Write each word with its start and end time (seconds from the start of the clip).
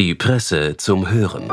Die 0.00 0.14
Presse 0.14 0.78
zum 0.78 1.10
Hören. 1.10 1.46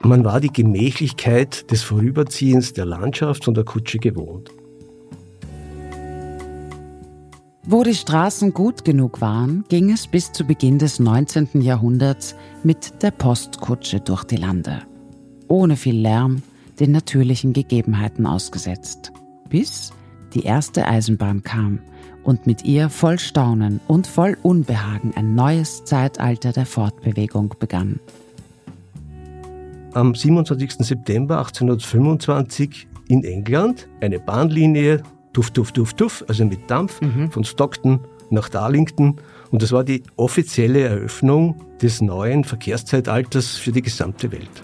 Man 0.00 0.22
war 0.26 0.40
die 0.40 0.52
Gemächlichkeit 0.52 1.70
des 1.70 1.82
Vorüberziehens 1.82 2.74
der 2.74 2.84
Landschaft 2.84 3.46
von 3.46 3.54
der 3.54 3.64
Kutsche 3.64 3.98
gewohnt. 3.98 4.50
Wo 7.70 7.82
die 7.82 7.94
Straßen 7.94 8.54
gut 8.54 8.86
genug 8.86 9.20
waren, 9.20 9.62
ging 9.68 9.90
es 9.92 10.06
bis 10.06 10.32
zu 10.32 10.46
Beginn 10.46 10.78
des 10.78 11.00
19. 11.00 11.60
Jahrhunderts 11.60 12.34
mit 12.64 13.02
der 13.02 13.10
Postkutsche 13.10 14.00
durch 14.00 14.24
die 14.24 14.36
Lande. 14.36 14.84
Ohne 15.48 15.76
viel 15.76 16.00
Lärm, 16.00 16.40
den 16.80 16.92
natürlichen 16.92 17.52
Gegebenheiten 17.52 18.24
ausgesetzt. 18.24 19.12
Bis 19.50 19.92
die 20.32 20.44
erste 20.44 20.86
Eisenbahn 20.86 21.42
kam 21.42 21.80
und 22.22 22.46
mit 22.46 22.64
ihr 22.64 22.88
voll 22.88 23.18
Staunen 23.18 23.80
und 23.86 24.06
voll 24.06 24.38
Unbehagen 24.42 25.12
ein 25.14 25.34
neues 25.34 25.84
Zeitalter 25.84 26.52
der 26.52 26.64
Fortbewegung 26.64 27.54
begann. 27.58 28.00
Am 29.92 30.14
27. 30.14 30.86
September 30.86 31.40
1825 31.40 32.88
in 33.08 33.24
England 33.24 33.88
eine 34.00 34.20
Bahnlinie 34.20 35.02
Tuff, 35.32 35.50
Tuff, 35.50 35.72
Tuff, 35.72 35.94
Tuff, 35.94 36.24
also 36.28 36.44
mit 36.44 36.70
Dampf 36.70 37.00
mhm. 37.00 37.30
von 37.30 37.44
Stockton 37.44 38.00
nach 38.30 38.48
Darlington. 38.48 39.16
Und 39.50 39.62
das 39.62 39.72
war 39.72 39.84
die 39.84 40.02
offizielle 40.16 40.80
Eröffnung 40.80 41.64
des 41.80 42.00
neuen 42.00 42.44
Verkehrszeitalters 42.44 43.56
für 43.56 43.72
die 43.72 43.82
gesamte 43.82 44.32
Welt. 44.32 44.62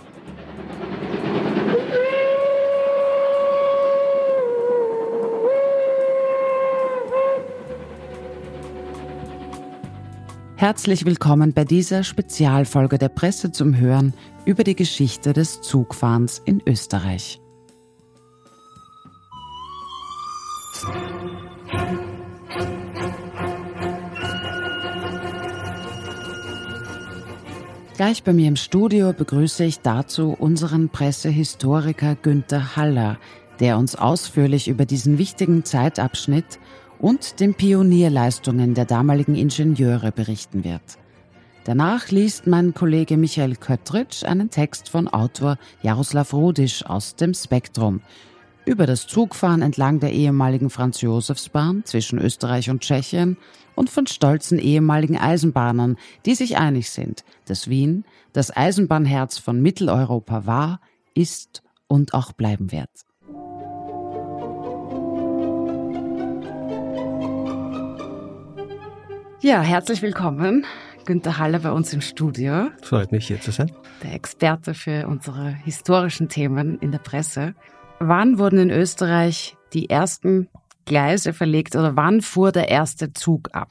Herzlich 10.57 11.05
willkommen 11.05 11.53
bei 11.53 11.65
dieser 11.65 12.05
Spezialfolge 12.05 12.97
der 12.97 13.11
Presse 13.11 13.53
zum 13.53 13.77
Hören 13.77 14.15
über 14.47 14.65
die 14.65 14.75
Geschichte 14.75 15.35
des 15.35 15.61
Zugfahrens 15.61 16.41
in 16.47 16.63
Österreich. 16.67 17.44
Gleich 27.97 28.25
bei 28.25 28.33
mir 28.33 28.49
im 28.49 28.57
Studio 28.57 29.13
begrüße 29.13 29.65
ich 29.65 29.79
dazu 29.79 30.35
unseren 30.37 30.89
Pressehistoriker 30.89 32.17
Günther 32.17 32.75
Haller, 32.75 33.19
der 33.61 33.79
uns 33.79 33.95
ausführlich 33.95 34.67
über 34.67 34.85
diesen 34.85 35.17
wichtigen 35.17 35.65
Zeitabschnitt 35.65 36.59
und 36.99 37.39
den 37.39 37.55
Pionierleistungen 37.55 38.75
der 38.75 38.85
damaligen 38.85 39.37
Ingenieure 39.37 40.11
berichten 40.11 40.65
wird. 40.65 40.83
Danach 41.63 42.09
liest 42.09 42.49
mein 42.49 42.75
Kollege 42.75 43.17
Michael 43.17 43.55
Köttritsch 43.55 44.25
einen 44.25 44.51
Text 44.51 44.89
von 44.89 45.07
Autor 45.07 45.57
Jaroslav 45.83 46.35
Rudisch 46.35 46.85
aus 46.85 47.15
dem 47.15 47.33
Spektrum 47.33 48.01
über 48.67 48.87
das 48.87 49.07
Zugfahren 49.07 49.63
entlang 49.63 50.01
der 50.01 50.13
ehemaligen 50.13 50.71
Franz-Josefs-Bahn 50.71 51.85
zwischen 51.85 52.19
Österreich 52.19 52.71
und 52.71 52.81
Tschechien 52.81 53.37
und 53.75 53.91
von 53.91 54.07
stolzen 54.07 54.59
ehemaligen 54.59 55.19
Eisenbahnern, 55.19 55.97
die 56.25 56.35
sich 56.35 56.57
einig 56.57 56.91
sind, 56.91 57.25
dass 57.47 57.69
Wien 57.69 58.05
das 58.33 58.57
Eisenbahnherz 58.57 59.39
von 59.39 59.61
Mitteleuropa 59.61 60.47
war, 60.47 60.81
ist 61.15 61.63
und 61.89 62.15
auch 62.15 62.33
bleiben 62.33 62.73
wird. 62.73 62.89
Ja, 69.41 69.61
herzlich 69.61 70.01
willkommen, 70.01 70.65
Günter 71.05 71.37
Haller 71.37 71.59
bei 71.59 71.71
uns 71.71 71.93
im 71.93 72.01
Studio. 72.01 72.71
Freut 72.81 73.13
mich, 73.13 73.27
hier 73.27 73.39
zu 73.39 73.51
sein. 73.51 73.71
Der 74.03 74.15
Experte 74.15 74.73
für 74.73 75.07
unsere 75.07 75.49
historischen 75.51 76.31
Themen 76.31 76.79
in 76.79 76.93
der 76.93 76.99
Presse. 76.99 77.55
Wann 77.99 78.39
wurden 78.39 78.59
in 78.59 78.71
Österreich 78.71 79.57
die 79.73 79.89
ersten 79.89 80.49
Gleise 80.85 81.33
verlegt 81.33 81.77
oder 81.77 81.97
wann 81.97 82.21
fuhr 82.21 82.53
der 82.53 82.69
erste 82.69 83.13
Zug 83.13 83.51
ab? 83.53 83.71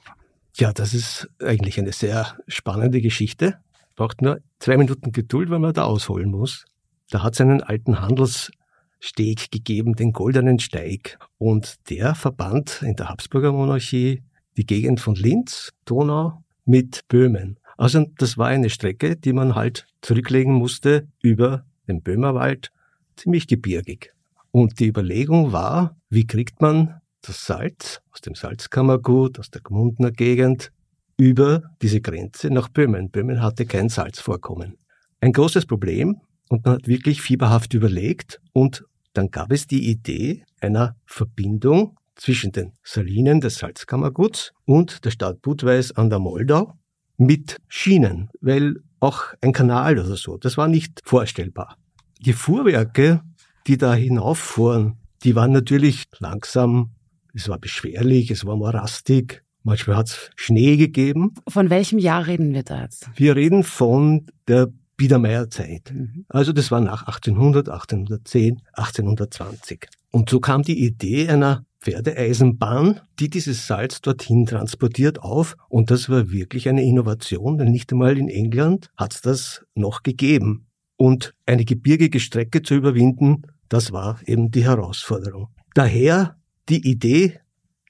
Ja, 0.56 0.72
das 0.72 0.94
ist 0.94 1.28
eigentlich 1.42 1.80
eine 1.80 1.92
sehr 1.92 2.38
spannende 2.48 3.02
Geschichte. 3.02 3.58
Braucht 3.96 4.22
nur 4.22 4.40
zwei 4.60 4.78
Minuten 4.78 5.12
Geduld, 5.12 5.50
weil 5.50 5.60
man 5.60 5.74
da 5.74 5.84
ausholen 5.84 6.32
muss. 6.32 6.66
Da 7.10 7.24
hat 7.24 7.34
es 7.34 7.42
einen 7.42 7.62
alten 7.62 8.02
Handelssteg 8.02 9.52
gegeben, 9.52 9.96
den 9.96 10.14
Goldenen 10.14 10.60
Steig. 10.60 11.18
Und 11.38 11.76
der 11.90 12.16
verband 12.16 12.82
in 12.82 12.96
der 12.96 13.10
Habsburger 13.10 13.52
Monarchie 13.52 14.24
die 14.58 14.66
Gegend 14.66 15.00
von 15.00 15.16
Linz, 15.16 15.72
Donau 15.86 16.44
mit 16.66 17.08
Böhmen. 17.08 17.60
Also 17.78 18.06
das 18.18 18.38
war 18.38 18.48
eine 18.48 18.70
Strecke, 18.70 19.16
die 19.16 19.34
man 19.34 19.56
halt 19.56 19.88
zurücklegen 20.02 20.54
musste 20.54 21.08
über 21.22 21.66
den 21.88 22.02
Böhmerwald, 22.02 22.72
ziemlich 23.16 23.48
gebirgig. 23.48 24.14
Und 24.52 24.80
die 24.80 24.88
Überlegung 24.88 25.52
war, 25.52 25.98
wie 26.10 26.28
kriegt 26.28 26.62
man 26.62 27.02
das 27.22 27.46
Salz 27.46 28.02
aus 28.12 28.22
dem 28.22 28.36
Salzkammergut, 28.36 29.40
aus 29.40 29.50
der 29.50 29.62
Gmundner 29.62 30.12
Gegend 30.12 30.72
über 31.18 31.64
diese 31.82 32.02
Grenze 32.02 32.50
nach 32.50 32.70
Böhmen. 32.70 33.10
Böhmen 33.10 33.42
hatte 33.42 33.66
kein 33.66 33.90
Salzvorkommen. 33.90 34.78
Ein 35.22 35.32
großes 35.32 35.66
Problem 35.66 36.22
und 36.50 36.66
man 36.66 36.76
hat 36.76 36.88
wirklich 36.88 37.22
fieberhaft 37.22 37.74
überlegt 37.74 38.42
und 38.52 38.84
dann 39.14 39.30
gab 39.32 39.52
es 39.52 39.68
die 39.68 39.90
Idee 39.90 40.44
einer 40.60 40.96
Verbindung 41.06 41.98
zwischen 42.16 42.52
den 42.52 42.74
Salinen 42.84 43.42
des 43.42 43.56
Salzkammerguts 43.56 44.54
und 44.66 45.06
der 45.06 45.12
Stadt 45.12 45.42
Budweis 45.42 45.92
an 45.92 46.10
der 46.10 46.20
Moldau 46.20 46.74
mit 47.18 47.58
Schienen, 47.68 48.30
weil 48.42 48.76
auch 49.00 49.34
ein 49.42 49.54
Kanal 49.54 50.00
oder 50.00 50.16
so, 50.16 50.38
das 50.38 50.58
war 50.58 50.68
nicht 50.68 51.02
vorstellbar. 51.04 51.78
Die 52.26 52.34
Fuhrwerke 52.34 53.22
die 53.68 53.78
da 53.78 53.94
hinauffuhren, 53.94 54.98
die 55.24 55.36
waren 55.36 55.52
natürlich 55.52 56.06
langsam, 56.20 56.92
es 57.34 57.48
war 57.50 57.60
beschwerlich, 57.60 58.32
es 58.32 58.46
war 58.46 58.56
morastig, 58.56 59.44
manchmal 59.64 59.98
hat 59.98 60.08
es 60.08 60.32
Schnee 60.36 60.78
gegeben. 60.78 61.34
Von 61.48 61.70
welchem 61.70 62.00
Jahr 62.00 62.28
reden 62.28 62.54
wir 62.54 62.64
da 62.64 62.84
jetzt? 62.84 63.10
Wir 63.16 63.36
reden 63.36 63.64
von 63.64 64.26
der 64.48 64.70
Biedermeierzeit. 64.98 65.92
Mhm. 65.94 66.26
Also 66.30 66.52
das 66.52 66.72
war 66.72 66.82
nach 66.82 67.08
1800, 67.08 67.70
1810, 67.70 68.62
1820. 68.74 69.88
Und 70.12 70.30
so 70.30 70.40
kam 70.40 70.62
die 70.62 70.86
Idee 70.86 71.30
einer 71.30 71.66
Pferdeeisenbahn, 71.80 73.02
die 73.20 73.30
dieses 73.30 73.66
Salz 73.68 74.02
dorthin 74.02 74.46
transportiert 74.46 75.22
auf. 75.22 75.56
Und 75.70 75.90
das 75.90 76.10
war 76.10 76.30
wirklich 76.30 76.70
eine 76.70 76.84
Innovation, 76.84 77.58
denn 77.58 77.72
nicht 77.72 77.92
einmal 77.92 78.18
in 78.18 78.30
England 78.30 78.90
hat 78.96 79.16
es 79.16 79.22
das 79.22 79.66
noch 79.74 80.04
gegeben. 80.04 80.68
Und 81.04 81.34
eine 81.46 81.66
gebirgige 81.66 82.22
Strecke 82.22 82.62
zu 82.62 82.76
überwinden, 82.76 83.42
das 83.68 83.92
war 83.92 84.22
eben 84.26 84.52
die 84.52 84.64
Herausforderung. 84.64 85.50
Daher 85.74 86.38
die 86.70 86.90
Idee, 86.90 87.42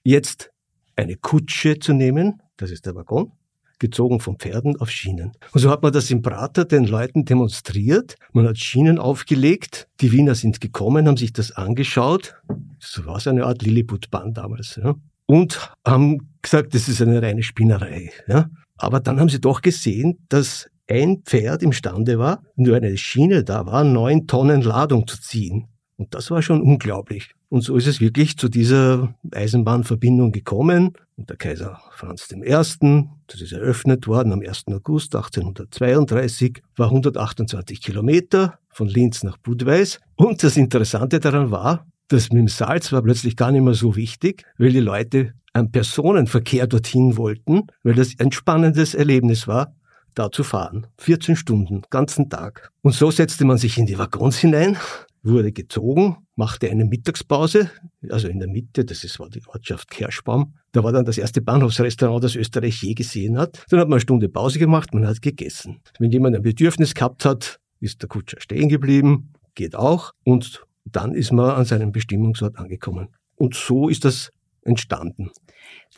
jetzt 0.03 0.49
eine 0.95 1.15
Kutsche 1.17 1.77
zu 1.77 1.93
nehmen, 1.93 2.41
das 2.57 2.71
ist 2.71 2.87
der 2.87 2.95
Waggon, 2.95 3.31
gezogen 3.77 4.19
von 4.19 4.39
Pferden 4.39 4.77
auf 4.77 4.89
Schienen. 4.89 5.33
Und 5.51 5.61
so 5.61 5.69
hat 5.69 5.83
man 5.83 5.93
das 5.93 6.09
im 6.09 6.23
Prater 6.23 6.65
den 6.65 6.85
Leuten 6.85 7.23
demonstriert. 7.23 8.15
Man 8.31 8.47
hat 8.47 8.57
Schienen 8.57 8.97
aufgelegt. 8.97 9.87
Die 10.01 10.11
Wiener 10.11 10.33
sind 10.33 10.59
gekommen, 10.59 11.07
haben 11.07 11.17
sich 11.17 11.33
das 11.33 11.51
angeschaut. 11.51 12.33
So 12.79 13.05
war 13.05 13.17
es 13.17 13.27
eine 13.27 13.45
Art 13.45 13.61
Lilliputbahn 13.61 14.33
damals. 14.33 14.79
Ja. 14.83 14.95
Und 15.27 15.71
haben 15.85 16.31
gesagt, 16.41 16.73
das 16.73 16.89
ist 16.89 16.99
eine 16.99 17.21
reine 17.21 17.43
Spinnerei. 17.43 18.09
Ja. 18.27 18.49
Aber 18.75 18.99
dann 18.99 19.19
haben 19.19 19.29
sie 19.29 19.39
doch 19.39 19.61
gesehen, 19.61 20.25
dass 20.29 20.67
ein 20.89 21.23
Pferd 21.23 21.63
imstande 21.63 22.19
war, 22.19 22.43
nur 22.55 22.75
eine 22.75 22.97
Schiene 22.97 23.43
da 23.43 23.65
war, 23.65 23.83
neun 23.83 24.27
Tonnen 24.27 24.61
Ladung 24.61 25.07
zu 25.07 25.19
ziehen. 25.19 25.67
Und 25.97 26.13
das 26.13 26.31
war 26.31 26.41
schon 26.41 26.61
unglaublich. 26.61 27.33
Und 27.49 27.61
so 27.61 27.77
ist 27.77 27.87
es 27.87 28.01
wirklich 28.01 28.35
zu 28.37 28.49
dieser 28.49 29.13
Eisenbahnverbindung 29.31 30.31
gekommen. 30.31 30.93
Und 31.15 31.29
der 31.29 31.37
Kaiser 31.37 31.79
Franz 31.91 32.27
I., 32.31 32.45
das 32.49 33.41
ist 33.41 33.53
eröffnet 33.53 34.07
worden 34.07 34.33
am 34.33 34.41
1. 34.41 34.63
August 34.71 35.15
1832, 35.15 36.63
war 36.75 36.87
128 36.87 37.81
Kilometer 37.81 38.57
von 38.69 38.87
Linz 38.87 39.23
nach 39.23 39.37
Budweis. 39.37 39.99
Und 40.15 40.43
das 40.43 40.57
Interessante 40.57 41.19
daran 41.19 41.51
war, 41.51 41.85
dass 42.07 42.31
mit 42.31 42.39
dem 42.39 42.47
Salz 42.47 42.91
war 42.91 43.03
plötzlich 43.03 43.35
gar 43.35 43.51
nicht 43.51 43.61
mehr 43.61 43.75
so 43.75 43.95
wichtig, 43.95 44.43
weil 44.57 44.71
die 44.71 44.79
Leute 44.79 45.33
einen 45.53 45.71
Personenverkehr 45.71 46.65
dorthin 46.65 47.17
wollten, 47.17 47.67
weil 47.83 47.93
das 47.93 48.15
ein 48.17 48.31
spannendes 48.31 48.95
Erlebnis 48.95 49.47
war, 49.47 49.75
da 50.13 50.31
zu 50.31 50.43
fahren. 50.43 50.87
14 50.99 51.35
Stunden, 51.35 51.83
ganzen 51.89 52.29
Tag. 52.29 52.71
Und 52.81 52.93
so 52.93 53.11
setzte 53.11 53.45
man 53.45 53.57
sich 53.57 53.77
in 53.77 53.85
die 53.85 53.97
Waggons 53.97 54.37
hinein, 54.37 54.77
wurde 55.23 55.51
gezogen, 55.51 56.17
machte 56.35 56.69
eine 56.69 56.85
Mittagspause, 56.85 57.71
also 58.09 58.27
in 58.27 58.39
der 58.39 58.49
Mitte, 58.49 58.83
das 58.85 59.03
ist, 59.03 59.19
war 59.19 59.29
die 59.29 59.41
Ortschaft 59.47 59.89
Kerschbaum. 59.89 60.53
Da 60.71 60.83
war 60.83 60.91
dann 60.91 61.05
das 61.05 61.17
erste 61.17 61.41
Bahnhofsrestaurant, 61.41 62.23
das 62.23 62.35
Österreich 62.35 62.81
je 62.81 62.93
gesehen 62.93 63.37
hat. 63.37 63.63
Dann 63.69 63.79
hat 63.79 63.87
man 63.87 63.95
eine 63.95 64.01
Stunde 64.01 64.29
Pause 64.29 64.59
gemacht, 64.59 64.93
man 64.93 65.07
hat 65.07 65.21
gegessen. 65.21 65.81
Wenn 65.99 66.11
jemand 66.11 66.35
ein 66.35 66.41
Bedürfnis 66.41 66.93
gehabt 66.93 67.25
hat, 67.25 67.59
ist 67.79 68.01
der 68.01 68.09
Kutscher 68.09 68.39
stehen 68.39 68.69
geblieben, 68.69 69.33
geht 69.55 69.75
auch. 69.75 70.11
Und 70.23 70.65
dann 70.85 71.13
ist 71.13 71.31
man 71.31 71.51
an 71.51 71.65
seinem 71.65 71.91
Bestimmungsort 71.91 72.57
angekommen. 72.57 73.09
Und 73.35 73.55
so 73.55 73.89
ist 73.89 74.05
das 74.05 74.31
entstanden. 74.65 75.31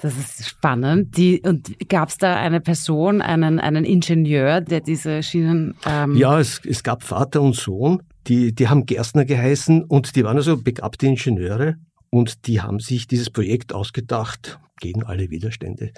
Das 0.01 0.17
ist 0.17 0.47
spannend. 0.47 1.17
Die, 1.17 1.41
und 1.41 1.87
gab 1.87 2.09
es 2.09 2.17
da 2.17 2.35
eine 2.35 2.59
Person, 2.59 3.21
einen, 3.21 3.59
einen 3.59 3.85
Ingenieur, 3.85 4.61
der 4.61 4.81
diese 4.81 5.23
Schienen... 5.23 5.75
Ähm 5.85 6.15
ja, 6.15 6.39
es, 6.39 6.61
es 6.65 6.83
gab 6.83 7.03
Vater 7.03 7.41
und 7.41 7.55
Sohn, 7.55 8.03
die, 8.27 8.53
die 8.53 8.67
haben 8.67 8.85
Gerstner 8.85 9.25
geheißen 9.25 9.83
und 9.83 10.15
die 10.15 10.23
waren 10.23 10.37
also 10.37 10.57
begabte 10.61 11.07
Ingenieure 11.07 11.75
und 12.09 12.47
die 12.47 12.61
haben 12.61 12.79
sich 12.79 13.07
dieses 13.07 13.29
Projekt 13.29 13.73
ausgedacht 13.73 14.59
gegen 14.79 15.03
alle 15.03 15.29
Widerstände. 15.29 15.91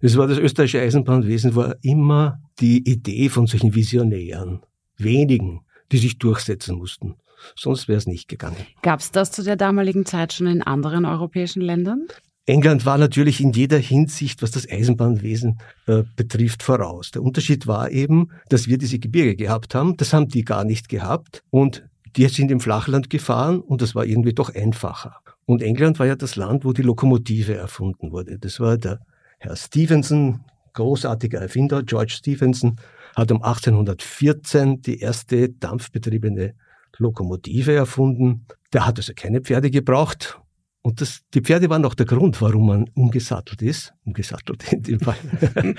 Es 0.00 0.16
war 0.16 0.26
das 0.26 0.38
österreichische 0.38 0.80
Eisenbahnwesen, 0.80 1.54
war 1.54 1.76
immer 1.82 2.40
die 2.60 2.78
Idee 2.90 3.28
von 3.28 3.46
solchen 3.46 3.74
Visionären, 3.74 4.62
wenigen, 4.96 5.60
die 5.92 5.98
sich 5.98 6.18
durchsetzen 6.18 6.76
mussten. 6.76 7.16
Sonst 7.56 7.88
wäre 7.88 7.98
es 7.98 8.06
nicht 8.06 8.28
gegangen. 8.28 8.56
Gab 8.82 9.00
es 9.00 9.10
das 9.10 9.30
zu 9.32 9.42
der 9.42 9.56
damaligen 9.56 10.06
Zeit 10.06 10.32
schon 10.32 10.46
in 10.46 10.62
anderen 10.62 11.04
europäischen 11.04 11.62
Ländern? 11.62 12.06
England 12.44 12.84
war 12.84 12.98
natürlich 12.98 13.40
in 13.40 13.52
jeder 13.52 13.78
Hinsicht, 13.78 14.42
was 14.42 14.50
das 14.50 14.68
Eisenbahnwesen 14.68 15.58
äh, 15.86 16.02
betrifft, 16.16 16.64
voraus. 16.64 17.12
Der 17.12 17.22
Unterschied 17.22 17.68
war 17.68 17.90
eben, 17.90 18.30
dass 18.48 18.66
wir 18.66 18.78
diese 18.78 18.98
Gebirge 18.98 19.36
gehabt 19.36 19.76
haben. 19.76 19.96
Das 19.96 20.12
haben 20.12 20.26
die 20.26 20.44
gar 20.44 20.64
nicht 20.64 20.88
gehabt. 20.88 21.44
Und 21.50 21.84
die 22.16 22.26
sind 22.26 22.50
im 22.50 22.60
Flachland 22.60 23.10
gefahren 23.10 23.60
und 23.60 23.80
das 23.80 23.94
war 23.94 24.04
irgendwie 24.04 24.34
doch 24.34 24.54
einfacher. 24.54 25.20
Und 25.44 25.62
England 25.62 25.98
war 25.98 26.06
ja 26.06 26.16
das 26.16 26.36
Land, 26.36 26.64
wo 26.64 26.72
die 26.72 26.82
Lokomotive 26.82 27.54
erfunden 27.54 28.10
wurde. 28.10 28.38
Das 28.38 28.58
war 28.58 28.76
der 28.76 29.00
Herr 29.38 29.56
Stevenson, 29.56 30.44
großartiger 30.74 31.40
Erfinder, 31.40 31.82
George 31.82 32.12
Stevenson, 32.16 32.76
hat 33.16 33.30
um 33.30 33.42
1814 33.42 34.82
die 34.82 34.98
erste 34.98 35.48
dampfbetriebene 35.48 36.54
Lokomotive 36.98 37.74
erfunden. 37.74 38.46
Der 38.72 38.86
hat 38.86 38.98
also 38.98 39.12
keine 39.14 39.40
Pferde 39.40 39.70
gebraucht. 39.70 40.38
Und 40.82 41.00
das, 41.00 41.20
die 41.32 41.40
Pferde 41.40 41.70
waren 41.70 41.84
auch 41.84 41.94
der 41.94 42.06
Grund, 42.06 42.40
warum 42.42 42.66
man 42.66 42.90
umgesattelt 42.94 43.62
ist. 43.62 43.94
Umgesattelt 44.04 44.72
in 44.72 44.82
dem 44.82 45.00
Fall. 45.00 45.16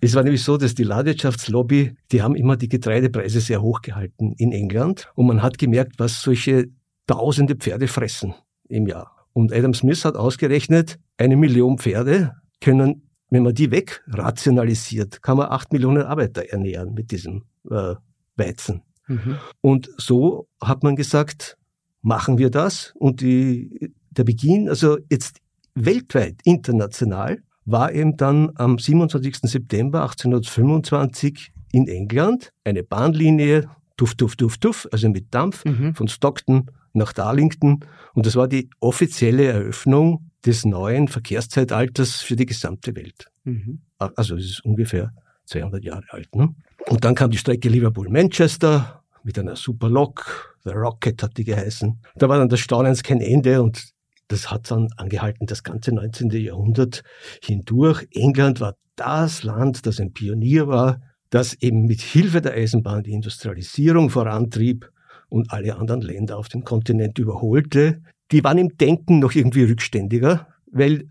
es 0.00 0.14
war 0.14 0.24
nämlich 0.24 0.42
so, 0.42 0.56
dass 0.56 0.74
die 0.74 0.82
Landwirtschaftslobby, 0.82 1.94
die 2.10 2.22
haben 2.22 2.34
immer 2.34 2.56
die 2.56 2.68
Getreidepreise 2.68 3.40
sehr 3.40 3.62
hoch 3.62 3.82
gehalten 3.82 4.34
in 4.38 4.52
England. 4.52 5.08
Und 5.14 5.26
man 5.26 5.42
hat 5.42 5.58
gemerkt, 5.58 5.98
was 5.98 6.22
solche 6.22 6.68
tausende 7.06 7.54
Pferde 7.54 7.86
fressen 7.86 8.34
im 8.68 8.86
Jahr. 8.86 9.28
Und 9.32 9.52
Adam 9.52 9.74
Smith 9.74 10.04
hat 10.04 10.16
ausgerechnet, 10.16 10.98
eine 11.16 11.36
Million 11.36 11.78
Pferde 11.78 12.34
können, 12.60 13.08
wenn 13.30 13.44
man 13.44 13.54
die 13.54 13.70
wegrationalisiert, 13.70 15.22
kann 15.22 15.38
man 15.38 15.48
acht 15.48 15.72
Millionen 15.72 16.02
Arbeiter 16.02 16.44
ernähren 16.50 16.92
mit 16.94 17.10
diesem 17.10 17.44
äh, 17.70 17.94
Weizen. 18.36 18.82
Mhm. 19.12 19.36
Und 19.60 19.90
so 19.96 20.46
hat 20.60 20.82
man 20.82 20.96
gesagt, 20.96 21.56
machen 22.02 22.38
wir 22.38 22.50
das. 22.50 22.92
Und 22.96 23.20
die, 23.20 23.92
der 24.10 24.24
Beginn, 24.24 24.68
also 24.68 24.98
jetzt 25.10 25.38
weltweit, 25.74 26.36
international, 26.44 27.38
war 27.64 27.92
eben 27.92 28.16
dann 28.16 28.50
am 28.56 28.78
27. 28.78 29.38
September 29.42 30.02
1825 30.02 31.52
in 31.72 31.88
England 31.88 32.52
eine 32.64 32.82
Bahnlinie, 32.82 33.68
tuff, 33.96 34.14
tuff, 34.14 34.36
tuff, 34.36 34.58
tuff, 34.58 34.88
also 34.90 35.08
mit 35.08 35.32
Dampf, 35.32 35.64
mhm. 35.64 35.94
von 35.94 36.08
Stockton 36.08 36.70
nach 36.92 37.12
Darlington. 37.12 37.80
Und 38.14 38.26
das 38.26 38.36
war 38.36 38.48
die 38.48 38.68
offizielle 38.80 39.44
Eröffnung 39.44 40.30
des 40.44 40.64
neuen 40.64 41.08
Verkehrszeitalters 41.08 42.20
für 42.20 42.36
die 42.36 42.46
gesamte 42.46 42.94
Welt. 42.96 43.30
Mhm. 43.44 43.80
Also 43.98 44.36
es 44.36 44.44
ist 44.44 44.64
ungefähr 44.64 45.12
200 45.44 45.84
Jahre 45.84 46.04
alt. 46.10 46.34
Ne? 46.34 46.54
Und 46.88 47.04
dann 47.04 47.14
kam 47.14 47.30
die 47.30 47.38
Strecke 47.38 47.68
Liverpool-Manchester 47.68 49.01
mit 49.24 49.38
einer 49.38 49.56
super 49.56 49.88
Lok. 49.88 50.56
The 50.64 50.70
Rocket 50.70 51.22
hat 51.22 51.36
die 51.36 51.44
geheißen. 51.44 52.00
Da 52.16 52.28
war 52.28 52.38
dann 52.38 52.48
das 52.48 52.60
Staunens 52.60 53.02
kein 53.02 53.20
Ende 53.20 53.62
und 53.62 53.92
das 54.28 54.50
hat 54.50 54.70
dann 54.70 54.88
angehalten, 54.96 55.46
das 55.46 55.62
ganze 55.62 55.92
19. 55.92 56.30
Jahrhundert 56.30 57.02
hindurch. 57.42 58.06
England 58.12 58.60
war 58.60 58.76
das 58.96 59.42
Land, 59.42 59.86
das 59.86 60.00
ein 60.00 60.12
Pionier 60.12 60.68
war, 60.68 61.00
das 61.30 61.54
eben 61.54 61.86
mit 61.86 62.00
Hilfe 62.00 62.40
der 62.40 62.52
Eisenbahn 62.54 63.02
die 63.02 63.12
Industrialisierung 63.12 64.10
vorantrieb 64.10 64.90
und 65.28 65.52
alle 65.52 65.76
anderen 65.76 66.02
Länder 66.02 66.38
auf 66.38 66.48
dem 66.48 66.64
Kontinent 66.64 67.18
überholte. 67.18 68.02
Die 68.30 68.44
waren 68.44 68.58
im 68.58 68.76
Denken 68.76 69.18
noch 69.18 69.34
irgendwie 69.34 69.64
rückständiger, 69.64 70.46
weil 70.70 71.08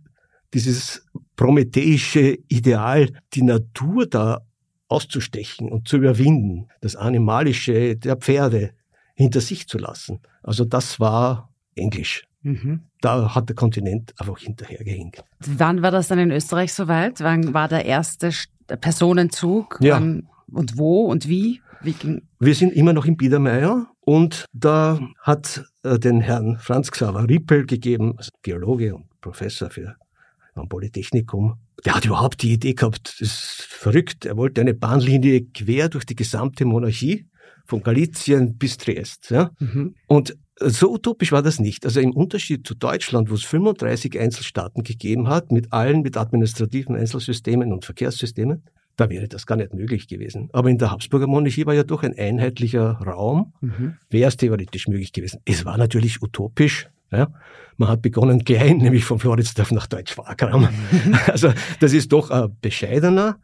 dieses 0.54 1.06
prometheische 1.36 2.38
Ideal, 2.48 3.10
die 3.34 3.42
Natur 3.42 4.06
da 4.06 4.42
auszustechen 4.92 5.70
und 5.70 5.88
zu 5.88 5.98
überwinden, 5.98 6.68
das 6.82 6.96
Animalische 6.96 7.96
der 7.96 8.18
Pferde 8.18 8.72
hinter 9.16 9.42
sich 9.42 9.68
zu 9.68 9.78
lassen. 9.78 10.20
Also 10.44 10.66
das 10.66 11.00
war 11.00 11.50
Englisch. 11.76 12.28
Mhm. 12.44 12.82
Da 13.02 13.36
hat 13.36 13.50
der 13.50 13.56
Kontinent 13.56 14.14
einfach 14.20 14.40
hinterhergehinkt. 14.40 15.24
Wann 15.40 15.82
war 15.82 15.92
das 15.92 16.08
dann 16.08 16.20
in 16.20 16.32
Österreich 16.32 16.74
soweit? 16.74 17.22
Wann 17.22 17.54
war 17.54 17.68
der 17.68 17.86
erste 17.86 18.32
Personenzug? 18.68 19.78
Ja. 19.82 19.96
Wann 19.96 20.28
und 20.52 20.78
wo 20.78 21.06
und 21.06 21.28
wie? 21.28 21.62
wie 21.84 21.94
ging? 21.94 22.22
Wir 22.40 22.56
sind 22.56 22.74
immer 22.74 22.94
noch 22.94 23.06
in 23.06 23.18
Biedermeier 23.18 23.88
und 24.02 24.46
da 24.54 25.00
hat 25.22 25.64
äh, 25.84 26.00
den 26.00 26.22
Herrn 26.22 26.58
Franz 26.58 26.92
Xaver 26.92 27.28
Rippel 27.30 27.66
gegeben, 27.66 28.16
also 28.18 28.32
Geologe 28.42 28.96
und 28.96 29.06
Professor 29.22 29.70
für 29.70 29.96
am 30.54 30.68
Polytechnikum. 30.68 31.58
Der 31.86 31.96
hat 31.96 32.06
überhaupt 32.06 32.42
die 32.44 32.54
Idee 32.54 32.74
gehabt, 32.74 33.16
das 33.20 33.22
ist 33.22 33.68
verrückt. 33.70 34.26
Er 34.26 34.38
wollte 34.38 34.62
eine 34.62 34.74
Bahnlinie 34.74 35.46
quer 35.46 35.90
durch 35.90 36.06
die 36.06 36.16
gesamte 36.16 36.66
Monarchie, 36.66 37.26
von 37.66 37.84
Galizien 37.84 38.58
bis 38.58 38.78
Triest. 38.78 39.32
Ja? 39.32 39.52
Mhm. 39.60 39.96
Und 40.08 40.38
so 40.60 40.92
utopisch 40.94 41.32
war 41.32 41.42
das 41.42 41.60
nicht. 41.60 41.86
Also 41.86 42.00
im 42.00 42.12
Unterschied 42.12 42.68
zu 42.68 42.76
Deutschland, 42.76 43.30
wo 43.30 43.36
es 43.36 43.44
35 43.44 44.20
Einzelstaaten 44.20 44.84
gegeben 44.84 45.28
hat, 45.28 45.52
mit 45.52 45.72
allen, 45.74 46.02
mit 46.02 46.18
administrativen 46.18 46.96
Einzelsystemen 46.96 47.72
und 47.72 47.86
Verkehrssystemen, 47.86 48.64
da 48.98 49.10
wäre 49.10 49.28
das 49.28 49.48
gar 49.48 49.56
nicht 49.56 49.74
möglich 49.74 50.08
gewesen. 50.08 50.50
Aber 50.52 50.70
in 50.70 50.78
der 50.78 50.92
Habsburger 50.92 51.28
Monarchie 51.28 51.66
war 51.66 51.74
ja 51.74 51.84
doch 51.84 52.04
ein 52.04 52.18
einheitlicher 52.18 53.00
Raum, 53.00 53.54
mhm. 53.62 53.96
wäre 54.10 54.28
es 54.28 54.38
theoretisch 54.38 54.88
möglich 54.88 55.14
gewesen. 55.14 55.40
Es 55.46 55.66
war 55.66 55.78
natürlich 55.78 56.22
utopisch, 56.22 56.90
ja. 57.12 57.32
Man 57.78 57.90
hat 57.90 58.02
begonnen 58.02 58.44
klein, 58.44 58.78
nämlich 58.78 59.06
von 59.06 59.20
Floridsdorf 59.20 59.72
nach 59.72 59.86
Deutsch-Wagram. 59.88 60.68
Also 61.28 61.54
das 61.80 61.94
ist 61.94 62.12
doch 62.12 62.30
äh, 62.30 62.50
bescheidener, 62.62 63.40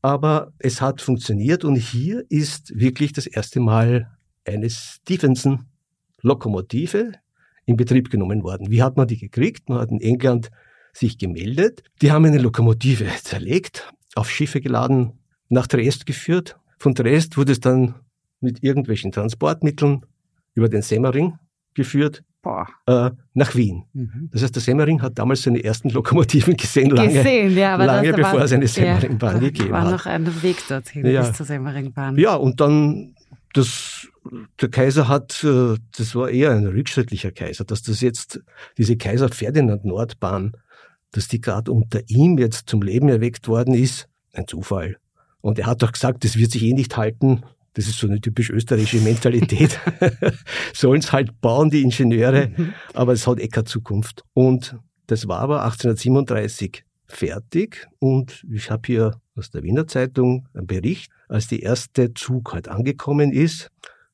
aber 0.00 0.52
es 0.58 0.80
hat 0.80 1.02
funktioniert 1.02 1.64
und 1.64 1.74
hier 1.76 2.24
ist 2.28 2.78
wirklich 2.78 3.12
das 3.12 3.26
erste 3.26 3.58
Mal 3.60 4.10
eine 4.44 4.68
Stevenson-Lokomotive 4.70 7.12
in 7.66 7.76
Betrieb 7.76 8.10
genommen 8.10 8.42
worden. 8.42 8.70
Wie 8.70 8.82
hat 8.82 8.96
man 8.96 9.06
die 9.06 9.18
gekriegt? 9.18 9.68
Man 9.68 9.78
hat 9.78 9.90
in 9.90 10.00
England 10.00 10.50
sich 10.92 11.18
gemeldet. 11.18 11.82
Die 12.00 12.10
haben 12.12 12.24
eine 12.24 12.38
Lokomotive 12.38 13.06
zerlegt, 13.22 13.92
auf 14.14 14.30
Schiffe 14.30 14.60
geladen, 14.60 15.18
nach 15.48 15.66
Dresd 15.66 16.06
geführt. 16.06 16.56
Von 16.78 16.94
Dresd 16.94 17.36
wurde 17.36 17.50
es 17.52 17.60
dann 17.60 17.94
mit 18.40 18.62
irgendwelchen 18.62 19.12
Transportmitteln 19.12 20.06
über 20.54 20.68
den 20.68 20.82
Semmering 20.82 21.38
geführt 21.74 22.24
äh, 22.86 23.10
nach 23.34 23.54
Wien. 23.54 23.84
Mhm. 23.92 24.28
Das 24.32 24.42
heißt, 24.42 24.54
der 24.54 24.62
Semmering 24.62 25.00
hat 25.02 25.18
damals 25.18 25.42
seine 25.42 25.62
ersten 25.62 25.90
Lokomotiven 25.90 26.56
gesehen, 26.56 26.90
lange, 26.90 27.12
gesehen, 27.12 27.56
ja, 27.56 27.76
lange 27.76 28.12
das, 28.12 28.16
bevor 28.16 28.40
es 28.42 28.52
eine 28.52 28.66
Semmeringbahn 28.66 29.34
ja, 29.34 29.40
gegeben 29.40 29.70
war 29.70 29.80
hat. 29.80 29.86
war 29.86 29.92
noch 29.92 30.06
ein 30.06 30.42
Weg 30.42 30.66
dorthin 30.68 31.06
ja. 31.06 31.22
bis 31.22 31.36
zur 31.36 31.46
Semmeringbahn. 31.46 32.18
Ja, 32.18 32.34
und 32.34 32.60
dann 32.60 33.14
das, 33.52 34.08
der 34.60 34.70
Kaiser 34.70 35.08
hat, 35.08 35.44
äh, 35.44 35.76
das 35.96 36.14
war 36.14 36.30
eher 36.30 36.52
ein 36.52 36.66
rückschrittlicher 36.66 37.30
Kaiser, 37.30 37.64
dass 37.64 37.82
das 37.82 38.00
jetzt, 38.00 38.40
diese 38.78 38.96
Kaiser 38.96 39.28
Ferdinand 39.28 39.84
Nordbahn, 39.84 40.52
dass 41.12 41.28
die 41.28 41.40
gerade 41.40 41.70
unter 41.70 42.00
ihm 42.08 42.38
jetzt 42.38 42.68
zum 42.68 42.82
Leben 42.82 43.08
erweckt 43.08 43.48
worden 43.48 43.74
ist, 43.74 44.08
ein 44.32 44.46
Zufall. 44.46 44.96
Und 45.40 45.58
er 45.58 45.66
hat 45.66 45.82
doch 45.82 45.92
gesagt, 45.92 46.24
das 46.24 46.36
wird 46.36 46.52
sich 46.52 46.62
eh 46.62 46.72
nicht 46.72 46.96
halten, 46.96 47.42
das 47.74 47.86
ist 47.86 47.98
so 47.98 48.06
eine 48.06 48.20
typisch 48.20 48.50
österreichische 48.50 49.00
Mentalität. 49.02 49.80
Sollen 50.74 51.00
es 51.00 51.12
halt 51.12 51.40
bauen, 51.40 51.70
die 51.70 51.82
Ingenieure, 51.82 52.48
mhm. 52.48 52.74
aber 52.92 53.12
es 53.12 53.26
hat 53.26 53.40
eh 53.40 53.48
keine 53.48 53.64
Zukunft. 53.64 54.24
Und 54.34 54.76
das 55.06 55.26
war 55.28 55.40
aber 55.40 55.64
1837 55.64 56.84
fertig 57.06 57.88
und 57.98 58.44
ich 58.50 58.70
habe 58.70 58.82
hier 58.86 59.20
aus 59.36 59.50
der 59.50 59.62
Wiener 59.62 59.86
Zeitung 59.86 60.48
einen 60.54 60.66
Bericht, 60.66 61.12
als 61.28 61.46
die 61.46 61.60
erste 61.60 62.14
Zug 62.14 62.52
halt 62.52 62.68
angekommen 62.68 63.32
ist. 63.32 63.70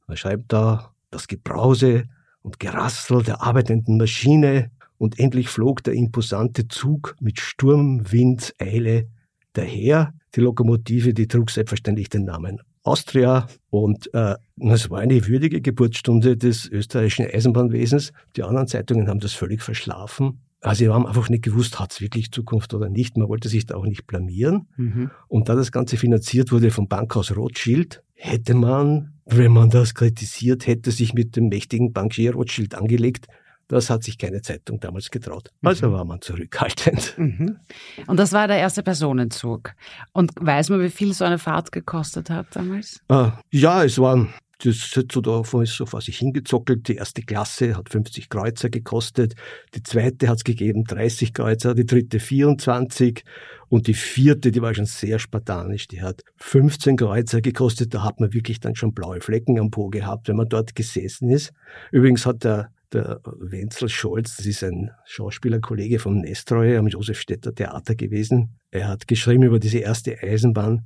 Man 0.07 0.17
schreibt 0.17 0.53
da 0.53 0.93
das 1.11 1.27
Gebrause 1.27 2.05
und 2.43 2.59
Gerassel 2.59 3.23
der 3.23 3.43
arbeitenden 3.43 3.99
Maschine 3.99 4.71
und 4.99 5.19
endlich 5.19 5.49
flog 5.49 5.83
der 5.85 5.95
imposante 5.95 6.69
Zug 6.69 7.17
mit 7.21 7.41
Sturm, 7.41 8.11
Wind, 8.11 8.55
Eile 8.59 9.09
daher. 9.53 10.15
Die 10.35 10.41
Lokomotive, 10.41 11.15
die 11.15 11.29
trug 11.29 11.51
selbstverständlich 11.51 12.09
den 12.09 12.25
Namen 12.25 12.61
Austria 12.89 13.47
und 13.71 14.13
äh, 14.15 14.35
das 14.57 14.91
war 14.91 15.01
eine 15.01 15.27
würdige 15.27 15.61
Geburtsstunde 15.61 16.37
des 16.37 16.69
österreichischen 16.69 17.27
Eisenbahnwesens. 17.27 18.13
Die 18.37 18.43
anderen 18.43 18.67
Zeitungen 18.67 19.09
haben 19.09 19.21
das 19.21 19.33
völlig 19.33 19.63
verschlafen. 19.63 20.41
Also 20.61 20.85
wir 20.85 20.95
haben 20.95 21.07
einfach 21.07 21.29
nicht 21.29 21.45
gewusst, 21.45 21.79
hat 21.79 21.93
es 21.93 22.01
wirklich 22.01 22.33
Zukunft 22.33 22.75
oder 22.75 22.89
nicht. 22.89 23.17
Man 23.17 23.29
wollte 23.29 23.49
sich 23.49 23.67
da 23.67 23.77
auch 23.77 23.87
nicht 23.87 24.07
blamieren. 24.07 24.67
Mhm. 24.77 25.11
Und 25.29 25.49
da 25.49 25.55
das 25.55 25.71
Ganze 25.71 25.97
finanziert 25.97 26.51
wurde 26.51 26.71
vom 26.71 26.89
Bankhaus 26.89 27.37
Rothschild, 27.37 28.03
hätte 28.15 28.55
man, 28.55 29.13
wenn 29.25 29.53
man 29.53 29.71
das 29.71 29.95
kritisiert 29.95 30.67
hätte, 30.67 30.91
sich 30.91 31.15
mit 31.15 31.37
dem 31.37 31.49
mächtigen 31.49 31.93
Bankier 31.93 32.33
Rothschild 32.33 32.75
angelegt, 32.75 33.29
das 33.69 33.91
hat 33.91 34.03
sich 34.03 34.19
keine 34.19 34.43
Zeitung 34.43 34.81
damals 34.81 35.11
getraut. 35.11 35.51
Also 35.63 35.89
mhm. 35.89 35.93
war 35.93 36.05
man 36.05 36.21
zurückhaltend. 36.21 37.15
Mhm. 37.29 37.59
Und 38.07 38.17
das 38.19 38.33
war 38.33 38.49
der 38.49 38.59
erste 38.59 38.83
Personenzug. 38.83 39.75
Und 40.13 40.33
weiß 40.41 40.71
man, 40.71 40.81
wie 40.81 40.89
viel 40.89 41.13
so 41.13 41.25
eine 41.25 41.39
Fahrt 41.39 41.73
gekostet 41.73 42.31
hat 42.31 42.47
damals? 42.55 43.01
Ah, 43.09 43.39
ja, 43.51 43.85
es 43.85 43.99
waren 43.99 44.33
das 44.65 44.97
hat 44.97 45.13
so 45.13 45.21
davon 45.21 45.63
ist 45.63 45.77
so 45.77 45.87
vor 45.87 46.01
sich 46.01 46.19
hingezockelt. 46.19 46.89
Die 46.89 46.97
erste 46.97 47.23
Klasse 47.23 47.77
hat 47.77 47.91
50 47.91 48.29
Kreuzer 48.29 48.71
gekostet, 48.71 49.35
die 49.75 49.83
zweite 49.83 50.29
hat 50.29 50.39
es 50.39 50.45
gegeben 50.45 50.85
30 50.85 51.33
Kreuzer, 51.33 51.75
die 51.75 51.87
dritte 51.87 52.19
24 52.19 53.23
und 53.69 53.87
die 53.87 53.95
vierte, 53.95 54.51
die 54.51 54.61
war 54.61 54.75
schon 54.75 54.87
sehr 54.87 55.19
spartanisch, 55.19 55.87
die 55.87 56.03
hat 56.03 56.23
15 56.39 56.97
Kreuzer 56.97 57.41
gekostet. 57.41 57.95
Da 57.95 58.03
hat 58.03 58.19
man 58.19 58.33
wirklich 58.33 58.59
dann 58.59 58.75
schon 58.75 58.95
blaue 58.95 59.21
Flecken 59.21 59.61
am 59.61 59.71
Po 59.71 59.89
gehabt, 59.91 60.29
wenn 60.29 60.37
man 60.37 60.49
dort 60.49 60.75
gesessen 60.75 61.31
ist. 61.31 61.53
Übrigens 61.93 62.27
hat 62.27 62.43
der 62.43 62.71
der 62.93 63.21
Wenzel 63.25 63.89
Scholz, 63.89 64.37
das 64.37 64.47
ist 64.47 64.65
ein 64.65 64.91
Schauspielerkollege 65.05 65.99
vom 65.99 66.19
Nestroy 66.21 66.77
am 66.77 66.89
Josefstädter 66.89 67.55
Theater 67.55 67.95
gewesen. 67.95 68.59
Er 68.71 68.89
hat 68.89 69.07
geschrieben 69.07 69.43
über 69.45 69.59
diese 69.59 69.79
erste 69.79 70.17
Eisenbahn, 70.23 70.85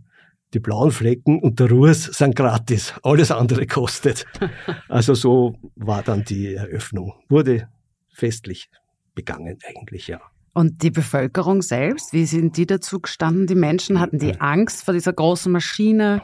die 0.55 0.61
blauen 0.61 0.91
Flecken 0.91 1.41
und 1.41 1.61
der 1.61 1.71
Ruß 1.71 2.05
sind 2.05 2.37
gratis, 2.37 2.95
alles 3.03 3.31
andere 3.31 3.67
kostet. 3.67 4.27
Also 4.89 5.15
so 5.15 5.57
war 5.75 6.03
dann 6.03 6.25
die 6.25 6.55
Eröffnung. 6.55 7.15
Wurde 7.29 7.69
festlich 8.13 8.69
begangen 9.15 9.59
eigentlich, 9.67 10.09
ja. 10.09 10.21
Und 10.55 10.83
die 10.83 10.91
Bevölkerung 10.91 11.63
selbst, 11.63 12.13
wie 12.13 12.27
sind 12.27 12.59
die 12.59 12.67
dazu 12.67 13.01
gestanden? 13.01 13.47
Die 13.47 13.55
Menschen 13.55 14.01
hatten 14.01 14.19
die 14.19 14.39
Angst 14.39 14.85
vor 14.85 14.93
dieser 14.93 15.15
großen 15.15 15.51
Maschine. 15.51 16.21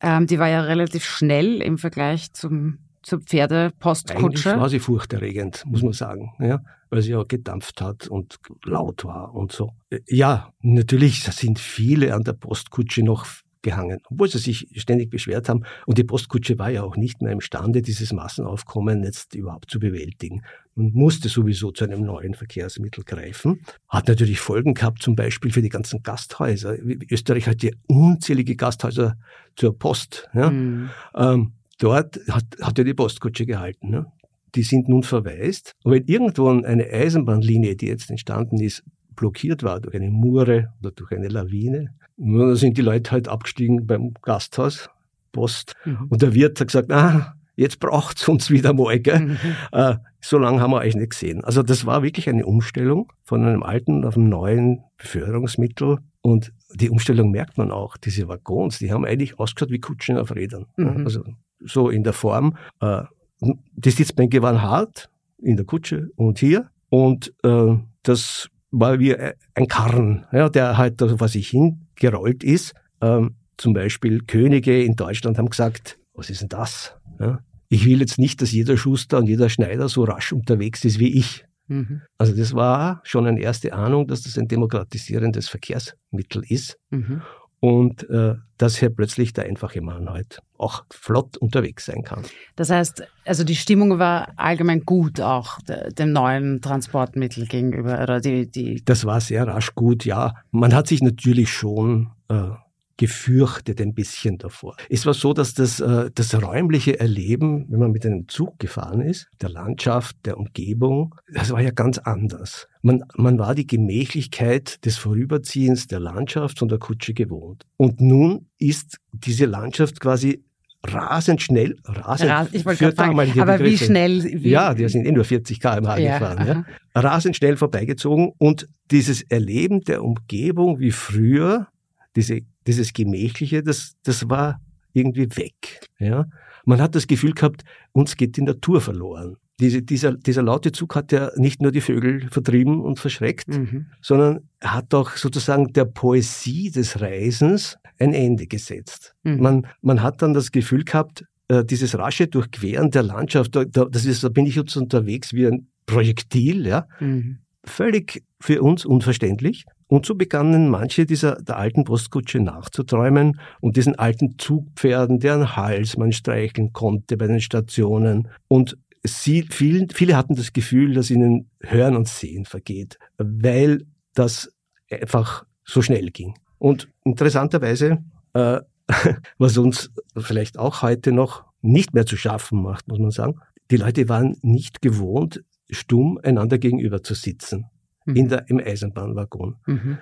Ähm, 0.00 0.26
die 0.26 0.38
war 0.38 0.48
ja 0.48 0.62
relativ 0.62 1.04
schnell 1.04 1.60
im 1.60 1.76
Vergleich 1.76 2.32
zum 2.32 2.78
zur 3.06 3.20
Pferdepostkutsche? 3.20 4.50
Eigentlich 4.50 4.60
war 4.60 4.68
sie 4.68 4.80
furchterregend, 4.80 5.62
muss 5.64 5.82
man 5.82 5.92
sagen, 5.92 6.32
ja, 6.40 6.60
weil 6.90 7.02
sie 7.02 7.12
ja 7.12 7.22
gedampft 7.22 7.80
hat 7.80 8.08
und 8.08 8.38
laut 8.64 9.04
war 9.04 9.32
und 9.32 9.52
so. 9.52 9.70
Äh, 9.90 10.00
ja, 10.08 10.52
natürlich 10.60 11.22
sind 11.22 11.60
viele 11.60 12.14
an 12.14 12.24
der 12.24 12.32
Postkutsche 12.32 13.04
noch 13.04 13.26
gehangen, 13.62 14.00
obwohl 14.10 14.28
sie 14.28 14.38
sich 14.38 14.68
ständig 14.76 15.10
beschwert 15.10 15.48
haben. 15.48 15.64
Und 15.86 15.98
die 15.98 16.04
Postkutsche 16.04 16.58
war 16.58 16.70
ja 16.70 16.82
auch 16.82 16.96
nicht 16.96 17.22
mehr 17.22 17.32
imstande, 17.32 17.80
dieses 17.80 18.12
Massenaufkommen 18.12 19.04
jetzt 19.04 19.34
überhaupt 19.34 19.70
zu 19.70 19.78
bewältigen. 19.78 20.42
Man 20.74 20.90
musste 20.92 21.28
sowieso 21.28 21.70
zu 21.70 21.84
einem 21.84 22.02
neuen 22.02 22.34
Verkehrsmittel 22.34 23.04
greifen. 23.04 23.60
Hat 23.88 24.08
natürlich 24.08 24.40
Folgen 24.40 24.74
gehabt, 24.74 25.02
zum 25.02 25.14
Beispiel 25.14 25.52
für 25.52 25.62
die 25.62 25.68
ganzen 25.68 26.02
Gasthäuser. 26.02 26.76
Österreich 27.10 27.46
hat 27.46 27.62
ja 27.62 27.70
unzählige 27.86 28.56
Gasthäuser 28.56 29.16
zur 29.54 29.78
Post. 29.78 30.28
Ja. 30.34 30.50
Mhm. 30.50 30.90
Ähm, 31.14 31.52
dort 31.78 32.20
hat, 32.28 32.44
hat 32.60 32.78
er 32.78 32.84
die 32.84 32.94
Postkutsche 32.94 33.46
gehalten. 33.46 33.90
Ne? 33.90 34.06
Die 34.54 34.62
sind 34.62 34.88
nun 34.88 35.02
verwaist. 35.02 35.72
Und 35.84 35.92
wenn 35.92 36.04
irgendwo 36.04 36.48
eine 36.48 36.86
Eisenbahnlinie, 36.90 37.76
die 37.76 37.86
jetzt 37.86 38.10
entstanden 38.10 38.60
ist, 38.60 38.82
blockiert 39.14 39.62
war 39.62 39.80
durch 39.80 39.94
eine 39.94 40.10
Mure 40.10 40.72
oder 40.80 40.90
durch 40.90 41.12
eine 41.12 41.28
Lawine, 41.28 41.94
dann 42.16 42.56
sind 42.56 42.78
die 42.78 42.82
Leute 42.82 43.10
halt 43.10 43.28
abgestiegen 43.28 43.86
beim 43.86 44.14
Gasthaus, 44.22 44.88
Post. 45.32 45.74
Mhm. 45.84 46.06
Und 46.08 46.22
der 46.22 46.34
Wirt 46.34 46.60
hat 46.60 46.68
gesagt, 46.68 46.90
ah, 46.92 47.34
jetzt 47.56 47.80
braucht's 47.80 48.26
uns 48.28 48.50
wieder 48.50 48.72
mal, 48.72 48.98
gell? 49.00 49.20
Mhm. 49.20 49.38
Äh, 49.72 49.96
so 50.20 50.38
lange 50.38 50.60
haben 50.60 50.70
wir 50.70 50.78
euch 50.78 50.94
nicht 50.94 51.10
gesehen. 51.10 51.44
Also 51.44 51.62
das 51.62 51.86
war 51.86 52.02
wirklich 52.02 52.28
eine 52.28 52.46
Umstellung 52.46 53.12
von 53.22 53.44
einem 53.44 53.62
alten 53.62 54.04
auf 54.04 54.16
ein 54.16 54.28
neuen 54.28 54.84
Beförderungsmittel. 54.98 55.98
Und 56.22 56.52
die 56.74 56.90
Umstellung 56.90 57.30
merkt 57.30 57.58
man 57.58 57.70
auch. 57.70 57.96
Diese 57.96 58.28
Waggons, 58.28 58.78
die 58.78 58.92
haben 58.92 59.04
eigentlich 59.04 59.38
ausgeschaut 59.38 59.70
wie 59.70 59.78
Kutschen 59.78 60.18
auf 60.18 60.34
Rädern. 60.34 60.66
Mhm. 60.76 61.04
Also 61.04 61.24
so 61.60 61.90
in 61.90 62.02
der 62.02 62.12
Form. 62.12 62.56
Äh, 62.80 63.02
die 63.40 63.90
Sitzbänke 63.90 64.42
waren 64.42 64.62
hart 64.62 65.10
in 65.38 65.56
der 65.56 65.66
Kutsche 65.66 66.10
und 66.16 66.38
hier 66.38 66.70
und 66.88 67.32
äh, 67.42 67.76
das 68.02 68.48
war 68.70 68.98
wie 68.98 69.14
ein 69.16 69.68
Karren, 69.68 70.26
ja, 70.32 70.48
der 70.48 70.76
halt 70.76 71.00
da 71.00 71.16
vor 71.16 71.28
sich 71.28 71.48
hingerollt 71.48 72.44
ist. 72.44 72.74
Ähm, 73.00 73.36
zum 73.56 73.72
Beispiel 73.72 74.22
Könige 74.22 74.82
in 74.82 74.96
Deutschland 74.96 75.38
haben 75.38 75.48
gesagt, 75.48 75.98
was 76.14 76.30
ist 76.30 76.42
denn 76.42 76.48
das? 76.48 76.96
Ja, 77.18 77.40
ich 77.68 77.86
will 77.86 78.00
jetzt 78.00 78.18
nicht, 78.18 78.42
dass 78.42 78.52
jeder 78.52 78.76
Schuster 78.76 79.18
und 79.18 79.26
jeder 79.26 79.48
Schneider 79.48 79.88
so 79.88 80.04
rasch 80.04 80.32
unterwegs 80.32 80.84
ist 80.84 80.98
wie 80.98 81.18
ich. 81.18 81.44
Mhm. 81.68 82.02
Also 82.16 82.36
das 82.36 82.54
war 82.54 83.00
schon 83.02 83.26
eine 83.26 83.40
erste 83.40 83.72
Ahnung, 83.72 84.06
dass 84.06 84.22
das 84.22 84.38
ein 84.38 84.48
demokratisierendes 84.48 85.48
Verkehrsmittel 85.48 86.44
ist. 86.48 86.78
Mhm 86.90 87.22
und 87.60 88.08
äh, 88.10 88.34
dass 88.58 88.78
hier 88.78 88.90
plötzlich 88.90 89.32
der 89.32 89.44
einfache 89.44 89.80
Mann 89.80 90.08
halt 90.10 90.40
auch 90.58 90.84
flott 90.90 91.36
unterwegs 91.36 91.86
sein 91.86 92.02
kann. 92.02 92.22
Das 92.56 92.70
heißt, 92.70 93.04
also 93.24 93.44
die 93.44 93.56
Stimmung 93.56 93.98
war 93.98 94.28
allgemein 94.36 94.84
gut 94.84 95.20
auch 95.20 95.58
dem 95.98 96.12
neuen 96.12 96.60
Transportmittel 96.60 97.46
gegenüber 97.46 98.02
oder 98.02 98.20
die 98.20 98.50
die 98.50 98.84
Das 98.84 99.04
war 99.04 99.20
sehr 99.20 99.46
rasch 99.46 99.74
gut, 99.74 100.04
ja. 100.04 100.34
Man 100.50 100.74
hat 100.74 100.86
sich 100.86 101.02
natürlich 101.02 101.50
schon 101.50 102.10
äh, 102.28 102.50
gefürchtet 102.96 103.80
ein 103.80 103.94
bisschen 103.94 104.38
davor. 104.38 104.76
Es 104.88 105.04
war 105.04 105.14
so, 105.14 105.32
dass 105.32 105.54
das, 105.54 105.80
äh, 105.80 106.10
das 106.14 106.34
räumliche 106.34 106.98
Erleben, 106.98 107.66
wenn 107.68 107.80
man 107.80 107.92
mit 107.92 108.06
einem 108.06 108.28
Zug 108.28 108.58
gefahren 108.58 109.00
ist, 109.00 109.28
der 109.40 109.50
Landschaft, 109.50 110.16
der 110.24 110.38
Umgebung, 110.38 111.14
das 111.32 111.50
war 111.50 111.60
ja 111.60 111.70
ganz 111.70 111.98
anders. 111.98 112.68
Man, 112.82 113.04
man 113.16 113.38
war 113.38 113.54
die 113.54 113.66
Gemächlichkeit 113.66 114.84
des 114.84 114.96
Vorüberziehens 114.96 115.86
der 115.88 116.00
Landschaft 116.00 116.58
von 116.58 116.68
der 116.68 116.78
Kutsche 116.78 117.14
gewohnt. 117.14 117.64
Und 117.76 118.00
nun 118.00 118.46
ist 118.58 118.98
diese 119.12 119.44
Landschaft 119.44 120.00
quasi 120.00 120.42
rasend 120.84 121.42
schnell, 121.42 121.76
rasend 121.84 122.30
Ras, 122.30 122.48
ich 122.52 122.62
für 122.62 122.92
fragen, 122.92 123.18
aber 123.18 123.58
Begriffe. 123.58 123.64
wie 123.64 123.76
schnell? 123.76 124.22
Wie, 124.22 124.50
ja, 124.50 124.72
die 124.72 124.88
sind 124.88 125.04
eh 125.04 125.12
nur 125.12 125.24
40 125.24 125.60
km/h 125.60 125.98
ja, 125.98 126.18
gefahren. 126.18 126.46
Ja. 126.46 127.00
Rasend 127.00 127.36
schnell 127.36 127.56
vorbeigezogen 127.56 128.32
und 128.38 128.68
dieses 128.90 129.22
Erleben 129.22 129.80
der 129.82 130.04
Umgebung 130.04 130.78
wie 130.78 130.92
früher, 130.92 131.66
diese 132.14 132.40
dieses 132.66 132.92
Gemächliche, 132.92 133.62
das, 133.62 133.94
das 134.02 134.28
war 134.28 134.60
irgendwie 134.92 135.28
weg. 135.36 135.80
Ja? 135.98 136.26
Man 136.64 136.80
hat 136.80 136.94
das 136.94 137.06
Gefühl 137.06 137.32
gehabt, 137.32 137.64
uns 137.92 138.16
geht 138.16 138.36
die 138.36 138.42
Natur 138.42 138.80
verloren. 138.80 139.36
Diese, 139.58 139.82
dieser, 139.82 140.12
dieser 140.12 140.42
laute 140.42 140.70
Zug 140.72 140.94
hat 140.96 141.12
ja 141.12 141.30
nicht 141.36 141.62
nur 141.62 141.72
die 141.72 141.80
Vögel 141.80 142.28
vertrieben 142.30 142.82
und 142.82 142.98
verschreckt, 142.98 143.48
mhm. 143.48 143.86
sondern 144.02 144.40
hat 144.62 144.92
auch 144.92 145.12
sozusagen 145.12 145.72
der 145.72 145.86
Poesie 145.86 146.70
des 146.70 147.00
Reisens 147.00 147.78
ein 147.98 148.12
Ende 148.12 148.46
gesetzt. 148.46 149.14
Mhm. 149.22 149.40
Man, 149.40 149.66
man 149.80 150.02
hat 150.02 150.20
dann 150.20 150.34
das 150.34 150.52
Gefühl 150.52 150.84
gehabt, 150.84 151.24
äh, 151.48 151.64
dieses 151.64 151.96
rasche 151.96 152.26
Durchqueren 152.26 152.90
der 152.90 153.02
Landschaft, 153.02 153.56
da, 153.56 153.64
das 153.64 154.04
ist, 154.04 154.24
da 154.24 154.28
bin 154.28 154.44
ich 154.44 154.56
jetzt 154.56 154.76
unterwegs 154.76 155.32
wie 155.32 155.46
ein 155.46 155.68
Projektil, 155.86 156.66
ja. 156.66 156.86
Mhm. 157.00 157.38
Völlig 157.64 158.22
für 158.40 158.62
uns 158.62 158.84
unverständlich. 158.84 159.64
Und 159.88 160.04
so 160.04 160.14
begannen 160.14 160.68
manche 160.68 161.06
dieser 161.06 161.36
der 161.36 161.58
alten 161.58 161.84
Postkutsche 161.84 162.40
nachzuträumen 162.40 163.40
und 163.60 163.76
diesen 163.76 163.94
alten 163.96 164.38
Zugpferden, 164.38 165.20
deren 165.20 165.56
Hals 165.56 165.96
man 165.96 166.12
streicheln 166.12 166.72
konnte 166.72 167.16
bei 167.16 167.26
den 167.26 167.40
Stationen. 167.40 168.28
Und 168.48 168.76
sie, 169.04 169.46
viele, 169.48 169.86
viele 169.92 170.16
hatten 170.16 170.34
das 170.34 170.52
Gefühl, 170.52 170.94
dass 170.94 171.10
ihnen 171.10 171.50
Hören 171.60 171.96
und 171.96 172.08
Sehen 172.08 172.44
vergeht, 172.44 172.98
weil 173.16 173.86
das 174.14 174.52
einfach 174.90 175.46
so 175.64 175.82
schnell 175.82 176.10
ging. 176.10 176.34
Und 176.58 176.88
interessanterweise, 177.04 177.98
äh, 178.32 178.60
was 179.38 179.58
uns 179.58 179.90
vielleicht 180.16 180.58
auch 180.58 180.82
heute 180.82 181.12
noch 181.12 181.44
nicht 181.60 181.94
mehr 181.94 182.06
zu 182.06 182.16
schaffen 182.16 182.62
macht, 182.62 182.88
muss 182.88 182.98
man 182.98 183.10
sagen, 183.10 183.40
die 183.70 183.76
Leute 183.76 184.08
waren 184.08 184.36
nicht 184.42 184.80
gewohnt, 184.80 185.44
stumm 185.70 186.18
einander 186.22 186.58
gegenüber 186.58 187.02
zu 187.02 187.14
sitzen. 187.14 187.66
In 188.14 188.28
der, 188.28 188.48
im 188.48 188.58
Eisenbahnwaggon. 188.58 189.56
Mhm. 189.66 189.98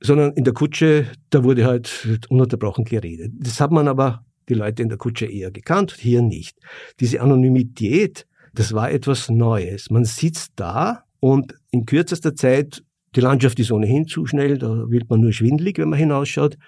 Sondern 0.00 0.32
in 0.34 0.44
der 0.44 0.52
Kutsche, 0.52 1.06
da 1.30 1.42
wurde 1.42 1.64
halt 1.64 2.26
ununterbrochen 2.28 2.84
geredet. 2.84 3.32
Das 3.38 3.60
hat 3.60 3.70
man 3.70 3.88
aber 3.88 4.24
die 4.48 4.54
Leute 4.54 4.82
in 4.82 4.88
der 4.88 4.98
Kutsche 4.98 5.26
eher 5.26 5.50
gekannt, 5.50 5.96
hier 5.98 6.22
nicht. 6.22 6.58
Diese 7.00 7.20
Anonymität, 7.20 8.26
das 8.54 8.74
war 8.74 8.90
etwas 8.90 9.30
Neues. 9.30 9.90
Man 9.90 10.04
sitzt 10.04 10.52
da 10.56 11.04
und 11.20 11.54
in 11.70 11.86
kürzester 11.86 12.34
Zeit, 12.34 12.82
die 13.14 13.20
Landschaft 13.20 13.58
ist 13.58 13.72
ohnehin 13.72 14.06
zu 14.06 14.26
schnell, 14.26 14.58
da 14.58 14.90
wird 14.90 15.08
man 15.08 15.20
nur 15.20 15.32
schwindlig, 15.32 15.78
wenn 15.78 15.88
man 15.88 15.98
hinausschaut 15.98 16.58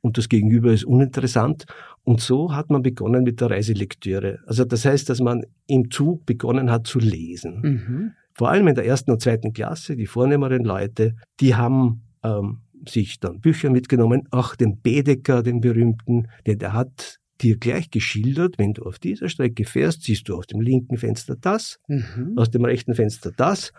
und 0.00 0.16
das 0.16 0.28
Gegenüber 0.28 0.72
ist 0.72 0.84
uninteressant. 0.84 1.66
Und 2.04 2.20
so 2.20 2.54
hat 2.54 2.70
man 2.70 2.82
begonnen 2.82 3.22
mit 3.22 3.40
der 3.40 3.50
Reiselektüre. 3.50 4.38
Also 4.46 4.64
das 4.64 4.86
heißt, 4.86 5.10
dass 5.10 5.20
man 5.20 5.44
im 5.66 5.90
Zug 5.90 6.24
begonnen 6.24 6.70
hat 6.70 6.86
zu 6.86 6.98
lesen. 6.98 7.60
Mhm 7.60 8.12
vor 8.38 8.50
allem 8.50 8.68
in 8.68 8.76
der 8.76 8.86
ersten 8.86 9.10
und 9.10 9.20
zweiten 9.20 9.52
Klasse, 9.52 9.96
die 9.96 10.06
vornehmeren 10.06 10.64
Leute, 10.64 11.16
die 11.40 11.56
haben 11.56 12.02
ähm, 12.22 12.60
sich 12.86 13.18
dann 13.18 13.40
Bücher 13.40 13.68
mitgenommen, 13.68 14.28
auch 14.30 14.54
den 14.54 14.80
Bedecker, 14.80 15.42
den 15.42 15.60
berühmten, 15.60 16.28
denn 16.46 16.60
der 16.60 16.72
hat 16.72 17.18
dir 17.40 17.56
gleich 17.56 17.90
geschildert, 17.90 18.54
wenn 18.58 18.74
du 18.74 18.84
auf 18.84 19.00
dieser 19.00 19.28
Strecke 19.28 19.64
fährst, 19.64 20.02
siehst 20.02 20.28
du 20.28 20.36
auf 20.36 20.46
dem 20.46 20.60
linken 20.60 20.96
Fenster 20.96 21.34
das, 21.40 21.78
mhm. 21.88 22.34
aus 22.36 22.50
dem 22.50 22.64
rechten 22.64 22.94
Fenster 22.94 23.32
das. 23.36 23.72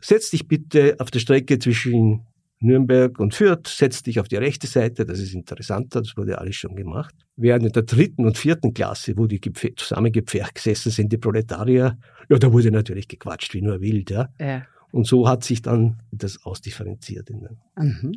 Setz 0.00 0.30
dich 0.30 0.48
bitte 0.48 0.96
auf 0.98 1.10
der 1.12 1.20
Strecke 1.20 1.58
zwischen 1.58 2.26
Nürnberg 2.60 3.18
und 3.18 3.34
Fürth, 3.34 3.68
setz 3.68 4.02
dich 4.02 4.18
auf 4.18 4.28
die 4.28 4.36
rechte 4.36 4.66
Seite, 4.66 5.04
das 5.04 5.18
ist 5.18 5.34
interessanter, 5.34 6.00
das 6.00 6.16
wurde 6.16 6.38
alles 6.38 6.56
schon 6.56 6.74
gemacht. 6.74 7.14
Während 7.36 7.66
in 7.66 7.72
der 7.72 7.82
dritten 7.82 8.24
und 8.24 8.38
vierten 8.38 8.72
Klasse, 8.72 9.14
wo 9.16 9.26
die 9.26 9.40
zusammengepfercht 9.76 10.54
gesessen 10.54 10.90
sind, 10.90 11.12
die 11.12 11.18
Proletarier, 11.18 11.98
ja, 12.28 12.38
da 12.38 12.52
wurde 12.52 12.70
natürlich 12.70 13.08
gequatscht 13.08 13.52
wie 13.54 13.62
nur 13.62 13.80
wild, 13.80 14.10
ja. 14.10 14.28
ja. 14.40 14.62
Und 14.90 15.06
so 15.06 15.28
hat 15.28 15.44
sich 15.44 15.60
dann 15.60 16.00
das 16.10 16.44
ausdifferenziert. 16.44 17.28
Mhm. 17.76 18.12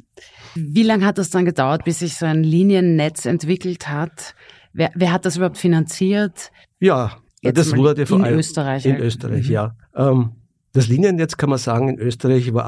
Wie 0.56 0.84
lange 0.84 1.06
hat 1.06 1.18
das 1.18 1.30
dann 1.30 1.44
gedauert, 1.44 1.84
bis 1.84 2.00
sich 2.00 2.16
so 2.16 2.26
ein 2.26 2.44
Liniennetz 2.44 3.26
entwickelt 3.26 3.90
hat? 3.90 4.36
Wer, 4.72 4.92
wer 4.96 5.12
hat 5.12 5.26
das 5.26 5.36
überhaupt 5.36 5.58
finanziert? 5.58 6.52
Ja, 6.80 7.18
Jetzt 7.42 7.58
das 7.58 7.76
wurde 7.76 8.06
vor 8.06 8.22
allem 8.22 8.34
in 8.34 8.40
Österreich. 8.40 8.86
In 8.86 8.98
Österreich, 8.98 9.48
mhm. 9.48 9.54
ja. 9.54 9.76
Ähm, 9.96 10.32
das 10.74 10.88
Liniennetz 10.88 11.38
kann 11.38 11.50
man 11.50 11.60
sagen, 11.60 11.90
in 11.90 12.00
Österreich 12.00 12.54
war 12.54 12.66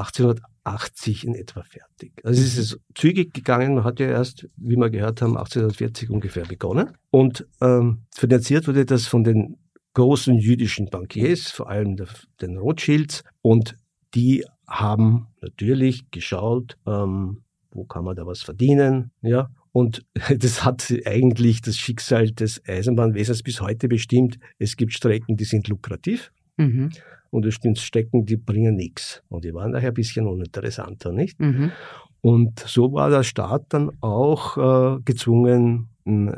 1880 0.64 1.26
in 1.26 1.34
etwa 1.34 1.62
fertig. 1.62 2.12
Also 2.24 2.40
es 2.40 2.56
ist 2.56 2.80
zügig 2.94 3.34
gegangen. 3.34 3.74
Man 3.74 3.84
hat 3.84 4.00
ja 4.00 4.06
erst, 4.06 4.48
wie 4.56 4.76
wir 4.76 4.90
gehört 4.90 5.22
haben, 5.22 5.36
1840 5.36 6.10
ungefähr 6.10 6.44
begonnen. 6.44 6.96
Und 7.10 7.46
ähm, 7.60 8.02
finanziert 8.14 8.68
wurde 8.68 8.84
das 8.84 9.06
von 9.06 9.24
den 9.24 9.56
großen 9.94 10.38
jüdischen 10.38 10.88
Bankiers, 10.88 11.50
vor 11.50 11.68
allem 11.68 11.96
der, 11.96 12.08
den 12.40 12.56
Rothschilds. 12.56 13.24
Und 13.42 13.76
die 14.14 14.44
haben 14.66 15.28
natürlich 15.40 16.10
geschaut, 16.10 16.76
ähm, 16.86 17.42
wo 17.72 17.84
kann 17.84 18.04
man 18.04 18.16
da 18.16 18.26
was 18.26 18.42
verdienen, 18.42 19.10
ja. 19.22 19.48
Und 19.72 20.04
das 20.38 20.64
hat 20.64 20.92
eigentlich 21.06 21.62
das 21.62 21.76
Schicksal 21.76 22.30
des 22.30 22.62
Eisenbahnwesens 22.66 23.42
bis 23.42 23.60
heute 23.60 23.88
bestimmt. 23.88 24.38
Es 24.58 24.76
gibt 24.76 24.92
Strecken, 24.92 25.36
die 25.36 25.44
sind 25.44 25.68
lukrativ. 25.68 26.30
Mhm 26.56 26.90
und 27.32 27.46
es 27.46 27.54
stimmt 27.54 27.78
Stecken, 27.78 28.26
die 28.26 28.36
bringen 28.36 28.76
nichts. 28.76 29.22
Und 29.28 29.44
die 29.44 29.54
waren 29.54 29.72
daher 29.72 29.88
ein 29.88 29.94
bisschen 29.94 30.26
uninteressanter, 30.26 31.12
nicht? 31.12 31.40
Mhm. 31.40 31.72
Und 32.20 32.60
so 32.60 32.92
war 32.92 33.10
der 33.10 33.24
Staat 33.24 33.64
dann 33.70 33.90
auch 34.00 34.56
äh, 34.56 35.00
gezwungen 35.04 35.88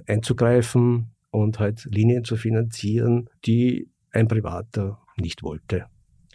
einzugreifen 0.07 1.11
und 1.31 1.59
halt 1.59 1.87
Linien 1.91 2.25
zu 2.25 2.37
finanzieren, 2.37 3.29
die 3.45 3.89
ein 4.13 4.29
Privater 4.29 4.99
nicht 5.17 5.43
wollte. 5.43 5.87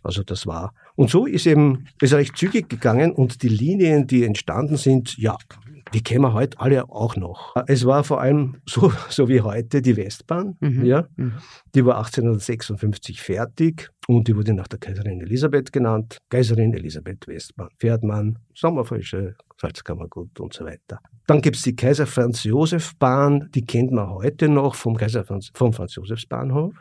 Also 0.04 0.24
das 0.24 0.46
war. 0.46 0.74
Und 0.96 1.10
so 1.10 1.26
ist 1.26 1.46
eben, 1.46 1.86
ist 2.02 2.14
recht 2.14 2.38
zügig 2.38 2.70
gegangen 2.70 3.12
und 3.12 3.44
die 3.44 3.50
Linien, 3.50 4.08
die 4.08 4.24
entstanden 4.24 4.78
sind, 4.78 5.18
ja, 5.18 5.38
die 5.94 6.04
kennen 6.04 6.22
wir 6.22 6.34
heute 6.34 6.60
alle 6.60 6.90
auch 6.90 7.16
noch. 7.16 7.56
Es 7.68 7.86
war 7.86 8.04
vor 8.04 8.22
allem 8.22 8.58
so, 8.66 8.92
so 9.10 9.28
wie 9.28 9.42
heute 9.42 9.82
die 9.82 9.98
Westbahn, 9.98 10.58
mhm. 10.60 10.86
ja. 10.86 11.08
Mhm. 11.16 11.34
Die 11.76 11.86
war 11.86 11.98
1856 11.98 13.22
fertig 13.22 13.90
und 14.08 14.28
die 14.28 14.36
wurde 14.36 14.54
nach 14.54 14.68
der 14.68 14.80
Kaiserin 14.80 15.22
Elisabeth 15.22 15.72
genannt. 15.72 16.18
Kaiserin 16.30 16.74
Elisabeth 16.74 17.28
Westbahn, 17.28 17.70
Pferdmann, 17.80 18.40
Sommerfrische, 18.54 19.36
Salzkammergut 19.60 20.40
und 20.40 20.54
so 20.54 20.66
weiter. 20.66 21.00
Dann 21.28 21.42
gibt's 21.42 21.62
die 21.64 21.76
Kaiser 21.76 22.08
Franz 22.08 22.44
Josef 22.44 22.96
Bahn, 22.98 23.50
die 23.54 23.66
kennt 23.66 23.92
man 23.92 24.10
heute 24.10 24.50
noch 24.50 24.76
vom 24.76 24.96
Kaiser 24.96 25.24
Franz, 25.24 25.52
vom 25.54 25.74
Franz 25.74 25.96
Josefs 25.96 26.26
Bahnhof. 26.26 26.74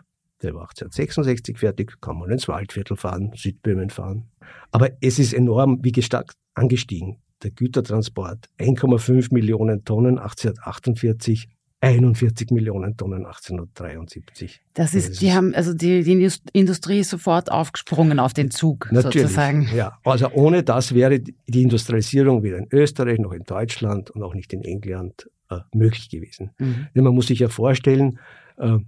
Der 0.42 0.54
war 0.54 0.68
1866 0.70 1.58
fertig, 1.58 2.00
kann 2.00 2.18
man 2.18 2.30
ins 2.30 2.46
Waldviertel 2.46 2.96
fahren, 2.96 3.32
Südböhmen 3.34 3.90
fahren. 3.90 4.28
Aber 4.70 4.90
es 5.00 5.18
ist 5.18 5.32
enorm, 5.32 5.80
wie 5.82 5.90
gesagt, 5.90 6.34
angestiegen 6.54 7.18
der 7.42 7.50
Gütertransport 7.50 8.48
1,5 8.58 9.32
Millionen 9.32 9.84
Tonnen 9.84 10.18
1848, 10.18 11.48
41 11.80 12.50
Millionen 12.50 12.96
Tonnen 12.96 13.24
1873. 13.24 14.60
Das 14.74 14.94
ist, 14.94 15.10
das 15.10 15.18
die 15.18 15.28
ist 15.28 15.34
haben, 15.34 15.54
also 15.54 15.74
die, 15.74 16.02
die 16.02 16.30
Industrie 16.52 17.00
ist 17.00 17.10
sofort 17.10 17.52
aufgesprungen 17.52 18.18
auf 18.18 18.34
den 18.34 18.50
Zug, 18.50 18.90
natürlich, 18.90 19.22
sozusagen. 19.22 19.68
Ja, 19.74 19.98
also 20.04 20.30
ohne 20.32 20.64
das 20.64 20.94
wäre 20.94 21.20
die 21.20 21.62
Industrialisierung 21.62 22.42
weder 22.42 22.58
in 22.58 22.66
Österreich 22.72 23.18
noch 23.18 23.32
in 23.32 23.44
Deutschland 23.44 24.10
und 24.10 24.22
auch 24.22 24.34
nicht 24.34 24.52
in 24.52 24.62
England 24.62 25.30
äh, 25.50 25.58
möglich 25.72 26.10
gewesen. 26.10 26.50
Mhm. 26.58 26.88
Denn 26.94 27.04
man 27.04 27.14
muss 27.14 27.28
sich 27.28 27.38
ja 27.38 27.48
vorstellen, 27.48 28.18
äh, 28.56 28.78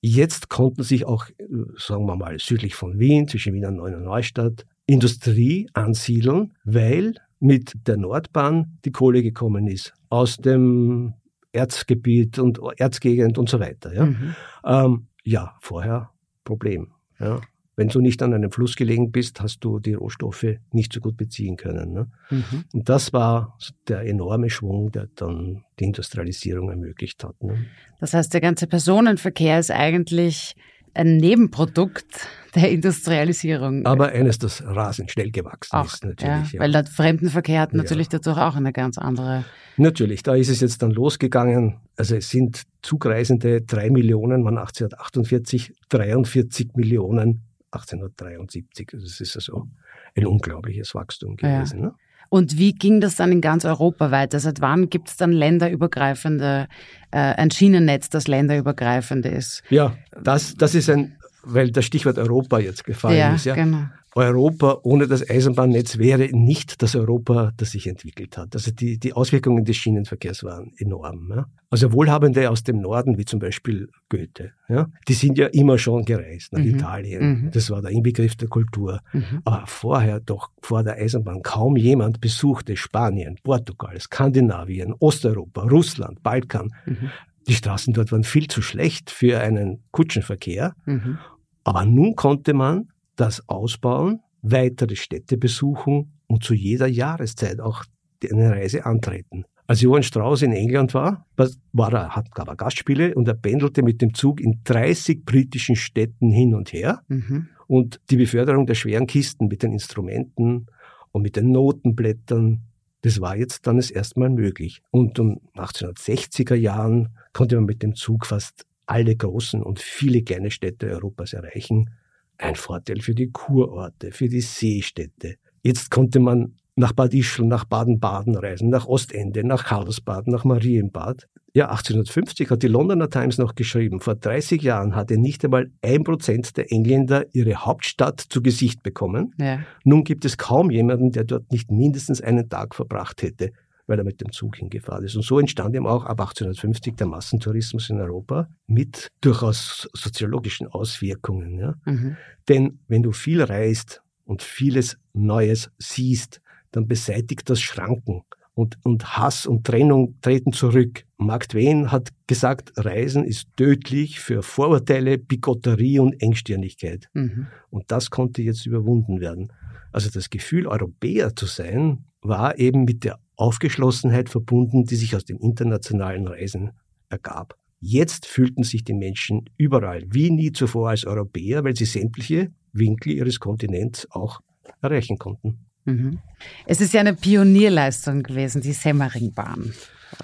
jetzt 0.00 0.48
konnten 0.48 0.82
sich 0.82 1.04
auch, 1.04 1.28
äh, 1.28 1.34
sagen 1.76 2.06
wir 2.06 2.16
mal, 2.16 2.38
südlich 2.38 2.74
von 2.74 2.98
Wien, 2.98 3.28
zwischen 3.28 3.52
Wien 3.54 3.66
und 3.66 4.02
Neustadt, 4.02 4.64
Industrie 4.86 5.68
ansiedeln, 5.74 6.54
weil 6.64 7.14
mit 7.40 7.74
der 7.86 7.96
Nordbahn 7.96 8.78
die 8.84 8.92
Kohle 8.92 9.22
gekommen 9.22 9.66
ist 9.66 9.94
aus 10.08 10.36
dem 10.36 11.14
Erzgebiet 11.52 12.38
und 12.38 12.60
Erzgegend 12.76 13.38
und 13.38 13.48
so 13.48 13.60
weiter. 13.60 13.94
Ja, 13.94 14.06
mhm. 14.06 14.34
ähm, 14.64 15.06
ja 15.24 15.56
vorher 15.60 16.10
Problem. 16.44 16.92
Ja. 17.18 17.40
Wenn 17.76 17.88
du 17.88 18.00
nicht 18.00 18.20
an 18.22 18.34
einem 18.34 18.50
Fluss 18.50 18.74
gelegen 18.74 19.12
bist, 19.12 19.40
hast 19.40 19.60
du 19.60 19.78
die 19.78 19.94
Rohstoffe 19.94 20.56
nicht 20.72 20.92
so 20.92 20.98
gut 20.98 21.16
beziehen 21.16 21.56
können. 21.56 21.92
Ne? 21.92 22.10
Mhm. 22.30 22.64
Und 22.72 22.88
das 22.88 23.12
war 23.12 23.56
der 23.86 24.00
enorme 24.00 24.50
Schwung, 24.50 24.90
der 24.90 25.08
dann 25.14 25.62
die 25.78 25.84
Industrialisierung 25.84 26.70
ermöglicht 26.70 27.22
hat. 27.22 27.40
Ne? 27.40 27.66
Das 28.00 28.14
heißt, 28.14 28.34
der 28.34 28.40
ganze 28.40 28.66
Personenverkehr 28.66 29.60
ist 29.60 29.70
eigentlich 29.70 30.56
ein 30.94 31.16
Nebenprodukt 31.16 32.28
der 32.54 32.70
Industrialisierung. 32.70 33.84
Aber 33.86 34.08
eines, 34.08 34.38
das 34.38 34.62
rasend 34.64 35.10
schnell 35.10 35.30
gewachsen 35.30 35.76
auch, 35.76 35.86
ist, 35.86 36.04
natürlich. 36.04 36.52
Ja, 36.52 36.60
Weil 36.60 36.72
der 36.72 36.84
Fremdenverkehr 36.86 37.60
hat 37.60 37.74
natürlich 37.74 38.10
ja. 38.12 38.18
dadurch 38.18 38.38
auch 38.38 38.56
eine 38.56 38.72
ganz 38.72 38.98
andere. 38.98 39.44
Natürlich, 39.76 40.22
da 40.22 40.34
ist 40.34 40.48
es 40.48 40.60
jetzt 40.60 40.82
dann 40.82 40.90
losgegangen. 40.90 41.76
Also 41.96 42.16
es 42.16 42.30
sind 42.30 42.62
Zugreisende 42.82 43.62
drei 43.62 43.90
Millionen, 43.90 44.42
man 44.42 44.58
1848, 44.58 45.72
43 45.88 46.70
Millionen 46.74 47.42
1873. 47.70 48.88
Das 48.92 49.20
ist 49.20 49.36
also 49.36 49.68
ein 50.16 50.26
unglaubliches 50.26 50.94
Wachstum 50.94 51.36
gewesen. 51.36 51.80
Ja. 51.80 51.86
Ne? 51.86 51.94
Und 52.28 52.58
wie 52.58 52.72
ging 52.74 53.00
das 53.00 53.16
dann 53.16 53.32
in 53.32 53.40
ganz 53.40 53.64
Europa 53.64 54.10
weiter? 54.10 54.38
Seit 54.38 54.60
wann 54.60 54.90
gibt 54.90 55.08
es 55.08 55.16
dann 55.16 55.32
länderübergreifende, 55.32 56.68
äh, 57.10 57.18
ein 57.18 57.50
Schienennetz, 57.50 58.10
das 58.10 58.28
länderübergreifend 58.28 59.24
ist? 59.26 59.62
Ja, 59.70 59.94
das, 60.22 60.54
das 60.54 60.74
ist 60.74 60.90
ein, 60.90 61.16
weil 61.42 61.70
das 61.70 61.84
Stichwort 61.84 62.18
Europa 62.18 62.58
jetzt 62.58 62.84
gefallen 62.84 63.18
ja, 63.18 63.34
ist. 63.34 63.46
Ja, 63.46 63.54
genau. 63.54 63.86
Europa 64.26 64.78
ohne 64.82 65.06
das 65.06 65.28
Eisenbahnnetz 65.28 65.98
wäre 65.98 66.28
nicht 66.32 66.82
das 66.82 66.96
Europa, 66.96 67.52
das 67.56 67.72
sich 67.72 67.86
entwickelt 67.86 68.36
hat. 68.36 68.54
Also 68.54 68.70
die, 68.70 68.98
die 68.98 69.12
Auswirkungen 69.12 69.64
des 69.64 69.76
Schienenverkehrs 69.76 70.44
waren 70.44 70.72
enorm. 70.78 71.30
Ja. 71.34 71.46
Also 71.70 71.92
Wohlhabende 71.92 72.50
aus 72.50 72.62
dem 72.62 72.80
Norden, 72.80 73.18
wie 73.18 73.24
zum 73.24 73.40
Beispiel 73.40 73.90
Goethe, 74.08 74.52
ja, 74.68 74.88
die 75.06 75.12
sind 75.12 75.36
ja 75.36 75.48
immer 75.48 75.76
schon 75.76 76.04
gereist 76.04 76.52
nach 76.52 76.60
mhm. 76.60 76.70
Italien. 76.70 77.28
Mhm. 77.28 77.50
Das 77.50 77.70
war 77.70 77.82
der 77.82 77.90
Inbegriff 77.90 78.36
der 78.36 78.48
Kultur. 78.48 79.00
Mhm. 79.12 79.42
Aber 79.44 79.64
vorher, 79.66 80.20
doch 80.20 80.50
vor 80.62 80.82
der 80.82 80.96
Eisenbahn, 80.96 81.42
kaum 81.42 81.76
jemand 81.76 82.20
besuchte 82.20 82.76
Spanien, 82.76 83.36
Portugal, 83.42 84.00
Skandinavien, 84.00 84.94
Osteuropa, 84.98 85.62
Russland, 85.62 86.22
Balkan. 86.22 86.70
Mhm. 86.86 87.10
Die 87.48 87.54
Straßen 87.54 87.92
dort 87.94 88.12
waren 88.12 88.24
viel 88.24 88.48
zu 88.48 88.62
schlecht 88.62 89.10
für 89.10 89.40
einen 89.40 89.82
Kutschenverkehr. 89.90 90.74
Mhm. 90.86 91.18
Aber 91.64 91.84
nun 91.84 92.14
konnte 92.14 92.54
man 92.54 92.88
das 93.18 93.46
ausbauen, 93.48 94.20
weitere 94.42 94.96
Städte 94.96 95.36
besuchen 95.36 96.12
und 96.26 96.44
zu 96.44 96.54
jeder 96.54 96.86
Jahreszeit 96.86 97.60
auch 97.60 97.84
eine 98.30 98.50
Reise 98.50 98.86
antreten. 98.86 99.44
Als 99.66 99.82
Johann 99.82 100.02
Strauss 100.02 100.42
in 100.42 100.52
England 100.52 100.94
war, 100.94 101.26
war 101.72 101.92
er, 101.92 102.16
hat, 102.16 102.34
gab 102.34 102.48
er 102.48 102.56
Gastspiele 102.56 103.14
und 103.14 103.28
er 103.28 103.34
pendelte 103.34 103.82
mit 103.82 104.00
dem 104.00 104.14
Zug 104.14 104.40
in 104.40 104.60
30 104.64 105.26
britischen 105.26 105.76
Städten 105.76 106.30
hin 106.30 106.54
und 106.54 106.72
her. 106.72 107.02
Mhm. 107.08 107.48
Und 107.66 108.00
die 108.08 108.16
Beförderung 108.16 108.64
der 108.64 108.74
schweren 108.74 109.06
Kisten 109.06 109.48
mit 109.48 109.62
den 109.62 109.72
Instrumenten 109.72 110.68
und 111.12 111.22
mit 111.22 111.36
den 111.36 111.52
Notenblättern, 111.52 112.62
das 113.02 113.20
war 113.20 113.36
jetzt 113.36 113.66
dann 113.66 113.76
das 113.76 113.90
erste 113.90 114.18
Mal 114.20 114.30
möglich. 114.30 114.80
Und 114.90 115.18
um 115.18 115.40
1860er 115.54 116.54
Jahren 116.54 117.10
konnte 117.34 117.56
man 117.56 117.66
mit 117.66 117.82
dem 117.82 117.94
Zug 117.94 118.24
fast 118.24 118.64
alle 118.86 119.14
großen 119.14 119.62
und 119.62 119.80
viele 119.80 120.22
kleine 120.22 120.50
Städte 120.50 120.88
Europas 120.88 121.34
erreichen 121.34 121.90
ein 122.38 122.54
Vorteil 122.54 123.00
für 123.00 123.14
die 123.14 123.30
Kurorte, 123.30 124.12
für 124.12 124.28
die 124.28 124.40
Seestädte. 124.40 125.36
Jetzt 125.62 125.90
konnte 125.90 126.20
man 126.20 126.54
nach 126.76 126.92
Bad 126.92 127.12
Ischl, 127.12 127.44
nach 127.44 127.64
Baden-Baden 127.64 128.36
reisen, 128.36 128.70
nach 128.70 128.86
Ostende, 128.86 129.44
nach 129.44 129.64
Karlsbad, 129.64 130.28
nach 130.28 130.44
Marienbad. 130.44 131.28
Ja, 131.54 131.70
1850 131.70 132.50
hat 132.50 132.62
die 132.62 132.68
Londoner 132.68 133.10
Times 133.10 133.38
noch 133.38 133.56
geschrieben, 133.56 134.00
vor 134.00 134.14
30 134.14 134.62
Jahren 134.62 134.94
hatte 134.94 135.18
nicht 135.18 135.44
einmal 135.44 135.72
ein 135.82 136.04
Prozent 136.04 136.56
der 136.56 136.70
Engländer 136.70 137.26
ihre 137.32 137.56
Hauptstadt 137.56 138.20
zu 138.20 138.42
Gesicht 138.42 138.84
bekommen. 138.84 139.34
Ja. 139.40 139.60
Nun 139.82 140.04
gibt 140.04 140.24
es 140.24 140.36
kaum 140.36 140.70
jemanden, 140.70 141.10
der 141.10 141.24
dort 141.24 141.50
nicht 141.50 141.72
mindestens 141.72 142.20
einen 142.20 142.48
Tag 142.48 142.76
verbracht 142.76 143.22
hätte 143.22 143.52
weil 143.88 143.98
er 143.98 144.04
mit 144.04 144.20
dem 144.20 144.30
Zug 144.30 144.56
hingefahren 144.56 145.04
ist. 145.04 145.16
Und 145.16 145.22
so 145.22 145.40
entstand 145.40 145.74
eben 145.74 145.86
auch 145.86 146.04
ab 146.04 146.20
1850 146.20 146.94
der 146.96 147.06
Massentourismus 147.08 147.90
in 147.90 148.00
Europa 148.00 148.48
mit 148.66 149.10
durchaus 149.20 149.88
soziologischen 149.94 150.68
Auswirkungen. 150.68 151.58
Ja? 151.58 151.74
Mhm. 151.84 152.16
Denn 152.48 152.78
wenn 152.86 153.02
du 153.02 153.12
viel 153.12 153.42
reist 153.42 154.02
und 154.24 154.42
vieles 154.42 154.98
Neues 155.14 155.70
siehst, 155.78 156.40
dann 156.70 156.86
beseitigt 156.86 157.48
das 157.48 157.60
Schranken 157.60 158.22
und, 158.58 158.76
und 158.82 159.16
Hass 159.16 159.46
und 159.46 159.64
Trennung 159.64 160.16
treten 160.20 160.52
zurück. 160.52 161.04
Mark 161.16 161.48
Twain 161.48 161.92
hat 161.92 162.08
gesagt, 162.26 162.72
Reisen 162.76 163.22
ist 163.22 163.46
tödlich 163.56 164.18
für 164.18 164.42
Vorurteile, 164.42 165.16
Bigotterie 165.16 166.00
und 166.00 166.20
Engstirnigkeit. 166.20 167.08
Mhm. 167.14 167.46
Und 167.70 167.84
das 167.92 168.10
konnte 168.10 168.42
jetzt 168.42 168.66
überwunden 168.66 169.20
werden. 169.20 169.52
Also 169.92 170.10
das 170.10 170.28
Gefühl, 170.28 170.66
Europäer 170.66 171.36
zu 171.36 171.46
sein, 171.46 172.04
war 172.20 172.58
eben 172.58 172.82
mit 172.82 173.04
der 173.04 173.20
Aufgeschlossenheit 173.36 174.28
verbunden, 174.28 174.84
die 174.84 174.96
sich 174.96 175.14
aus 175.14 175.24
den 175.24 175.38
internationalen 175.38 176.26
Reisen 176.26 176.72
ergab. 177.10 177.56
Jetzt 177.78 178.26
fühlten 178.26 178.64
sich 178.64 178.82
die 178.82 178.92
Menschen 178.92 179.48
überall 179.56 180.02
wie 180.08 180.32
nie 180.32 180.50
zuvor 180.50 180.88
als 180.88 181.04
Europäer, 181.04 181.62
weil 181.62 181.76
sie 181.76 181.84
sämtliche 181.84 182.50
Winkel 182.72 183.12
ihres 183.12 183.38
Kontinents 183.38 184.08
auch 184.10 184.40
erreichen 184.82 185.16
konnten. 185.16 185.67
Mhm. 185.88 186.18
Es 186.66 186.80
ist 186.80 186.92
ja 186.92 187.00
eine 187.00 187.14
Pionierleistung 187.14 188.22
gewesen, 188.22 188.60
die 188.60 188.72
Semmeringbahn, 188.72 189.72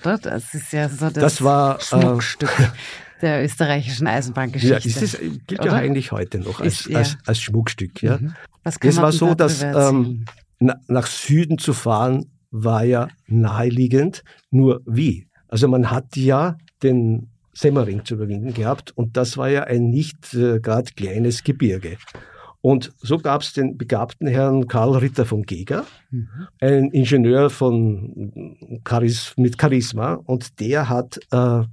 oder? 0.00 0.18
Das 0.18 0.54
ist 0.54 0.72
ja 0.72 0.88
so 0.88 1.06
das, 1.06 1.14
das 1.14 1.42
war, 1.42 1.78
äh, 1.78 1.82
Schmuckstück. 1.82 2.58
Äh, 2.58 2.68
der 3.22 3.44
österreichischen 3.44 4.06
Eisenbahngeschichte. 4.06 4.88
Ja, 4.88 5.02
ist 5.02 5.18
gilt 5.46 5.60
oder? 5.60 5.70
ja 5.70 5.74
eigentlich 5.74 6.12
heute 6.12 6.38
noch 6.38 6.60
als, 6.60 6.80
ist, 6.80 6.86
ja. 6.88 6.98
als, 6.98 7.16
als 7.26 7.40
Schmuckstück. 7.40 8.02
Ja. 8.02 8.18
Mhm. 8.18 8.34
es 8.62 8.96
war 8.98 9.12
so, 9.12 9.34
dass 9.34 9.62
ähm, 9.62 10.26
na, 10.58 10.76
nach 10.88 11.06
Süden 11.06 11.58
zu 11.58 11.72
fahren 11.72 12.26
war 12.50 12.84
ja 12.84 13.08
naheliegend, 13.26 14.22
nur 14.50 14.82
wie? 14.86 15.26
Also 15.48 15.68
man 15.68 15.90
hat 15.90 16.16
ja 16.16 16.56
den 16.82 17.30
Semmering 17.52 18.04
zu 18.04 18.14
überwinden 18.14 18.52
gehabt 18.52 18.92
und 18.96 19.16
das 19.16 19.36
war 19.36 19.48
ja 19.48 19.64
ein 19.64 19.90
nicht 19.90 20.34
äh, 20.34 20.60
gerade 20.60 20.92
kleines 20.92 21.44
Gebirge. 21.44 21.96
Und 22.64 22.94
so 22.96 23.18
gab 23.18 23.42
es 23.42 23.52
den 23.52 23.76
begabten 23.76 24.26
Herrn 24.26 24.66
Karl 24.68 24.96
Ritter 24.96 25.26
von 25.26 25.42
Geger, 25.42 25.84
mhm. 26.10 26.28
ein 26.62 26.90
Ingenieur 26.92 27.50
von 27.50 28.80
Charis 28.88 29.34
mit 29.36 29.60
Charisma, 29.60 30.14
und 30.14 30.60
der 30.60 30.88
hat 30.88 31.20
äh, 31.30 31.64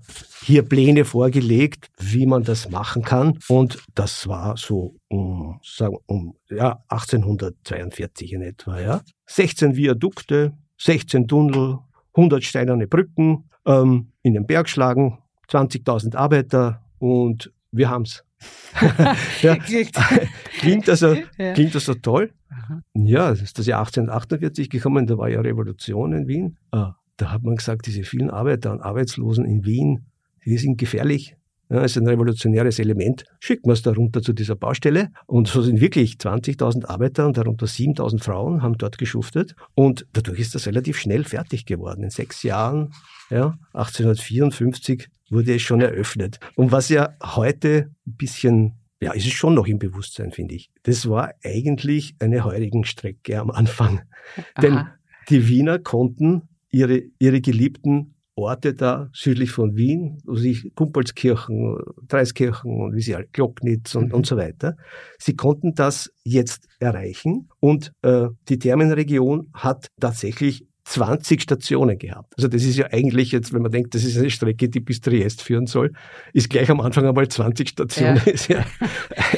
hier 0.44 0.64
Pläne 0.64 1.06
vorgelegt, 1.06 1.88
wie 1.98 2.26
man 2.26 2.44
das 2.44 2.70
machen 2.70 3.04
kann. 3.04 3.40
Und 3.48 3.82
das 3.96 4.28
war 4.28 4.58
so 4.58 4.96
um, 5.08 5.62
sagen, 5.64 5.96
um 6.08 6.36
ja, 6.50 6.84
1842 6.90 8.34
in 8.34 8.42
etwa. 8.42 8.82
Ja. 8.82 9.02
16 9.28 9.78
Viadukte, 9.78 10.52
16 10.78 11.26
Tunnel, 11.26 11.80
100 12.16 12.44
steinerne 12.44 12.88
Brücken 12.88 13.50
ähm, 13.66 14.12
in 14.24 14.34
den 14.34 14.46
Bergschlagen, 14.46 15.20
20.000 15.50 16.18
Arbeiter 16.18 16.84
und 17.00 17.50
wir 17.72 17.90
haben's. 17.90 18.26
ja, 19.42 19.56
klingt, 19.56 20.90
also, 20.90 21.16
ja. 21.38 21.54
klingt 21.54 21.76
also 21.76 21.94
toll. 21.96 22.32
Aha. 22.50 22.82
Ja, 22.94 23.32
es 23.32 23.42
ist 23.42 23.60
das 23.60 23.66
Jahr 23.66 23.80
1848 23.80 24.70
gekommen, 24.70 25.08
da 25.08 25.18
war 25.18 25.30
ja 25.30 25.42
Revolution 25.42 26.14
in 26.14 26.28
Wien. 26.28 26.58
Ah, 26.72 26.96
da 27.18 27.32
hat 27.32 27.44
man 27.44 27.56
gesagt, 27.56 27.86
diese 27.86 28.04
vielen 28.04 28.30
Arbeiter 28.30 28.72
und 28.72 28.82
Arbeitslosen 28.82 29.46
in 29.46 29.66
Wien, 29.66 30.06
die 30.46 30.58
sind 30.58 30.78
gefährlich. 30.78 31.36
Ja, 31.70 31.84
ist 31.84 31.96
ein 31.96 32.06
revolutionäres 32.06 32.80
Element. 32.80 33.24
Schicken 33.40 33.70
wir 33.70 33.74
es 33.74 33.82
da 33.82 33.94
runter 33.94 34.22
zu 34.22 34.34
dieser 34.34 34.58
Baustelle. 34.58 35.08
Und 35.26 35.48
so 35.48 35.62
sind 35.62 35.80
wirklich 35.80 36.16
20.000 36.16 36.88
Arbeiter 36.88 37.26
und 37.26 37.38
darunter 37.38 37.66
7.000 37.66 38.22
Frauen 38.22 38.62
haben 38.62 38.78
dort 38.78 38.98
geschuftet. 38.98 39.56
Und 39.74 40.06
dadurch 40.12 40.40
ist 40.40 40.54
das 40.54 40.68
relativ 40.68 40.98
schnell 40.98 41.24
fertig 41.24 41.66
geworden. 41.66 42.04
In 42.04 42.10
sechs 42.10 42.44
Jahren, 42.44 42.92
ja, 43.30 43.58
1854 43.72 45.08
wurde 45.32 45.56
es 45.56 45.62
schon 45.62 45.82
eröffnet. 45.82 46.40
Und 46.56 46.72
was 46.72 46.90
ja 46.90 47.16
heute 47.24 47.92
ein 48.06 48.16
bisschen 48.16 48.82
ja, 49.02 49.14
ist 49.14 49.26
es 49.26 49.34
schon 49.34 49.56
noch 49.56 49.66
im 49.66 49.80
Bewusstsein, 49.80 50.32
finde 50.32 50.54
ich. 50.54 50.70
Das 50.84 51.10
war 51.10 51.34
eigentlich 51.44 52.16
eine 52.20 52.46
Heurigenstrecke 52.46 53.40
am 53.40 53.50
Anfang. 53.50 54.02
Aha. 54.54 54.62
Denn 54.62 54.86
die 55.30 55.48
Wiener 55.48 55.80
konnten 55.80 56.44
ihre, 56.70 57.02
ihre 57.18 57.42
geliebten 57.42 58.14
Orte 58.36 58.74
da 58.74 59.10
südlich 59.14 59.52
von 59.52 59.76
Wien, 59.76 60.20
also 60.28 60.48
Kumpelskirchen, 60.76 61.78
Dreiskirchen 62.08 62.82
und 62.82 62.96
wie 62.96 63.02
sie 63.02 63.16
alle, 63.16 63.28
Glocknitz 63.32 63.96
und, 63.96 64.10
mhm. 64.10 64.14
und 64.14 64.26
so 64.26 64.38
weiter. 64.38 64.78
Sie 65.20 65.36
konnten 65.36 65.74
das 65.74 66.12
jetzt 66.24 66.68
erreichen 66.80 67.50
und 67.60 67.92
äh, 68.04 68.28
die 68.50 68.60
Thermenregion 68.60 69.50
hat 69.54 69.88
tatsächlich 70.00 70.66
20 70.92 71.42
Stationen 71.42 71.98
gehabt. 71.98 72.34
Also 72.38 72.50
das 72.50 72.64
ist 72.64 72.78
ja 72.78 72.88
eigentlich 72.92 73.32
jetzt, 73.32 73.54
wenn 73.54 73.62
man 73.62 73.72
denkt, 73.72 73.96
das 73.96 74.04
ist 74.04 74.18
eine 74.18 74.30
Strecke, 74.30 74.68
die 74.68 74.82
bis 74.82 75.00
Triest 75.00 75.42
führen 75.42 75.66
soll, 75.66 75.94
ist 76.34 76.50
gleich 76.50 76.70
am 76.70 76.82
Anfang 76.82 77.08
einmal 77.08 77.28
20 77.30 77.70
Stationen, 77.70 78.18
ja. 78.18 78.24
ist 78.32 78.50
ja 78.50 78.66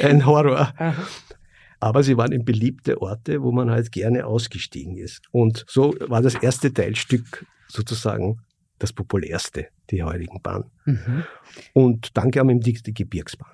ein 0.02 0.26
Horror. 0.26 0.74
Aber 1.80 2.02
sie 2.02 2.18
waren 2.18 2.32
in 2.32 2.44
beliebte 2.44 3.02
Orte, 3.02 3.44
wo 3.44 3.52
man 3.52 3.70
halt 3.70 3.92
gerne 3.92 4.26
ausgestiegen 4.26 4.98
ist. 4.98 5.22
Und 5.32 5.64
so 5.68 5.94
war 6.08 6.22
das 6.24 6.34
erste 6.34 6.74
Teilstück 6.74 7.46
sozusagen 7.68 8.40
das 8.80 8.92
populärste, 8.92 9.68
die 9.92 10.02
heutigen 10.02 10.42
Bahn. 10.42 10.72
Mhm. 10.86 11.24
Und 11.74 12.18
dann 12.18 12.32
kam 12.32 12.50
eben 12.50 12.62
die, 12.62 12.74
die 12.74 12.94
Gebirgsbahn. 12.94 13.52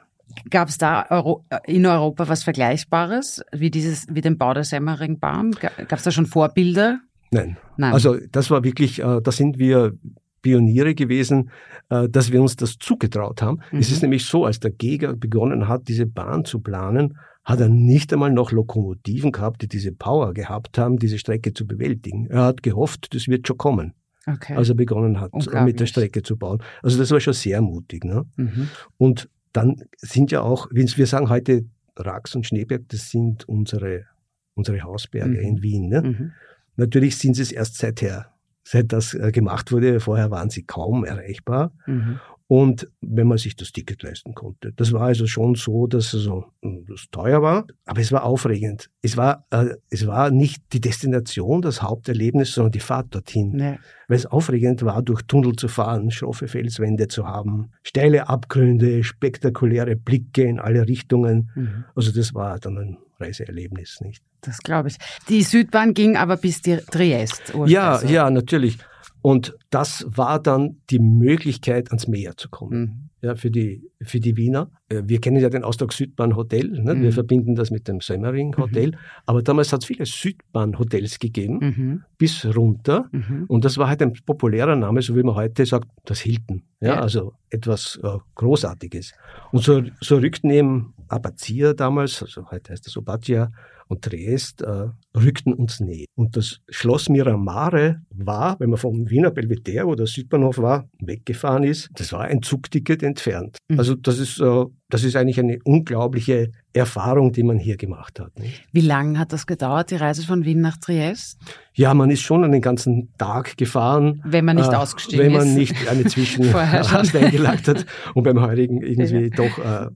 Gab 0.50 0.70
es 0.70 0.78
da 0.78 1.06
Euro, 1.10 1.44
in 1.66 1.86
Europa 1.86 2.30
was 2.30 2.44
Vergleichbares, 2.44 3.44
wie, 3.52 3.72
dieses, 3.72 4.08
wie 4.10 4.22
den 4.22 4.38
Bau 4.38 4.54
der 4.54 4.64
Semmeringbahn? 4.64 5.52
Gab 5.52 5.94
es 5.94 6.04
da 6.04 6.12
schon 6.12 6.28
Vorbilder? 6.28 7.00
Nein. 7.32 7.58
Nein. 7.78 7.94
Also 7.94 8.18
das 8.32 8.50
war 8.50 8.64
wirklich, 8.64 9.00
äh, 9.00 9.22
da 9.22 9.32
sind 9.32 9.60
wir 9.60 9.94
Pioniere 10.42 10.96
gewesen, 10.96 11.50
äh, 11.90 12.08
dass 12.10 12.32
wir 12.32 12.42
uns 12.42 12.56
das 12.56 12.78
zugetraut 12.78 13.42
haben. 13.42 13.60
Mhm. 13.72 13.80
Es 13.80 13.92
ist 13.92 14.02
nämlich 14.02 14.26
so, 14.26 14.46
als 14.46 14.60
der 14.60 14.72
Geger 14.72 15.16
begonnen 15.16 15.68
hat, 15.68 15.88
diese 15.88 16.06
Bahn 16.06 16.46
zu 16.46 16.60
planen, 16.60 17.18
hat 17.44 17.60
er 17.60 17.70
nicht 17.70 18.14
einmal 18.14 18.32
noch 18.32 18.52
Lokomotiven 18.52 19.32
gehabt, 19.32 19.62
die 19.62 19.68
diese 19.68 19.92
Power 19.92 20.34
gehabt 20.34 20.78
haben, 20.78 20.98
diese 20.98 21.18
Strecke 21.18 21.54
zu 21.54 21.66
bewältigen. 21.66 22.28
Er 22.28 22.44
hat 22.44 22.64
gehofft, 22.64 23.14
das 23.16 23.28
wird 23.28 23.48
schon 23.48 23.58
kommen. 23.58 23.94
Okay. 24.28 24.56
Als 24.56 24.70
er 24.70 24.76
begonnen 24.76 25.20
hat, 25.20 25.32
mit 25.66 25.80
der 25.80 25.88
Strecke 25.88 26.22
zu 26.22 26.38
bauen. 26.38 26.62
Also 26.84 27.00
das 27.00 27.10
war 27.10 27.20
schon 27.20 27.34
sehr 27.34 27.62
mutig. 27.62 28.04
Ne? 28.04 28.26
Mhm. 28.36 28.70
Und 28.98 29.30
dann 29.54 29.82
sind 29.98 30.32
ja 30.32 30.42
auch, 30.42 30.68
wir 30.72 31.08
sagen 31.08 31.30
heute 31.30 31.66
Rax 31.96 32.36
und 32.36 32.46
Schneeberg, 32.46 32.84
das 32.90 33.10
sind 33.10 33.48
unsere, 33.50 34.06
unsere 34.54 34.84
Hausberge 34.84 35.40
mhm. 35.40 35.48
in 35.48 35.62
Wien. 35.64 35.90
Ne? 35.90 36.34
Natürlich 36.76 37.18
sind 37.18 37.36
sie 37.36 37.42
es 37.42 37.52
erst 37.52 37.78
seither, 37.78 38.34
seit 38.64 38.92
das 38.94 39.14
äh, 39.14 39.32
gemacht 39.32 39.72
wurde. 39.72 40.00
Vorher 40.00 40.32
waren 40.32 40.50
sie 40.50 40.64
kaum 40.64 41.06
erreichbar. 41.06 41.72
Mhm. 41.86 42.20
Und 42.52 42.90
wenn 43.02 43.28
man 43.28 43.38
sich 43.38 43.56
das 43.56 43.72
Ticket 43.72 44.02
leisten 44.02 44.34
konnte. 44.34 44.74
Das 44.76 44.92
war 44.92 45.04
also 45.04 45.28
schon 45.28 45.54
so, 45.54 45.86
dass 45.86 46.16
also, 46.16 46.46
das 46.88 47.06
teuer 47.12 47.44
war, 47.44 47.68
aber 47.86 48.02
es 48.02 48.12
war 48.12 48.24
aufregend. 48.24 48.90
Es 49.04 49.18
war, 49.18 49.46
äh, 49.52 49.76
es 49.92 50.08
war 50.08 50.32
nicht 50.32 50.64
die 50.74 50.82
Destination, 50.82 51.62
das 51.62 51.84
Haupterlebnis, 51.84 52.54
sondern 52.54 52.72
die 52.72 52.80
Fahrt 52.80 53.14
dorthin. 53.14 53.52
Nee. 53.52 53.78
Weil 54.08 54.18
es 54.18 54.26
aufregend 54.26 54.82
war, 54.82 55.04
durch 55.04 55.22
Tunnel 55.22 55.58
zu 55.58 55.68
fahren, 55.68 56.10
schroffe 56.10 56.48
Felswände 56.48 57.08
zu 57.08 57.28
haben, 57.28 57.70
steile 57.84 58.30
Abgründe, 58.30 59.04
spektakuläre 59.04 59.96
Blicke 59.96 60.42
in 60.42 60.60
alle 60.60 60.88
Richtungen. 60.88 61.52
Mhm. 61.54 61.86
Also 61.94 62.12
das 62.12 62.34
war 62.34 62.58
dann 62.58 62.80
ein 62.80 62.98
Reiseerlebnis, 63.20 64.02
nicht? 64.02 64.24
Das 64.42 64.60
glaube 64.60 64.90
ich. 64.90 64.98
Die 65.28 65.44
Südbahn 65.44 65.94
ging 65.94 66.18
aber 66.18 66.38
bis 66.38 66.62
Triest. 66.62 67.54
Ja, 67.66 67.94
also. 67.94 68.08
ja, 68.08 68.30
natürlich. 68.30 68.78
Und 69.22 69.58
das 69.70 70.06
war 70.08 70.42
dann 70.42 70.78
die 70.90 71.00
Möglichkeit, 71.00 71.90
ans 71.90 72.08
Meer 72.08 72.38
zu 72.38 72.50
kommen. 72.50 72.80
Mhm. 72.80 73.10
Ja, 73.22 73.36
für 73.36 73.52
die, 73.52 73.84
für 74.02 74.22
die 74.22 74.38
Wiener. 74.38 74.72
Äh, 74.88 75.02
wir 75.06 75.20
kennen 75.20 75.42
ja 75.42 75.50
den 75.50 75.66
Ausdruck 75.66 75.92
Südbahn-Hotel. 75.92 76.70
Ne? 76.70 76.96
Mhm. 76.96 77.02
Wir 77.02 77.12
verbinden 77.12 77.54
das 77.54 77.70
mit 77.70 77.90
dem 77.90 78.00
Semmering-Hotel. 78.00 78.92
Mhm. 78.92 78.96
Aber 79.26 79.44
damals 79.44 79.74
hat 79.74 79.82
es 79.82 79.88
viele 79.88 80.06
Südbahn-Hotels 80.06 81.20
gegeben, 81.20 81.60
mhm. 81.60 82.04
bis 82.18 82.46
runter. 82.46 83.10
Mhm. 83.12 83.44
Und 83.50 83.66
das 83.66 83.78
war 83.78 83.90
halt 83.90 84.02
ein 84.02 84.14
populärer 84.26 84.78
Name, 84.78 85.02
so 85.02 85.18
wie 85.18 85.24
man 85.24 85.36
heute 85.36 85.66
sagt, 85.66 85.90
das 86.06 86.22
Hilton. 86.22 86.64
Ja, 86.80 86.94
ja. 86.94 87.02
also 87.02 87.34
etwas 87.50 88.00
äh, 88.02 88.18
Großartiges. 88.36 89.12
Und 89.52 89.64
so, 89.64 89.84
so 90.00 90.16
rückten 90.16 90.50
eben 90.50 90.94
Abatia 91.10 91.74
damals, 91.74 92.24
also 92.24 92.50
heute 92.52 92.72
heißt 92.72 92.86
das 92.86 92.96
Obatia, 92.96 93.52
und 93.90 94.04
Triest 94.04 94.62
äh, 94.62 94.88
rückten 95.18 95.54
uns 95.54 95.80
näher. 95.80 96.06
Und 96.16 96.38
das 96.38 96.62
Schloss 96.70 97.10
Miramare 97.10 98.02
war, 98.12 98.60
wenn 98.60 98.70
man 98.70 98.78
vom 98.78 99.10
Wiener 99.10 99.32
Belvedere, 99.32 99.88
wo 99.88 99.96
der 99.96 100.06
Südbahnhof 100.06 100.60
war, 100.60 100.88
weggefahren 101.00 101.64
ist, 101.64 101.90
das 101.96 102.14
war 102.14 102.22
ein 102.22 102.44
Zugticket 102.44 103.02
entfernt. 103.02 103.58
Mhm. 103.68 103.80
Also 103.80 103.96
das 103.96 104.20
ist, 104.20 104.40
äh, 104.40 104.66
das 104.90 105.04
ist 105.04 105.16
eigentlich 105.16 105.40
eine 105.40 105.60
unglaubliche 105.64 106.52
Erfahrung, 106.74 107.32
die 107.32 107.44
man 107.44 107.58
hier 107.58 107.78
gemacht 107.78 108.20
hat. 108.20 108.38
Nicht? 108.40 108.64
Wie 108.72 108.82
lange 108.82 109.18
hat 109.18 109.34
das 109.34 109.48
gedauert, 109.48 109.90
die 109.90 109.96
Reise 109.96 110.26
von 110.26 110.46
Wien 110.46 110.62
nach 110.62 110.78
Triest? 110.78 111.40
Ja, 111.74 111.94
man 111.94 112.12
ist 112.12 112.22
schon 112.22 112.44
einen 112.44 112.62
ganzen 112.62 113.14
Tag 113.18 113.58
gefahren. 113.58 114.22
Wenn 114.26 114.46
man 114.46 114.58
nicht 114.58 114.72
äh, 114.72 114.76
ausgestiegen 114.76 115.26
ist. 115.26 115.32
Wenn 115.32 115.40
man 115.40 115.54
nicht 115.56 115.90
eine 115.90 116.04
Zwischenrast 116.06 117.16
eingelagt 117.16 117.68
hat 117.68 117.86
und 118.14 118.24
beim 118.24 118.40
heurigen 118.40 118.82
irgendwie 118.82 119.30
ja. 119.30 119.36
doch 119.36 119.58
äh, 119.58 119.90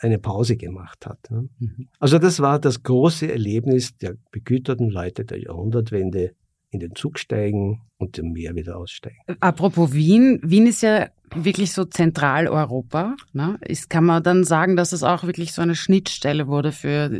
eine 0.00 0.18
Pause 0.18 0.56
gemacht 0.56 1.06
hat. 1.06 1.18
Ne? 1.30 1.48
Mhm. 1.58 1.88
Also 1.98 2.18
das 2.18 2.40
war 2.40 2.58
das 2.64 2.82
große 2.82 3.30
Erlebnis 3.30 3.96
der 3.98 4.16
begüterten 4.30 4.90
Leute 4.90 5.24
der 5.24 5.40
Jahrhundertwende 5.40 6.32
in 6.70 6.80
den 6.80 6.94
Zug 6.94 7.18
steigen 7.18 7.82
und 7.98 8.18
im 8.18 8.32
Meer 8.32 8.54
wieder 8.54 8.76
aussteigen. 8.76 9.18
Apropos 9.40 9.92
Wien, 9.92 10.40
Wien 10.42 10.66
ist 10.66 10.82
ja 10.82 11.08
wirklich 11.34 11.72
so 11.72 11.84
Zentraleuropa 11.84 13.16
ne, 13.32 13.58
ist, 13.66 13.90
kann 13.90 14.04
man 14.04 14.22
dann 14.22 14.44
sagen, 14.44 14.76
dass 14.76 14.92
es 14.92 15.02
auch 15.02 15.24
wirklich 15.24 15.52
so 15.52 15.62
eine 15.62 15.74
Schnittstelle 15.74 16.46
wurde 16.46 16.72
für 16.72 17.10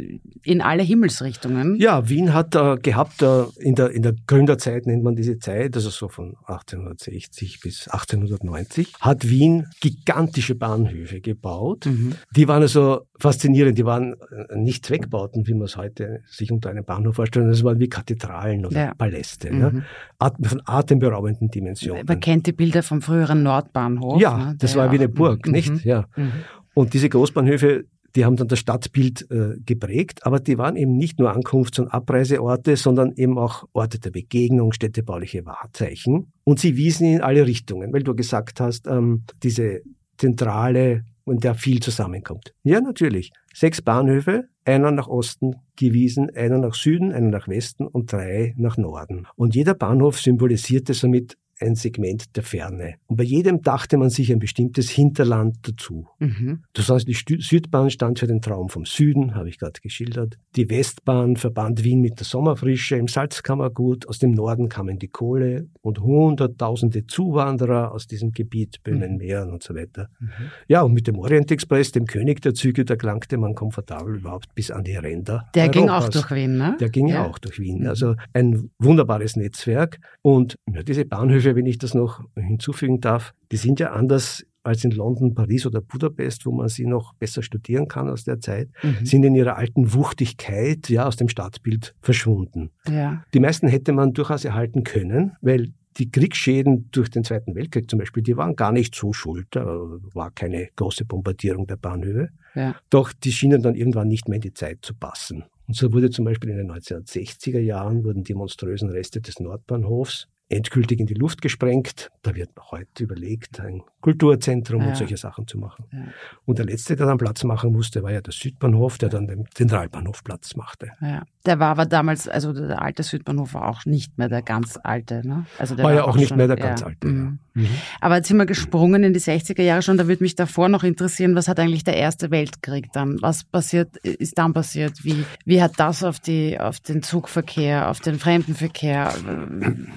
in 0.42 0.60
alle 0.60 0.82
Himmelsrichtungen. 0.82 1.76
Ja, 1.76 2.08
Wien 2.08 2.32
hat 2.32 2.54
äh, 2.54 2.76
gehabt, 2.76 3.22
äh, 3.22 3.44
in, 3.58 3.74
der, 3.74 3.90
in 3.90 4.02
der 4.02 4.14
Gründerzeit 4.26 4.86
nennt 4.86 5.02
man 5.02 5.16
diese 5.16 5.38
Zeit, 5.38 5.74
also 5.74 5.90
so 5.90 6.08
von 6.08 6.36
1860 6.46 7.60
bis 7.60 7.88
1890, 7.88 8.92
hat 9.00 9.28
Wien 9.28 9.66
gigantische 9.80 10.54
Bahnhöfe 10.54 11.20
gebaut. 11.20 11.86
Mhm. 11.86 12.14
Die 12.36 12.48
waren 12.48 12.62
also 12.62 13.06
faszinierend, 13.18 13.78
die 13.78 13.84
waren 13.84 14.14
äh, 14.48 14.56
nicht 14.56 14.86
Zweckbauten, 14.86 15.46
wie 15.46 15.54
man 15.54 15.64
es 15.64 15.76
heute 15.76 16.20
sich 16.26 16.52
unter 16.52 16.70
einem 16.70 16.84
Bahnhof 16.84 17.16
vorstellt, 17.16 17.48
das 17.48 17.64
waren 17.64 17.80
wie 17.80 17.88
Kathedralen 17.88 18.66
oder 18.66 18.86
ja. 18.86 18.94
Paläste, 18.94 19.52
mhm. 19.52 19.84
ja, 20.20 20.32
von 20.42 20.62
atemberaubenden 20.64 21.50
Dimensionen. 21.50 22.04
Man 22.06 22.20
kennt 22.20 22.46
die 22.46 22.52
Bilder 22.52 22.82
vom 22.82 23.02
früheren 23.02 23.42
Nordbahnhof. 23.42 24.03
Ja, 24.18 24.36
ne, 24.38 24.56
das 24.58 24.76
war 24.76 24.90
wie 24.92 24.96
eine 24.96 25.08
Burg, 25.08 25.46
mhm. 25.46 25.52
nicht? 25.52 25.84
Ja. 25.84 26.06
Mhm. 26.16 26.32
Und 26.74 26.94
diese 26.94 27.08
Großbahnhöfe, 27.08 27.84
die 28.16 28.24
haben 28.24 28.36
dann 28.36 28.48
das 28.48 28.60
Stadtbild 28.60 29.30
äh, 29.30 29.56
geprägt, 29.64 30.24
aber 30.24 30.38
die 30.40 30.58
waren 30.58 30.76
eben 30.76 30.96
nicht 30.96 31.18
nur 31.18 31.32
Ankunfts- 31.32 31.80
und 31.80 31.88
Abreiseorte, 31.88 32.76
sondern 32.76 33.12
eben 33.16 33.38
auch 33.38 33.64
Orte 33.72 33.98
der 33.98 34.10
Begegnung, 34.10 34.72
städtebauliche 34.72 35.44
Wahrzeichen. 35.46 36.32
Und 36.44 36.60
sie 36.60 36.76
wiesen 36.76 37.06
in 37.06 37.20
alle 37.22 37.46
Richtungen, 37.46 37.92
weil 37.92 38.02
du 38.02 38.14
gesagt 38.14 38.60
hast, 38.60 38.86
ähm, 38.86 39.24
diese 39.42 39.80
zentrale, 40.16 41.04
in 41.26 41.38
der 41.38 41.54
viel 41.54 41.80
zusammenkommt. 41.80 42.54
Ja, 42.62 42.80
natürlich. 42.80 43.32
Sechs 43.52 43.80
Bahnhöfe, 43.80 44.44
einer 44.64 44.90
nach 44.90 45.08
Osten 45.08 45.56
gewiesen, 45.76 46.30
einer 46.34 46.58
nach 46.58 46.74
Süden, 46.74 47.12
einer 47.12 47.30
nach 47.30 47.48
Westen 47.48 47.86
und 47.86 48.12
drei 48.12 48.54
nach 48.56 48.76
Norden. 48.76 49.26
Und 49.36 49.54
jeder 49.54 49.74
Bahnhof 49.74 50.20
symbolisierte 50.20 50.94
somit 50.94 51.36
ein 51.60 51.74
Segment 51.74 52.36
der 52.36 52.42
Ferne. 52.42 52.94
Und 53.06 53.16
bei 53.16 53.24
jedem 53.24 53.62
dachte 53.62 53.96
man 53.96 54.10
sich 54.10 54.32
ein 54.32 54.38
bestimmtes 54.38 54.90
Hinterland 54.90 55.56
dazu. 55.62 56.08
Mhm. 56.18 56.64
Das 56.72 56.88
heißt, 56.88 57.06
die 57.06 57.14
Südbahn 57.40 57.90
stand 57.90 58.18
für 58.18 58.26
den 58.26 58.40
Traum 58.40 58.68
vom 58.68 58.84
Süden, 58.84 59.34
habe 59.34 59.48
ich 59.48 59.58
gerade 59.58 59.80
geschildert. 59.80 60.38
Die 60.56 60.68
Westbahn 60.68 61.36
verband 61.36 61.84
Wien 61.84 62.00
mit 62.00 62.18
der 62.18 62.26
Sommerfrische 62.26 62.96
im 62.96 63.08
Salzkammergut. 63.08 64.08
Aus 64.08 64.18
dem 64.18 64.32
Norden 64.32 64.68
kamen 64.68 64.98
die 64.98 65.08
Kohle 65.08 65.68
und 65.82 66.00
hunderttausende 66.00 67.06
Zuwanderer 67.06 67.92
aus 67.92 68.06
diesem 68.06 68.32
Gebiet, 68.32 68.82
Böhmen, 68.82 69.12
mhm. 69.12 69.18
Mähren 69.18 69.52
und 69.52 69.62
so 69.62 69.74
weiter. 69.74 70.08
Mhm. 70.20 70.28
Ja, 70.68 70.82
und 70.82 70.92
mit 70.92 71.06
dem 71.06 71.18
Orient 71.18 71.50
Express, 71.50 71.92
dem 71.92 72.06
König 72.06 72.40
der 72.42 72.54
Züge, 72.54 72.84
da 72.84 72.96
gelangte 72.96 73.36
man 73.36 73.54
komfortabel 73.54 74.16
überhaupt 74.16 74.54
bis 74.54 74.70
an 74.70 74.84
die 74.84 74.96
Ränder. 74.96 75.46
Der 75.54 75.64
Europas. 75.64 75.80
ging 75.80 75.90
auch 75.90 76.08
durch 76.08 76.30
Wien, 76.30 76.56
ne? 76.56 76.76
Der 76.80 76.88
ging 76.88 77.08
ja 77.08 77.26
auch 77.26 77.38
durch 77.38 77.58
Wien. 77.58 77.80
Mhm. 77.80 77.88
Also 77.88 78.14
ein 78.32 78.70
wunderbares 78.78 79.36
Netzwerk. 79.36 79.98
Und 80.22 80.56
ja, 80.72 80.82
diese 80.82 81.04
Bahnhöfe 81.04 81.43
wenn 81.44 81.66
ich 81.66 81.78
das 81.78 81.94
noch 81.94 82.22
hinzufügen 82.36 83.00
darf, 83.00 83.34
die 83.52 83.56
sind 83.56 83.80
ja 83.80 83.92
anders 83.92 84.44
als 84.64 84.82
in 84.82 84.90
London, 84.90 85.34
Paris 85.34 85.66
oder 85.66 85.80
Budapest, 85.80 86.46
wo 86.46 86.52
man 86.52 86.68
sie 86.68 86.86
noch 86.86 87.14
besser 87.14 87.42
studieren 87.42 87.86
kann 87.86 88.08
aus 88.08 88.24
der 88.24 88.40
Zeit, 88.40 88.70
mhm. 88.82 89.04
sind 89.04 89.24
in 89.24 89.34
ihrer 89.34 89.56
alten 89.56 89.92
Wuchtigkeit 89.92 90.88
ja 90.88 91.06
aus 91.06 91.16
dem 91.16 91.28
Stadtbild 91.28 91.94
verschwunden. 92.00 92.70
Ja. 92.88 93.22
Die 93.34 93.40
meisten 93.40 93.68
hätte 93.68 93.92
man 93.92 94.14
durchaus 94.14 94.44
erhalten 94.44 94.82
können, 94.82 95.32
weil 95.42 95.72
die 95.98 96.10
Kriegsschäden 96.10 96.88
durch 96.90 97.10
den 97.10 97.24
Zweiten 97.24 97.54
Weltkrieg 97.54 97.88
zum 97.88 97.98
Beispiel, 97.98 98.22
die 98.22 98.36
waren 98.36 98.56
gar 98.56 98.72
nicht 98.72 98.94
so 98.94 99.12
schuld. 99.12 99.46
Da 99.50 99.64
war 99.64 100.30
keine 100.32 100.68
große 100.74 101.04
Bombardierung 101.04 101.66
der 101.66 101.76
Bahnhöfe. 101.76 102.30
Ja. 102.54 102.74
Doch 102.90 103.12
die 103.12 103.32
schienen 103.32 103.62
dann 103.62 103.74
irgendwann 103.74 104.08
nicht 104.08 104.28
mehr 104.28 104.36
in 104.36 104.42
die 104.42 104.54
Zeit 104.54 104.78
zu 104.82 104.94
passen. 104.94 105.44
Und 105.66 105.76
so 105.76 105.92
wurde 105.92 106.10
zum 106.10 106.24
Beispiel 106.24 106.50
in 106.50 106.56
den 106.56 106.72
1960er 106.72 107.60
Jahren 107.60 108.04
wurden 108.04 108.24
die 108.24 108.34
monströsen 108.34 108.90
Reste 108.90 109.20
des 109.20 109.40
Nordbahnhofs 109.40 110.28
endgültig 110.48 111.00
in 111.00 111.06
die 111.06 111.14
Luft 111.14 111.42
gesprengt. 111.42 112.10
Da 112.22 112.34
wird 112.34 112.50
heute 112.70 113.04
überlegt, 113.04 113.60
ein 113.60 113.82
Kulturzentrum 114.00 114.82
ja. 114.82 114.88
und 114.88 114.96
solche 114.96 115.16
Sachen 115.16 115.46
zu 115.46 115.58
machen. 115.58 115.86
Ja. 115.92 116.04
Und 116.44 116.58
der 116.58 116.66
letzte, 116.66 116.96
der 116.96 117.06
dann 117.06 117.18
Platz 117.18 117.44
machen 117.44 117.72
musste, 117.72 118.02
war 118.02 118.12
ja 118.12 118.20
der 118.20 118.32
Südbahnhof, 118.32 118.98
der 118.98 119.08
dann 119.08 119.26
den 119.26 119.46
Zentralbahnhof 119.54 120.22
Platz 120.22 120.54
machte. 120.56 120.92
Ja. 121.00 121.22
Der 121.46 121.58
war 121.58 121.68
aber 121.68 121.86
damals, 121.86 122.28
also 122.28 122.52
der 122.52 122.82
alte 122.82 123.02
Südbahnhof 123.02 123.54
war 123.54 123.68
auch 123.68 123.84
nicht 123.86 124.18
mehr 124.18 124.28
der 124.28 124.42
ganz 124.42 124.78
alte. 124.82 125.26
Ne? 125.26 125.46
Also 125.58 125.74
der 125.74 125.84
war, 125.84 125.92
war 125.92 125.96
ja 125.96 126.04
auch, 126.04 126.16
nicht 126.16 126.28
schon, 126.28 126.36
mehr 126.36 126.48
der 126.48 126.56
ganz 126.56 126.82
alte. 126.82 127.06
Mhm. 127.06 127.38
Mhm. 127.54 127.68
Aber 128.00 128.16
jetzt 128.16 128.28
sind 128.28 128.36
wir 128.36 128.46
gesprungen 128.46 129.04
in 129.04 129.12
die 129.12 129.20
60er 129.20 129.62
Jahre 129.62 129.82
schon. 129.82 129.96
Da 129.96 130.08
würde 130.08 130.22
mich 130.22 130.34
davor 130.34 130.68
noch 130.68 130.82
interessieren, 130.82 131.34
was 131.34 131.48
hat 131.48 131.60
eigentlich 131.60 131.84
der 131.84 131.96
Erste 131.96 132.30
Weltkrieg 132.30 132.92
dann? 132.92 133.22
Was 133.22 133.44
passiert, 133.44 133.96
ist 133.98 134.38
dann 134.38 134.52
passiert? 134.52 135.04
Wie, 135.04 135.24
wie 135.44 135.62
hat 135.62 135.72
das 135.78 136.02
auf, 136.02 136.18
die, 136.18 136.58
auf 136.58 136.80
den 136.80 137.02
Zugverkehr, 137.02 137.90
auf 137.90 138.00
den 138.00 138.18
Fremdenverkehr, 138.18 139.14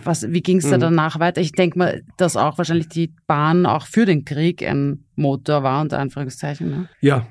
was, 0.04 0.32
wie 0.32 0.41
ging 0.41 0.58
es 0.58 0.70
da 0.70 0.78
mhm. 0.78 0.82
danach 0.82 1.20
weiter? 1.20 1.41
Ich 1.41 1.52
denke 1.52 1.80
mal, 1.80 2.04
dass 2.17 2.38
auch 2.38 2.58
wahrscheinlich 2.58 2.89
die 2.89 3.13
Bahn 3.26 3.65
auch 3.65 3.88
für 3.88 4.06
den 4.06 4.24
Krieg 4.24 4.63
ein 4.63 5.06
Motor 5.15 5.63
war, 5.63 5.82
unter 5.82 6.00
Anführungszeichen. 6.00 6.70
Ne? 6.70 6.89
Ja, 7.02 7.28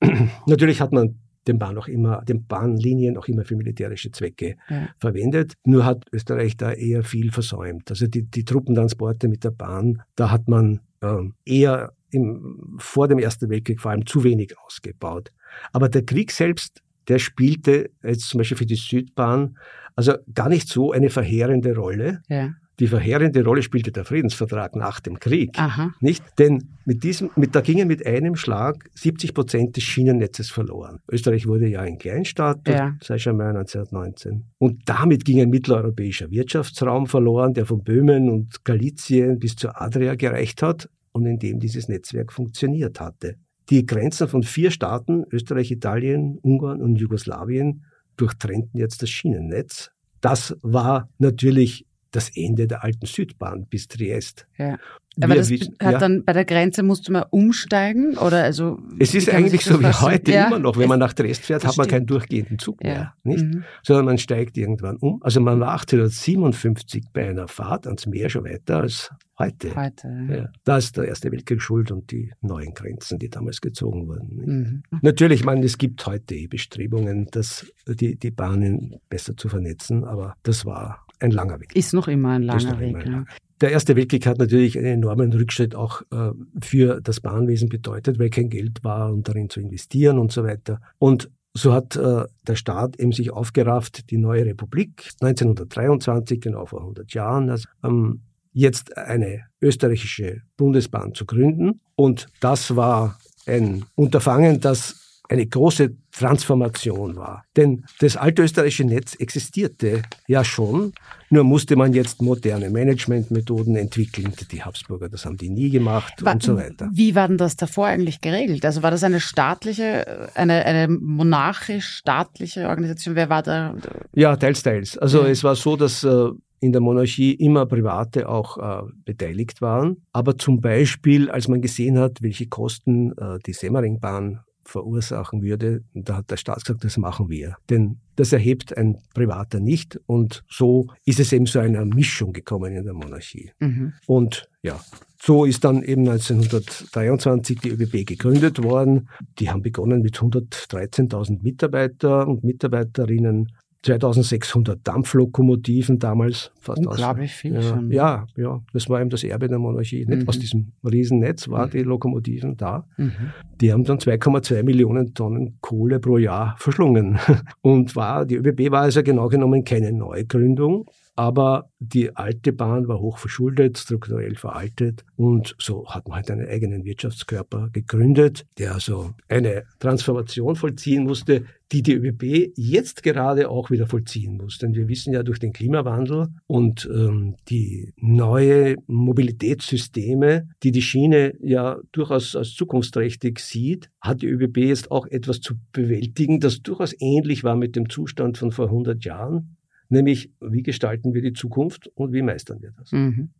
natürlich 0.46 0.80
hat 0.80 0.92
man 0.92 1.18
den 1.46 1.58
Bahn 1.58 1.76
auch 1.78 1.88
immer, 1.88 2.22
den 2.24 2.46
Bahnlinien 2.46 3.16
auch 3.16 3.28
immer 3.28 3.44
für 3.44 3.56
militärische 3.56 4.10
Zwecke 4.10 4.56
ja. 4.68 4.88
verwendet. 4.98 5.54
Nur 5.64 5.84
hat 5.84 6.06
Österreich 6.12 6.56
da 6.56 6.72
eher 6.72 7.02
viel 7.02 7.30
versäumt. 7.30 7.90
Also 7.90 8.06
die, 8.06 8.22
die 8.22 8.44
Truppentransporte 8.44 9.28
mit 9.28 9.44
der 9.44 9.50
Bahn, 9.50 10.02
da 10.16 10.30
hat 10.30 10.48
man 10.48 10.80
äh, 11.00 11.22
eher 11.44 11.92
im, 12.10 12.76
vor 12.78 13.08
dem 13.08 13.18
Ersten 13.18 13.50
Weltkrieg 13.50 13.80
vor 13.80 13.90
allem 13.90 14.06
zu 14.06 14.24
wenig 14.24 14.54
ausgebaut. 14.58 15.32
Aber 15.72 15.88
der 15.88 16.04
Krieg 16.04 16.30
selbst, 16.30 16.82
der 17.08 17.18
spielte 17.18 17.90
jetzt 18.02 18.28
zum 18.28 18.38
Beispiel 18.38 18.56
für 18.56 18.66
die 18.66 18.76
Südbahn 18.76 19.56
also 19.96 20.14
gar 20.32 20.48
nicht 20.48 20.68
so 20.68 20.92
eine 20.92 21.10
verheerende 21.10 21.76
Rolle. 21.76 22.22
Ja. 22.28 22.50
Die 22.80 22.88
verheerende 22.88 23.44
Rolle 23.44 23.62
spielte 23.62 23.92
der 23.92 24.04
Friedensvertrag 24.04 24.74
nach 24.74 25.00
dem 25.00 25.20
Krieg. 25.20 25.50
Aha. 25.56 25.94
Nicht? 26.00 26.24
Denn 26.38 26.70
mit 26.84 27.04
diesem, 27.04 27.30
mit, 27.36 27.54
da 27.54 27.60
gingen 27.60 27.86
mit 27.86 28.04
einem 28.04 28.34
Schlag 28.34 28.90
70 28.94 29.32
Prozent 29.32 29.76
des 29.76 29.84
Schienennetzes 29.84 30.50
verloren. 30.50 30.98
Österreich 31.10 31.46
wurde 31.46 31.68
ja 31.68 31.80
ein 31.80 31.98
Kleinstaat 31.98 32.66
ja. 32.68 32.96
seit 33.00 33.20
Chamay 33.20 33.48
1919. 33.48 34.44
Und 34.58 34.82
damit 34.86 35.24
ging 35.24 35.40
ein 35.40 35.50
mitteleuropäischer 35.50 36.30
Wirtschaftsraum 36.30 37.06
verloren, 37.06 37.54
der 37.54 37.66
von 37.66 37.84
Böhmen 37.84 38.28
und 38.28 38.64
Galizien 38.64 39.38
bis 39.38 39.54
zur 39.54 39.80
Adria 39.80 40.16
gereicht 40.16 40.62
hat 40.62 40.88
und 41.12 41.26
in 41.26 41.38
dem 41.38 41.60
dieses 41.60 41.88
Netzwerk 41.88 42.32
funktioniert 42.32 43.00
hatte. 43.00 43.36
Die 43.70 43.86
Grenzen 43.86 44.28
von 44.28 44.42
vier 44.42 44.70
Staaten, 44.70 45.24
Österreich, 45.30 45.70
Italien, 45.70 46.38
Ungarn 46.42 46.82
und 46.82 46.96
Jugoslawien, 46.96 47.84
durchtrennten 48.16 48.78
jetzt 48.78 49.00
das 49.02 49.10
Schienennetz. 49.10 49.90
Das 50.20 50.56
war 50.62 51.08
natürlich 51.18 51.86
das 52.14 52.30
Ende 52.34 52.66
der 52.66 52.84
alten 52.84 53.06
Südbahn 53.06 53.66
bis 53.66 53.88
Triest. 53.88 54.46
Ja. 54.56 54.78
Aber 55.22 55.36
das 55.36 55.50
hat 55.50 55.60
ja. 55.80 55.98
dann 55.98 56.24
bei 56.24 56.32
der 56.32 56.44
Grenze 56.44 56.82
musste 56.82 57.12
man 57.12 57.24
umsteigen 57.30 58.18
oder 58.18 58.42
also? 58.42 58.78
Es 58.98 59.14
ist 59.14 59.28
eigentlich 59.28 59.64
so 59.64 59.80
wie 59.80 59.86
heute 59.86 60.32
ja. 60.32 60.48
immer 60.48 60.58
noch. 60.58 60.76
Wenn 60.76 60.88
man 60.88 60.98
nach 60.98 61.12
Triest 61.12 61.44
fährt, 61.44 61.62
das 61.62 61.70
hat 61.70 61.76
man 61.76 61.84
stimmt. 61.84 61.98
keinen 61.98 62.06
durchgehenden 62.06 62.58
Zug 62.58 62.82
ja. 62.82 62.90
mehr, 62.90 63.14
nicht? 63.22 63.44
Mhm. 63.44 63.64
Sondern 63.84 64.06
man 64.06 64.18
steigt 64.18 64.56
irgendwann 64.56 64.96
um. 64.96 65.20
Also 65.22 65.40
man 65.40 65.60
war 65.60 65.72
1857 65.72 67.04
bei 67.12 67.28
einer 67.28 67.46
Fahrt 67.46 67.86
ans 67.86 68.06
Meer 68.06 68.28
schon 68.28 68.44
weiter 68.44 68.78
als 68.78 69.10
heute. 69.38 69.74
Heute. 69.76 70.26
Ja. 70.30 70.48
Da 70.64 70.78
ist 70.78 70.96
der 70.96 71.06
Erste 71.06 71.30
Weltkrieg 71.30 71.62
schuld 71.62 71.92
und 71.92 72.10
die 72.10 72.32
neuen 72.40 72.74
Grenzen, 72.74 73.18
die 73.18 73.28
damals 73.28 73.60
gezogen 73.60 74.08
wurden. 74.08 74.82
Mhm. 74.90 75.00
Natürlich, 75.02 75.40
ich 75.40 75.46
meine, 75.46 75.64
es 75.64 75.78
gibt 75.78 76.04
heute 76.06 76.48
Bestrebungen, 76.48 77.28
dass 77.30 77.66
die, 77.86 78.16
die 78.16 78.30
Bahnen 78.32 78.96
besser 79.08 79.36
zu 79.36 79.48
vernetzen, 79.48 80.04
aber 80.04 80.34
das 80.42 80.64
war 80.64 81.03
ein 81.20 81.30
langer 81.30 81.60
Weg. 81.60 81.74
Ist 81.76 81.94
noch 81.94 82.08
immer 82.08 82.30
ein 82.30 82.42
langer 82.42 82.78
Weg. 82.80 82.96
Ein 82.96 83.02
langer. 83.02 83.26
Der 83.60 83.70
Erste 83.70 83.96
Weltkrieg 83.96 84.26
hat 84.26 84.38
natürlich 84.38 84.76
einen 84.76 84.86
enormen 84.86 85.32
Rückschritt 85.32 85.74
auch 85.74 86.02
äh, 86.10 86.32
für 86.60 87.00
das 87.00 87.20
Bahnwesen 87.20 87.68
bedeutet, 87.68 88.18
weil 88.18 88.30
kein 88.30 88.50
Geld 88.50 88.82
war, 88.82 89.12
um 89.12 89.22
darin 89.22 89.48
zu 89.48 89.60
investieren 89.60 90.18
und 90.18 90.32
so 90.32 90.44
weiter. 90.44 90.80
Und 90.98 91.30
so 91.54 91.72
hat 91.72 91.94
äh, 91.94 92.24
der 92.46 92.56
Staat 92.56 92.98
eben 92.98 93.12
sich 93.12 93.30
aufgerafft, 93.30 94.10
die 94.10 94.18
neue 94.18 94.44
Republik 94.44 95.10
1923, 95.20 96.40
genau 96.40 96.66
vor 96.66 96.80
100 96.80 97.14
Jahren, 97.14 97.48
also, 97.48 97.68
ähm, 97.84 98.22
jetzt 98.52 98.96
eine 98.96 99.44
österreichische 99.60 100.42
Bundesbahn 100.56 101.14
zu 101.14 101.26
gründen. 101.26 101.80
Und 101.96 102.26
das 102.40 102.76
war 102.76 103.18
ein 103.46 103.84
Unterfangen, 103.94 104.60
das 104.60 105.03
eine 105.28 105.46
große 105.46 105.96
Transformation 106.12 107.16
war. 107.16 107.44
Denn 107.56 107.84
das 108.00 108.16
altösterreichische 108.16 108.84
Netz 108.84 109.14
existierte 109.14 110.02
ja 110.28 110.44
schon, 110.44 110.92
nur 111.30 111.44
musste 111.44 111.76
man 111.76 111.92
jetzt 111.92 112.22
moderne 112.22 112.70
Managementmethoden 112.70 113.74
entwickeln. 113.74 114.32
Die 114.52 114.62
Habsburger, 114.62 115.08
das 115.08 115.24
haben 115.24 115.36
die 115.36 115.48
nie 115.48 115.70
gemacht 115.70 116.24
war, 116.24 116.34
und 116.34 116.42
so 116.42 116.56
weiter. 116.56 116.88
Wie 116.92 117.14
war 117.14 117.26
denn 117.26 117.38
das 117.38 117.56
davor 117.56 117.86
eigentlich 117.86 118.20
geregelt? 118.20 118.64
Also 118.64 118.82
war 118.82 118.90
das 118.90 119.02
eine 119.02 119.20
staatliche, 119.20 120.30
eine, 120.34 120.64
eine 120.64 120.88
monarchisch-staatliche 120.88 122.68
Organisation? 122.68 123.16
Wer 123.16 123.30
war 123.30 123.42
da? 123.42 123.74
Ja, 124.12 124.36
teils, 124.36 124.62
teils. 124.62 124.96
Also 124.98 125.22
ja. 125.22 125.28
es 125.28 125.42
war 125.42 125.56
so, 125.56 125.76
dass 125.76 126.04
äh, 126.04 126.28
in 126.60 126.72
der 126.72 126.80
Monarchie 126.80 127.32
immer 127.32 127.66
Private 127.66 128.28
auch 128.28 128.56
äh, 128.58 128.86
beteiligt 129.04 129.60
waren. 129.60 129.98
Aber 130.12 130.38
zum 130.38 130.60
Beispiel, 130.60 131.30
als 131.30 131.48
man 131.48 131.60
gesehen 131.60 131.98
hat, 131.98 132.22
welche 132.22 132.46
Kosten 132.46 133.12
äh, 133.18 133.38
die 133.44 133.52
Semmeringbahn 133.52 134.40
verursachen 134.64 135.42
würde. 135.42 135.82
Und 135.94 136.08
da 136.08 136.16
hat 136.16 136.30
der 136.30 136.36
Staat 136.36 136.64
gesagt, 136.64 136.84
das 136.84 136.96
machen 136.96 137.28
wir. 137.28 137.56
Denn 137.70 137.98
das 138.16 138.32
erhebt 138.32 138.76
ein 138.76 138.98
Privater 139.14 139.60
nicht. 139.60 140.00
Und 140.06 140.44
so 140.48 140.88
ist 141.04 141.20
es 141.20 141.32
eben 141.32 141.46
zu 141.46 141.58
einer 141.58 141.84
Mischung 141.84 142.32
gekommen 142.32 142.74
in 142.74 142.84
der 142.84 142.94
Monarchie. 142.94 143.52
Mhm. 143.60 143.94
Und 144.06 144.48
ja, 144.62 144.80
so 145.22 145.44
ist 145.44 145.64
dann 145.64 145.82
eben 145.82 146.08
1923 146.08 147.58
die 147.60 147.70
ÖBB 147.70 148.06
gegründet 148.06 148.62
worden. 148.62 149.08
Die 149.38 149.50
haben 149.50 149.62
begonnen 149.62 150.02
mit 150.02 150.16
113.000 150.18 151.42
Mitarbeiter 151.42 152.28
und 152.28 152.44
Mitarbeiterinnen 152.44 153.52
2600 153.84 154.80
Dampflokomotiven 154.82 155.98
damals. 155.98 156.50
Fast 156.58 156.86
Unglaublich 156.86 157.32
aus. 157.32 157.36
viel 157.36 157.54
ja, 157.54 157.62
schon. 157.62 157.90
Ja, 157.90 158.26
ja, 158.36 158.62
das 158.72 158.88
war 158.88 159.00
eben 159.00 159.10
das 159.10 159.24
Erbe 159.24 159.48
der 159.48 159.58
Monarchie. 159.58 160.06
Nicht? 160.06 160.22
Mhm. 160.22 160.28
Aus 160.28 160.38
diesem 160.38 160.72
Riesennetz 160.82 161.48
waren 161.48 161.68
mhm. 161.68 161.72
die 161.72 161.82
Lokomotiven 161.82 162.56
da. 162.56 162.86
Mhm. 162.96 163.12
Die 163.60 163.72
haben 163.72 163.84
dann 163.84 163.98
2,2 163.98 164.62
Millionen 164.62 165.12
Tonnen 165.12 165.58
Kohle 165.60 166.00
pro 166.00 166.16
Jahr 166.16 166.56
verschlungen. 166.58 167.18
Und 167.60 167.94
war, 167.94 168.24
die 168.24 168.36
ÖBB 168.36 168.70
war 168.70 168.82
also 168.82 169.02
genau 169.02 169.28
genommen 169.28 169.64
keine 169.64 169.92
Neugründung, 169.92 170.86
aber 171.16 171.70
die 171.78 172.16
alte 172.16 172.52
Bahn 172.52 172.88
war 172.88 173.00
hoch 173.00 173.18
verschuldet, 173.18 173.78
strukturell 173.78 174.36
veraltet 174.36 175.04
und 175.16 175.54
so 175.58 175.86
hat 175.88 176.08
man 176.08 176.16
halt 176.16 176.30
einen 176.30 176.48
eigenen 176.48 176.84
Wirtschaftskörper 176.84 177.68
gegründet, 177.72 178.46
der 178.58 178.74
also 178.74 179.12
eine 179.28 179.64
Transformation 179.78 180.56
vollziehen 180.56 181.04
musste, 181.04 181.44
die 181.72 181.82
die 181.82 181.94
ÖBB 181.94 182.52
jetzt 182.56 183.02
gerade 183.02 183.48
auch 183.48 183.70
wieder 183.70 183.86
vollziehen 183.86 184.36
muss. 184.36 184.58
Denn 184.58 184.74
wir 184.74 184.88
wissen 184.88 185.12
ja 185.12 185.22
durch 185.22 185.38
den 185.38 185.52
Klimawandel 185.52 186.28
und 186.46 186.88
ähm, 186.92 187.36
die 187.48 187.92
neue 187.96 188.76
Mobilitätssysteme, 188.86 190.48
die 190.62 190.72
die 190.72 190.82
Schiene 190.82 191.34
ja 191.40 191.78
durchaus 191.92 192.36
als 192.36 192.54
zukunftsträchtig 192.54 193.38
sieht, 193.38 193.90
hat 194.00 194.22
die 194.22 194.28
ÖBB 194.28 194.58
jetzt 194.58 194.90
auch 194.90 195.06
etwas 195.06 195.40
zu 195.40 195.54
bewältigen, 195.72 196.40
das 196.40 196.62
durchaus 196.62 196.94
ähnlich 196.98 197.44
war 197.44 197.56
mit 197.56 197.76
dem 197.76 197.88
Zustand 197.88 198.38
von 198.38 198.52
vor 198.52 198.66
100 198.66 199.04
Jahren 199.04 199.56
nämlich 199.94 200.30
wie 200.40 200.62
gestalten 200.62 201.14
wir 201.14 201.22
die 201.22 201.32
Zukunft 201.32 201.90
und 201.94 202.12
wie 202.12 202.22
meistern 202.22 202.60
wir 202.60 202.72
das. 202.76 202.92
Mhm. 202.92 203.30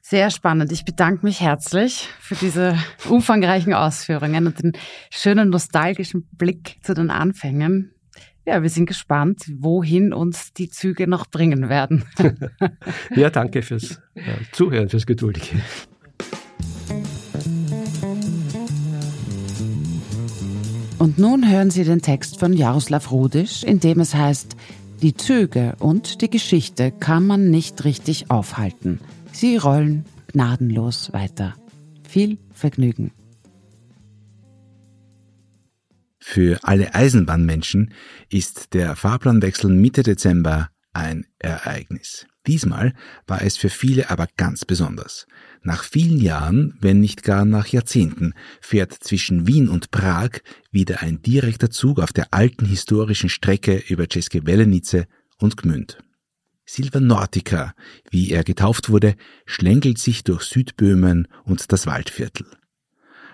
Sehr 0.00 0.30
spannend. 0.30 0.70
Ich 0.70 0.84
bedanke 0.84 1.24
mich 1.24 1.40
herzlich 1.40 2.08
für 2.20 2.34
diese 2.34 2.76
umfangreichen 3.08 3.72
Ausführungen 3.72 4.46
und 4.46 4.62
den 4.62 4.72
schönen 5.10 5.50
nostalgischen 5.50 6.28
Blick 6.32 6.76
zu 6.82 6.94
den 6.94 7.10
Anfängen. 7.10 7.90
Ja, 8.46 8.62
wir 8.62 8.68
sind 8.68 8.84
gespannt, 8.84 9.50
wohin 9.56 10.12
uns 10.12 10.52
die 10.52 10.68
Züge 10.68 11.06
noch 11.08 11.30
bringen 11.30 11.70
werden. 11.70 12.04
ja, 13.16 13.30
danke 13.30 13.62
fürs 13.62 14.02
Zuhören, 14.52 14.90
fürs 14.90 15.06
Geduldige. 15.06 15.56
Und 20.98 21.18
nun 21.18 21.50
hören 21.50 21.70
Sie 21.70 21.84
den 21.84 22.02
Text 22.02 22.38
von 22.38 22.52
Jaroslav 22.52 23.10
Rudisch, 23.10 23.62
in 23.62 23.80
dem 23.80 24.00
es 24.00 24.14
heißt, 24.14 24.56
die 25.04 25.14
Züge 25.14 25.76
und 25.80 26.22
die 26.22 26.30
Geschichte 26.30 26.90
kann 26.90 27.26
man 27.26 27.50
nicht 27.50 27.84
richtig 27.84 28.30
aufhalten. 28.30 29.00
Sie 29.32 29.58
rollen 29.58 30.06
gnadenlos 30.28 31.12
weiter. 31.12 31.54
Viel 32.08 32.38
Vergnügen. 32.54 33.12
Für 36.18 36.58
alle 36.62 36.94
Eisenbahnmenschen 36.94 37.92
ist 38.30 38.72
der 38.72 38.96
Fahrplanwechsel 38.96 39.70
Mitte 39.70 40.04
Dezember 40.04 40.70
ein 40.94 41.26
Ereignis. 41.38 42.26
Diesmal 42.46 42.92
war 43.26 43.42
es 43.42 43.56
für 43.56 43.70
viele 43.70 44.10
aber 44.10 44.28
ganz 44.36 44.64
besonders. 44.64 45.26
Nach 45.62 45.82
vielen 45.82 46.18
Jahren, 46.18 46.76
wenn 46.80 47.00
nicht 47.00 47.22
gar 47.22 47.46
nach 47.46 47.68
Jahrzehnten, 47.68 48.34
fährt 48.60 48.92
zwischen 48.92 49.46
Wien 49.46 49.68
und 49.68 49.90
Prag 49.90 50.40
wieder 50.70 51.00
ein 51.00 51.22
direkter 51.22 51.70
Zug 51.70 52.00
auf 52.00 52.12
der 52.12 52.34
alten 52.34 52.66
historischen 52.66 53.30
Strecke 53.30 53.82
über 53.88 54.08
Czeske 54.08 54.46
Welenice 54.46 55.06
und 55.38 55.56
Gmünd. 55.56 55.98
Silva 56.66 57.00
Nordica, 57.00 57.74
wie 58.10 58.30
er 58.30 58.44
getauft 58.44 58.90
wurde, 58.90 59.16
schlängelt 59.46 59.98
sich 59.98 60.24
durch 60.24 60.42
Südböhmen 60.42 61.28
und 61.44 61.72
das 61.72 61.86
Waldviertel. 61.86 62.46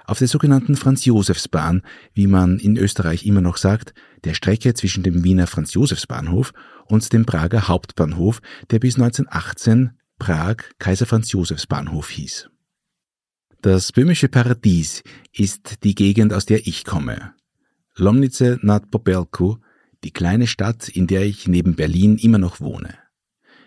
Auf 0.05 0.19
der 0.19 0.27
sogenannten 0.27 0.75
Franz-Josefs-Bahn, 0.75 1.83
wie 2.15 2.27
man 2.27 2.59
in 2.59 2.77
Österreich 2.77 3.25
immer 3.27 3.41
noch 3.41 3.57
sagt, 3.57 3.95
der 4.25 4.35
Strecke 4.35 4.75
zwischen 4.75 5.05
dem 5.05 5.23
Wiener 5.23 5.47
Franz-Josefs-Bahnhof 5.47 6.53
und 6.91 7.13
dem 7.13 7.25
Prager 7.25 7.69
Hauptbahnhof, 7.69 8.41
der 8.71 8.79
bis 8.79 8.97
1918 8.97 9.93
Prag 10.19 10.57
Kaiser 10.79 11.07
Franz 11.07 11.33
Josefs 11.33 11.67
Bahnhof 11.67 12.11
hieß. 12.11 12.51
Das 13.63 13.93
böhmische 13.93 14.29
Paradies 14.29 15.03
ist 15.33 15.85
die 15.85 15.95
Gegend, 15.95 16.33
aus 16.33 16.47
der 16.47 16.67
ich 16.67 16.85
komme. 16.85 17.35
Lomnice 17.97 18.59
nad 18.63 18.91
Popelku, 18.91 19.57
die 20.03 20.13
kleine 20.13 20.47
Stadt, 20.47 20.89
in 20.89 21.07
der 21.07 21.23
ich 21.23 21.47
neben 21.47 21.77
Berlin 21.77 22.17
immer 22.17 22.39
noch 22.39 22.61
wohne. 22.61 22.95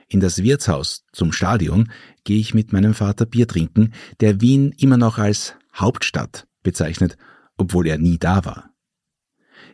In 0.08 0.20
das 0.20 0.44
Wirtshaus 0.44 1.06
zum 1.12 1.32
Stadion 1.32 1.92
gehe 2.24 2.40
ich 2.40 2.54
mit 2.54 2.74
meinem 2.74 2.94
Vater 2.94 3.26
Bier 3.26 3.48
trinken, 3.48 3.94
der 4.20 4.42
Wien 4.42 4.74
immer 4.78 4.98
noch 4.98 5.18
als 5.18 5.56
Hauptstadt 5.76 6.48
bezeichnet, 6.64 7.18
obwohl 7.58 7.88
er 7.88 7.98
nie 7.98 8.18
da 8.18 8.46
war. 8.46 8.73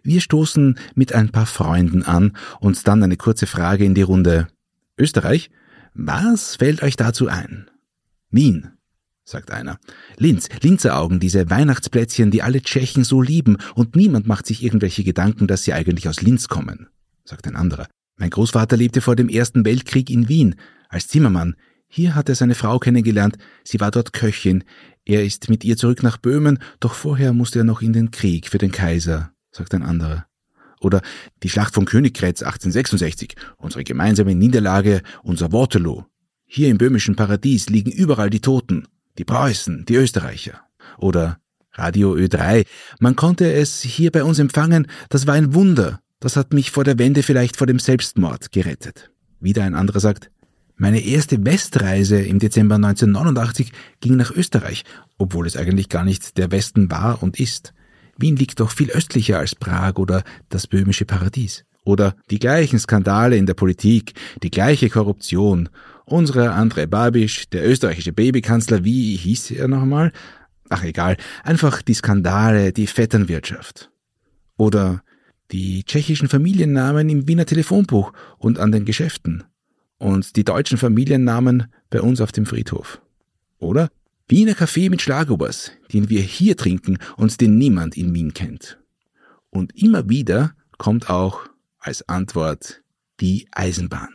Wir 0.04 0.22
stoßen 0.22 0.78
mit 0.96 1.14
ein 1.14 1.30
paar 1.30 1.46
Freunden 1.46 2.04
an 2.04 2.34
und 2.60 2.88
dann 2.88 3.04
eine 3.04 3.18
kurze 3.18 3.48
Frage 3.48 3.86
in 3.86 3.96
die 3.96 4.02
Runde. 4.02 4.48
Österreich? 4.98 5.50
Was 5.94 6.56
fällt 6.56 6.84
euch 6.84 6.96
dazu 6.96 7.28
ein? 7.28 7.70
Wien, 8.32 8.72
sagt 9.30 9.52
einer. 9.52 9.80
Linz, 10.18 10.50
Linzeraugen, 10.62 11.20
diese 11.20 11.50
Weihnachtsplätzchen, 11.50 12.32
die 12.32 12.42
alle 12.42 12.62
Tschechen 12.62 13.04
so 13.04 13.22
lieben 13.22 13.58
und 13.76 13.96
niemand 13.96 14.28
macht 14.28 14.46
sich 14.46 14.64
irgendwelche 14.64 15.04
Gedanken, 15.04 15.48
dass 15.48 15.64
sie 15.64 15.74
eigentlich 15.74 16.08
aus 16.08 16.22
Linz 16.22 16.48
kommen, 16.48 16.88
sagt 17.24 17.48
ein 17.48 17.56
anderer. 17.56 17.88
Mein 18.18 18.30
Großvater 18.30 18.76
lebte 18.76 19.02
vor 19.02 19.16
dem 19.16 19.30
Ersten 19.30 19.64
Weltkrieg 19.66 20.10
in 20.10 20.28
Wien 20.28 20.56
als 20.90 21.08
Zimmermann. 21.08 21.56
Hier 21.88 22.16
hat 22.16 22.30
er 22.30 22.36
seine 22.36 22.56
Frau 22.56 22.78
kennengelernt, 22.78 23.38
sie 23.64 23.80
war 23.80 23.92
dort 23.92 24.14
Köchin. 24.14 24.64
Er 25.06 25.24
ist 25.24 25.50
mit 25.50 25.64
ihr 25.64 25.78
zurück 25.78 26.04
nach 26.04 26.18
Böhmen, 26.18 26.60
doch 26.80 26.94
vorher 26.94 27.34
musste 27.34 27.60
er 27.60 27.66
noch 27.66 27.82
in 27.82 27.94
den 27.94 28.12
Krieg 28.12 28.48
für 28.50 28.58
den 28.58 28.72
Kaiser, 28.72 29.32
sagt 29.52 29.74
ein 29.74 29.84
anderer. 29.84 30.26
Oder 30.82 31.02
die 31.44 31.50
Schlacht 31.50 31.74
von 31.74 31.86
Königgrätz 31.86 32.42
1866, 32.42 33.36
unsere 33.58 33.84
gemeinsame 33.84 34.36
Niederlage, 34.36 35.02
unser 35.24 35.52
Waterloo. 35.52 36.04
Hier 36.46 36.70
im 36.70 36.78
böhmischen 36.78 37.16
Paradies 37.16 37.70
liegen 37.70 37.92
überall 37.92 38.30
die 38.30 38.40
Toten, 38.40 38.88
die 39.18 39.26
Preußen, 39.26 39.86
die 39.86 39.96
Österreicher. 39.96 40.62
Oder 40.98 41.40
Radio 41.74 42.16
Ö3, 42.16 42.66
man 43.00 43.16
konnte 43.16 43.52
es 43.52 43.82
hier 43.82 44.12
bei 44.12 44.24
uns 44.24 44.40
empfangen, 44.40 44.88
das 45.10 45.28
war 45.28 45.36
ein 45.36 45.54
Wunder, 45.54 46.02
das 46.20 46.36
hat 46.36 46.54
mich 46.54 46.72
vor 46.72 46.84
der 46.84 46.98
Wende 46.98 47.24
vielleicht 47.24 47.56
vor 47.56 47.68
dem 47.68 47.80
Selbstmord 47.80 48.52
gerettet. 48.52 49.12
Wieder 49.40 49.64
ein 49.64 49.76
anderer 49.76 50.00
sagt, 50.00 50.32
meine 50.76 51.02
erste 51.02 51.44
Westreise 51.46 52.22
im 52.22 52.40
Dezember 52.40 52.76
1989 52.76 53.72
ging 54.00 54.16
nach 54.16 54.32
Österreich, 54.32 54.86
obwohl 55.18 55.46
es 55.46 55.58
eigentlich 55.58 55.90
gar 55.90 56.06
nicht 56.06 56.38
der 56.38 56.52
Westen 56.52 56.90
war 56.90 57.22
und 57.22 57.40
ist. 57.40 57.74
Wien 58.20 58.36
liegt 58.36 58.60
doch 58.60 58.72
viel 58.72 58.92
östlicher 58.92 59.40
als 59.40 59.56
Prag 59.56 59.96
oder 59.96 60.24
das 60.50 60.68
böhmische 60.68 61.06
Paradies. 61.06 61.64
Oder 61.86 62.16
die 62.30 62.40
gleichen 62.40 62.78
Skandale 62.78 63.38
in 63.38 63.46
der 63.46 63.54
Politik, 63.54 64.14
die 64.44 64.52
gleiche 64.52 64.90
Korruption. 64.90 65.70
Unser 66.06 66.56
André 66.56 66.86
Babisch, 66.86 67.50
der 67.50 67.68
österreichische 67.68 68.14
Babykanzler, 68.14 68.84
wie 68.84 69.16
hieß 69.16 69.52
er 69.52 69.68
nochmal? 69.68 70.12
Ach 70.70 70.84
egal, 70.84 71.18
einfach 71.44 71.82
die 71.82 71.94
Skandale, 71.94 72.74
die 72.74 72.88
Vetternwirtschaft. 72.88 73.90
Oder 74.58 75.02
die 75.52 75.84
tschechischen 75.84 76.28
Familiennamen 76.28 77.10
im 77.10 77.28
Wiener 77.28 77.46
Telefonbuch 77.46 78.14
und 78.38 78.60
an 78.60 78.72
den 78.72 78.86
Geschäften. 78.86 79.44
Und 79.98 80.36
die 80.36 80.44
deutschen 80.44 80.78
Familiennamen 80.78 81.74
bei 81.90 82.02
uns 82.02 82.22
auf 82.22 82.32
dem 82.32 82.46
Friedhof. 82.46 83.02
Oder 83.58 83.90
Wiener 84.32 84.54
Kaffee 84.54 84.90
mit 84.90 85.02
Schlagobers, 85.02 85.72
den 85.92 86.10
wir 86.10 86.22
hier 86.22 86.56
trinken 86.56 87.00
und 87.18 87.42
den 87.42 87.58
niemand 87.58 87.98
in 87.98 88.14
Wien 88.14 88.36
kennt. 88.36 88.78
Und 89.50 89.76
immer 89.76 90.08
wieder 90.08 90.54
kommt 90.78 91.10
auch 91.10 91.50
als 91.80 92.08
Antwort 92.08 92.84
die 93.20 93.48
Eisenbahn. 93.52 94.14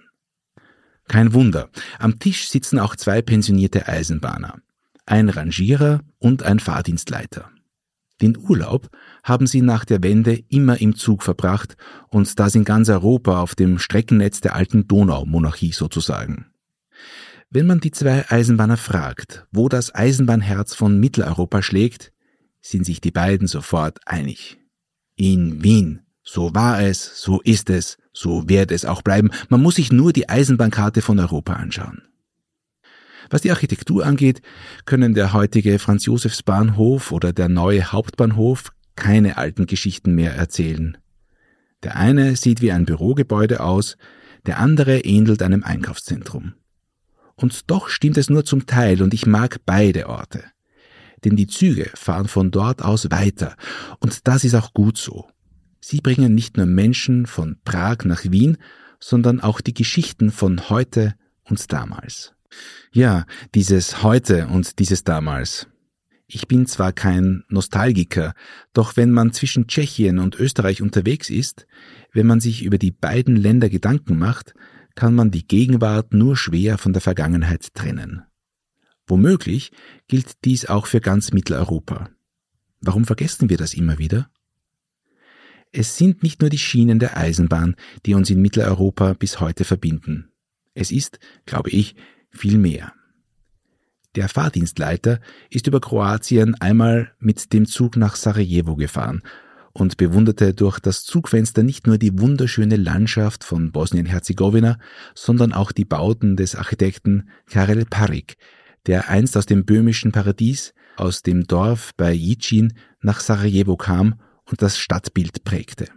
Kein 1.09 1.35
Wunder, 1.35 1.68
am 1.98 2.20
Tisch 2.20 2.48
sitzen 2.48 2.79
auch 2.79 2.94
zwei 2.94 3.22
pensionierte 3.22 3.88
Eisenbahner, 3.88 4.61
ein 5.05 5.29
Rangierer 5.29 6.03
und 6.20 6.44
ein 6.44 6.61
Fahrdienstleiter. 6.61 7.50
Den 8.22 8.38
Urlaub 8.38 8.90
haben 9.24 9.48
sie 9.48 9.62
nach 9.62 9.85
der 9.85 10.00
Wende 10.05 10.44
immer 10.48 10.81
im 10.81 10.94
Zug 10.94 11.24
verbracht 11.24 11.77
und 12.09 12.38
das 12.38 12.55
in 12.55 12.64
ganz 12.64 12.88
Europa 12.88 13.40
auf 13.40 13.57
dem 13.57 13.81
Streckennetz 13.81 14.40
der 14.40 14.55
alten 14.55 14.87
Donaumonarchie 14.87 15.72
sozusagen. 15.72 16.54
Wenn 17.51 17.67
man 17.67 17.81
die 17.81 17.91
zwei 17.91 18.29
Eisenbahner 18.31 18.77
fragt, 18.77 19.47
wo 19.53 19.69
das 19.69 19.95
Eisenbahnherz 19.95 20.75
von 20.75 20.99
Mitteleuropa 20.99 21.63
schlägt, 21.63 22.13
sind 22.61 22.87
sich 22.87 23.01
die 23.01 23.11
beiden 23.11 23.47
sofort 23.47 23.99
einig. 24.07 24.59
In 25.17 25.63
Wien. 25.63 26.01
So 26.23 26.55
war 26.55 26.83
es, 26.83 27.21
so 27.21 27.41
ist 27.43 27.69
es, 27.69 27.99
so 28.13 28.49
wird 28.49 28.71
es 28.71 28.87
auch 28.87 29.03
bleiben. 29.03 29.31
Man 29.51 29.63
muss 29.63 29.75
sich 29.75 29.93
nur 29.93 30.13
die 30.13 30.29
Eisenbahnkarte 30.29 31.03
von 31.03 31.19
Europa 31.19 31.53
anschauen. 31.53 32.03
Was 33.31 33.42
die 33.42 33.51
Architektur 33.51 34.07
angeht, 34.07 34.40
können 34.87 35.15
der 35.15 35.33
heutige 35.33 35.79
Franz-Josefs-Bahnhof 35.79 37.13
oder 37.13 37.33
der 37.33 37.49
neue 37.49 37.92
Hauptbahnhof 37.92 38.73
keine 38.97 39.37
alten 39.37 39.67
Geschichten 39.67 40.15
mehr 40.15 40.35
erzählen. 40.35 40.97
Der 41.83 41.97
eine 41.97 42.37
sieht 42.37 42.63
wie 42.63 42.73
ein 42.73 42.87
Bürogebäude 42.87 43.61
aus, 43.61 43.97
der 44.47 44.59
andere 44.59 45.01
ähnelt 45.01 45.42
einem 45.42 45.63
Einkaufszentrum. 45.63 46.55
Und 47.37 47.71
doch 47.71 47.89
stimmt 47.89 48.17
es 48.17 48.31
nur 48.31 48.45
zum 48.45 48.67
Teil 48.67 49.03
und 49.03 49.15
ich 49.15 49.27
mag 49.27 49.59
beide 49.67 50.09
Orte. 50.09 50.45
Denn 51.25 51.37
die 51.37 51.47
Züge 51.47 51.91
fahren 51.95 52.29
von 52.29 52.51
dort 52.51 52.83
aus 52.83 53.11
weiter 53.11 53.57
und 53.99 54.29
das 54.29 54.45
ist 54.45 54.55
auch 54.55 54.75
gut 54.75 54.99
so. 54.99 55.27
Sie 55.81 56.01
bringen 56.01 56.35
nicht 56.35 56.57
nur 56.57 56.67
Menschen 56.67 57.27
von 57.27 57.59
Prag 57.65 58.05
nach 58.05 58.25
Wien, 58.25 58.57
sondern 59.01 59.41
auch 59.41 59.61
die 59.61 59.75
Geschichten 59.75 60.31
von 60.31 60.71
heute 60.71 61.15
und 61.43 61.73
damals. 61.73 62.33
Ja, 62.93 63.27
dieses 63.55 64.03
heute 64.03 64.47
und 64.47 64.79
dieses 64.79 65.05
damals. 65.05 65.67
Ich 66.27 66.49
bin 66.49 66.67
zwar 66.67 66.93
kein 66.93 67.45
Nostalgiker, 67.49 68.33
doch 68.73 68.97
wenn 68.97 69.11
man 69.11 69.33
zwischen 69.33 69.67
Tschechien 69.67 70.19
und 70.19 70.37
Österreich 70.37 70.81
unterwegs 70.81 71.29
ist, 71.29 71.67
wenn 72.13 72.27
man 72.27 72.41
sich 72.41 72.65
über 72.65 72.79
die 72.79 72.91
beiden 72.91 73.37
Länder 73.37 73.69
Gedanken 73.69 74.19
macht, 74.19 74.55
kann 74.95 75.15
man 75.15 75.31
die 75.31 75.47
Gegenwart 75.47 76.13
nur 76.13 76.37
schwer 76.37 76.79
von 76.79 76.92
der 76.92 77.03
Vergangenheit 77.03 77.75
trennen. 77.75 78.23
Womöglich 79.07 79.73
gilt 80.09 80.45
dies 80.45 80.67
auch 80.67 80.87
für 80.87 81.01
ganz 81.01 81.33
Mitteleuropa. 81.33 82.11
Warum 82.81 83.05
vergessen 83.05 83.51
wir 83.51 83.57
das 83.57 83.75
immer 83.75 83.99
wieder? 83.99 84.31
Es 85.73 85.97
sind 85.97 86.23
nicht 86.23 86.40
nur 86.40 86.51
die 86.51 86.59
Schienen 86.59 86.99
der 86.99 87.17
Eisenbahn, 87.17 87.75
die 88.07 88.15
uns 88.15 88.31
in 88.31 88.40
Mitteleuropa 88.40 89.15
bis 89.15 89.40
heute 89.40 89.65
verbinden. 89.65 90.31
Es 90.75 90.90
ist, 90.90 91.19
glaube 91.47 91.71
ich, 91.71 91.97
viel 92.31 92.59
mehr. 92.59 92.92
Der 94.15 94.29
Fahrdienstleiter 94.29 95.21
ist 95.51 95.67
über 95.67 95.81
Kroatien 95.81 96.55
einmal 96.61 97.13
mit 97.19 97.53
dem 97.53 97.67
Zug 97.67 97.97
nach 97.97 98.15
Sarajevo 98.15 98.77
gefahren 98.77 99.23
und 99.75 99.96
bewunderte 99.96 100.54
durch 100.54 100.79
das 100.79 101.04
Zugfenster 101.04 101.62
nicht 101.62 101.87
nur 101.87 101.98
die 101.98 102.18
wunderschöne 102.18 102.77
Landschaft 102.77 103.44
von 103.44 103.72
Bosnien-Herzegowina, 103.72 104.79
sondern 105.14 105.52
auch 105.52 105.72
die 105.72 105.85
Bauten 105.85 106.37
des 106.37 106.54
Architekten 106.54 107.29
Karel 107.50 107.85
Parik, 107.85 108.37
der 108.87 109.10
einst 109.10 109.37
aus 109.37 109.46
dem 109.46 109.64
böhmischen 109.66 110.12
Paradies, 110.12 110.72
aus 110.96 111.22
dem 111.22 111.46
Dorf 111.46 111.90
bei 111.96 112.12
Jicin 112.12 112.72
nach 113.00 113.18
Sarajevo 113.18 113.77
kam 113.77 114.14
und 114.44 114.62
das 114.62 114.79
Stadtbild 114.79 115.42
prägte. 115.44 115.88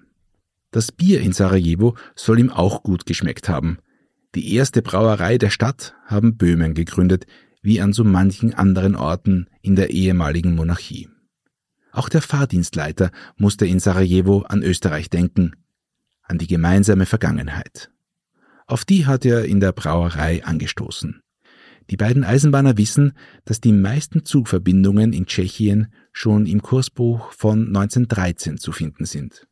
Das 0.71 0.91
Bier 0.91 1.21
in 1.21 1.31
Sarajevo 1.31 1.95
soll 2.15 2.39
ihm 2.39 2.49
auch 2.49 2.81
gut 2.81 3.05
geschmeckt 3.05 3.47
haben. 3.47 3.77
Die 4.33 4.55
erste 4.55 4.81
Brauerei 4.81 5.37
der 5.37 5.51
Stadt 5.51 5.95
haben 6.05 6.35
Böhmen 6.35 6.73
gegründet, 6.73 7.27
wie 7.61 7.79
an 7.79 7.93
so 7.93 8.03
manchen 8.03 8.55
anderen 8.55 8.95
Orten 8.95 9.47
in 9.61 9.75
der 9.75 9.91
ehemaligen 9.91 10.55
Monarchie. 10.55 11.09
Auch 11.91 12.09
der 12.09 12.21
Fahrdienstleiter 12.21 13.11
musste 13.37 13.65
in 13.65 13.79
Sarajevo 13.79 14.41
an 14.41 14.63
Österreich 14.63 15.09
denken, 15.09 15.55
an 16.21 16.37
die 16.37 16.47
gemeinsame 16.47 17.05
Vergangenheit. 17.05 17.89
Auf 18.65 18.83
die 18.83 19.05
hat 19.05 19.25
er 19.25 19.45
in 19.45 19.59
der 19.59 19.71
Brauerei 19.71 20.43
angestoßen. 20.43 21.21
Die 21.89 21.97
beiden 21.97 22.25
Eisenbahner 22.25 22.77
wissen, 22.77 23.13
dass 23.45 23.61
die 23.61 23.71
meisten 23.71 24.25
Zugverbindungen 24.25 25.13
in 25.13 25.25
Tschechien 25.25 25.87
schon 26.11 26.45
im 26.45 26.61
Kursbuch 26.61 27.31
von 27.31 27.67
1913 27.67 28.57
zu 28.57 28.73
finden 28.73 29.05
sind. 29.05 29.47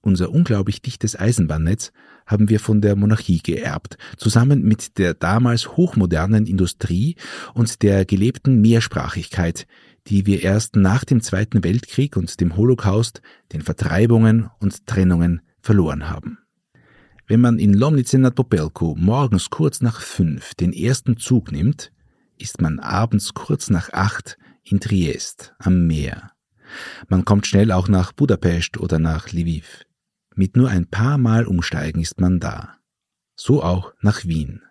Unser 0.00 0.30
unglaublich 0.30 0.80
dichtes 0.80 1.18
Eisenbahnnetz 1.18 1.92
haben 2.26 2.48
wir 2.50 2.60
von 2.60 2.80
der 2.80 2.94
Monarchie 2.94 3.40
geerbt, 3.42 3.96
zusammen 4.16 4.62
mit 4.62 4.98
der 4.98 5.14
damals 5.14 5.76
hochmodernen 5.76 6.46
Industrie 6.46 7.16
und 7.54 7.82
der 7.82 8.04
gelebten 8.04 8.60
Mehrsprachigkeit, 8.60 9.66
die 10.08 10.26
wir 10.26 10.42
erst 10.42 10.76
nach 10.76 11.04
dem 11.04 11.20
Zweiten 11.20 11.62
Weltkrieg 11.64 12.16
und 12.16 12.40
dem 12.40 12.56
Holocaust, 12.56 13.20
den 13.52 13.62
Vertreibungen 13.62 14.50
und 14.58 14.86
Trennungen 14.86 15.42
verloren 15.60 16.08
haben. 16.08 16.38
Wenn 17.26 17.40
man 17.40 17.58
in 17.58 17.74
Lomnice 17.74 18.14
nad 18.14 18.34
Popelko 18.34 18.94
morgens 18.98 19.50
kurz 19.50 19.82
nach 19.82 20.00
fünf 20.00 20.54
den 20.54 20.72
ersten 20.72 21.18
Zug 21.18 21.52
nimmt, 21.52 21.92
ist 22.38 22.62
man 22.62 22.78
abends 22.78 23.34
kurz 23.34 23.68
nach 23.68 23.92
acht 23.92 24.38
in 24.62 24.80
Triest 24.80 25.54
am 25.58 25.86
Meer. 25.86 26.32
Man 27.08 27.24
kommt 27.24 27.46
schnell 27.46 27.70
auch 27.70 27.88
nach 27.88 28.12
Budapest 28.12 28.78
oder 28.78 28.98
nach 28.98 29.32
Lviv. 29.32 29.84
Mit 30.34 30.56
nur 30.56 30.70
ein 30.70 30.86
paar 30.86 31.18
Mal 31.18 31.46
umsteigen 31.46 32.00
ist 32.00 32.20
man 32.20 32.40
da. 32.40 32.76
So 33.34 33.62
auch 33.62 33.92
nach 34.00 34.24
Wien. 34.24 34.62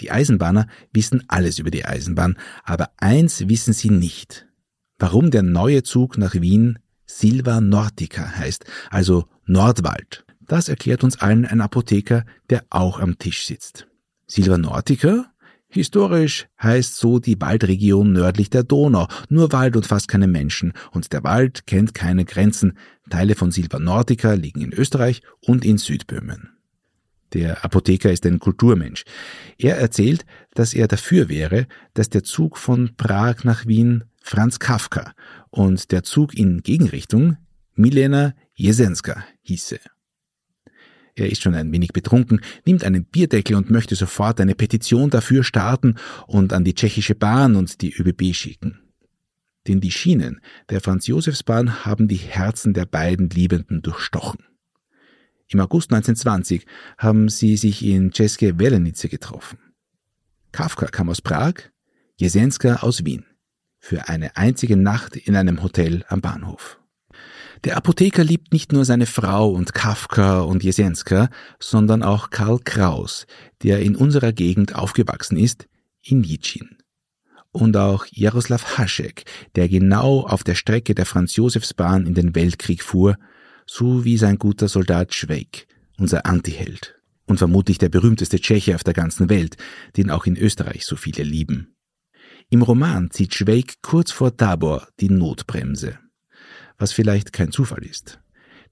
Die 0.00 0.10
Eisenbahner 0.10 0.66
wissen 0.92 1.24
alles 1.28 1.58
über 1.58 1.70
die 1.70 1.84
Eisenbahn, 1.84 2.36
aber 2.64 2.90
eins 2.96 3.48
wissen 3.48 3.72
sie 3.72 3.90
nicht. 3.90 4.46
Warum 4.98 5.30
der 5.30 5.42
neue 5.42 5.82
Zug 5.82 6.18
nach 6.18 6.34
Wien 6.34 6.78
Silva 7.06 7.60
Nordica 7.60 8.36
heißt, 8.36 8.64
also 8.90 9.28
Nordwald. 9.46 10.24
Das 10.40 10.68
erklärt 10.68 11.04
uns 11.04 11.20
allen 11.20 11.46
ein 11.46 11.60
Apotheker, 11.60 12.24
der 12.50 12.64
auch 12.70 13.00
am 13.00 13.18
Tisch 13.18 13.46
sitzt. 13.46 13.86
Silva 14.26 14.58
Nordica? 14.58 15.26
Historisch 15.68 16.46
heißt 16.62 16.96
so 16.96 17.18
die 17.18 17.40
Waldregion 17.40 18.12
nördlich 18.12 18.48
der 18.48 18.62
Donau, 18.62 19.08
nur 19.28 19.50
Wald 19.52 19.76
und 19.76 19.86
fast 19.86 20.06
keine 20.06 20.28
Menschen, 20.28 20.72
und 20.92 21.12
der 21.12 21.24
Wald 21.24 21.66
kennt 21.66 21.94
keine 21.94 22.24
Grenzen. 22.24 22.78
Teile 23.10 23.34
von 23.34 23.50
Silva 23.50 23.80
Nordica 23.80 24.34
liegen 24.34 24.60
in 24.60 24.72
Österreich 24.72 25.22
und 25.40 25.64
in 25.64 25.78
Südböhmen. 25.78 26.53
Der 27.34 27.64
Apotheker 27.64 28.12
ist 28.12 28.24
ein 28.26 28.38
Kulturmensch. 28.38 29.04
Er 29.58 29.76
erzählt, 29.76 30.24
dass 30.54 30.72
er 30.72 30.86
dafür 30.86 31.28
wäre, 31.28 31.66
dass 31.92 32.08
der 32.08 32.22
Zug 32.22 32.56
von 32.56 32.94
Prag 32.96 33.42
nach 33.42 33.66
Wien 33.66 34.04
Franz 34.22 34.60
Kafka 34.60 35.12
und 35.50 35.90
der 35.90 36.04
Zug 36.04 36.34
in 36.34 36.62
Gegenrichtung 36.62 37.36
Milena 37.74 38.34
Jesenska 38.54 39.24
hieße. 39.42 39.80
Er 41.16 41.30
ist 41.30 41.42
schon 41.42 41.54
ein 41.54 41.70
wenig 41.72 41.92
betrunken, 41.92 42.40
nimmt 42.64 42.84
einen 42.84 43.04
Bierdeckel 43.04 43.56
und 43.56 43.70
möchte 43.70 43.96
sofort 43.96 44.40
eine 44.40 44.54
Petition 44.54 45.10
dafür 45.10 45.44
starten 45.44 45.96
und 46.26 46.52
an 46.52 46.64
die 46.64 46.74
tschechische 46.74 47.14
Bahn 47.14 47.56
und 47.56 47.82
die 47.82 47.94
ÖBB 47.94 48.34
schicken. 48.34 48.80
Denn 49.66 49.80
die 49.80 49.92
Schienen 49.92 50.40
der 50.70 50.80
Franz-Josefs-Bahn 50.80 51.84
haben 51.84 52.08
die 52.08 52.16
Herzen 52.16 52.74
der 52.74 52.86
beiden 52.86 53.30
Liebenden 53.30 53.82
durchstochen. 53.82 54.44
Im 55.48 55.60
August 55.60 55.92
1920 55.92 56.66
haben 56.98 57.28
sie 57.28 57.56
sich 57.56 57.84
in 57.84 58.12
Czeske 58.12 58.58
Welenice 58.58 59.08
getroffen. 59.08 59.58
Kafka 60.52 60.86
kam 60.86 61.10
aus 61.10 61.20
Prag, 61.20 61.54
Jesenska 62.16 62.76
aus 62.76 63.04
Wien. 63.04 63.26
Für 63.78 64.08
eine 64.08 64.36
einzige 64.36 64.76
Nacht 64.76 65.16
in 65.16 65.36
einem 65.36 65.62
Hotel 65.62 66.04
am 66.08 66.20
Bahnhof. 66.20 66.80
Der 67.64 67.76
Apotheker 67.76 68.24
liebt 68.24 68.52
nicht 68.52 68.72
nur 68.72 68.84
seine 68.84 69.06
Frau 69.06 69.50
und 69.50 69.74
Kafka 69.74 70.40
und 70.40 70.62
Jesenska, 70.62 71.28
sondern 71.58 72.02
auch 72.02 72.30
Karl 72.30 72.58
Kraus, 72.58 73.26
der 73.62 73.80
in 73.80 73.96
unserer 73.96 74.32
Gegend 74.32 74.74
aufgewachsen 74.74 75.36
ist, 75.36 75.66
in 76.02 76.22
Jitschin. 76.22 76.76
Und 77.52 77.76
auch 77.76 78.06
Jaroslav 78.10 78.78
Haschek, 78.78 79.24
der 79.54 79.68
genau 79.68 80.20
auf 80.26 80.44
der 80.44 80.56
Strecke 80.56 80.94
der 80.94 81.06
Franz-Josefs-Bahn 81.06 82.06
in 82.06 82.14
den 82.14 82.34
Weltkrieg 82.34 82.82
fuhr, 82.82 83.16
so 83.66 84.04
wie 84.04 84.16
sein 84.16 84.38
guter 84.38 84.68
Soldat 84.68 85.14
Schweig, 85.14 85.66
unser 85.98 86.26
Antiheld. 86.26 86.96
Und 87.26 87.38
vermutlich 87.38 87.78
der 87.78 87.88
berühmteste 87.88 88.38
Tscheche 88.38 88.74
auf 88.74 88.84
der 88.84 88.94
ganzen 88.94 89.30
Welt, 89.30 89.56
den 89.96 90.10
auch 90.10 90.26
in 90.26 90.36
Österreich 90.36 90.84
so 90.84 90.96
viele 90.96 91.22
lieben. 91.22 91.74
Im 92.50 92.62
Roman 92.62 93.10
zieht 93.10 93.34
Schweig 93.34 93.80
kurz 93.80 94.12
vor 94.12 94.36
Tabor 94.36 94.88
die 95.00 95.08
Notbremse 95.08 95.98
was 96.78 96.92
vielleicht 96.92 97.32
kein 97.32 97.52
Zufall 97.52 97.84
ist. 97.84 98.20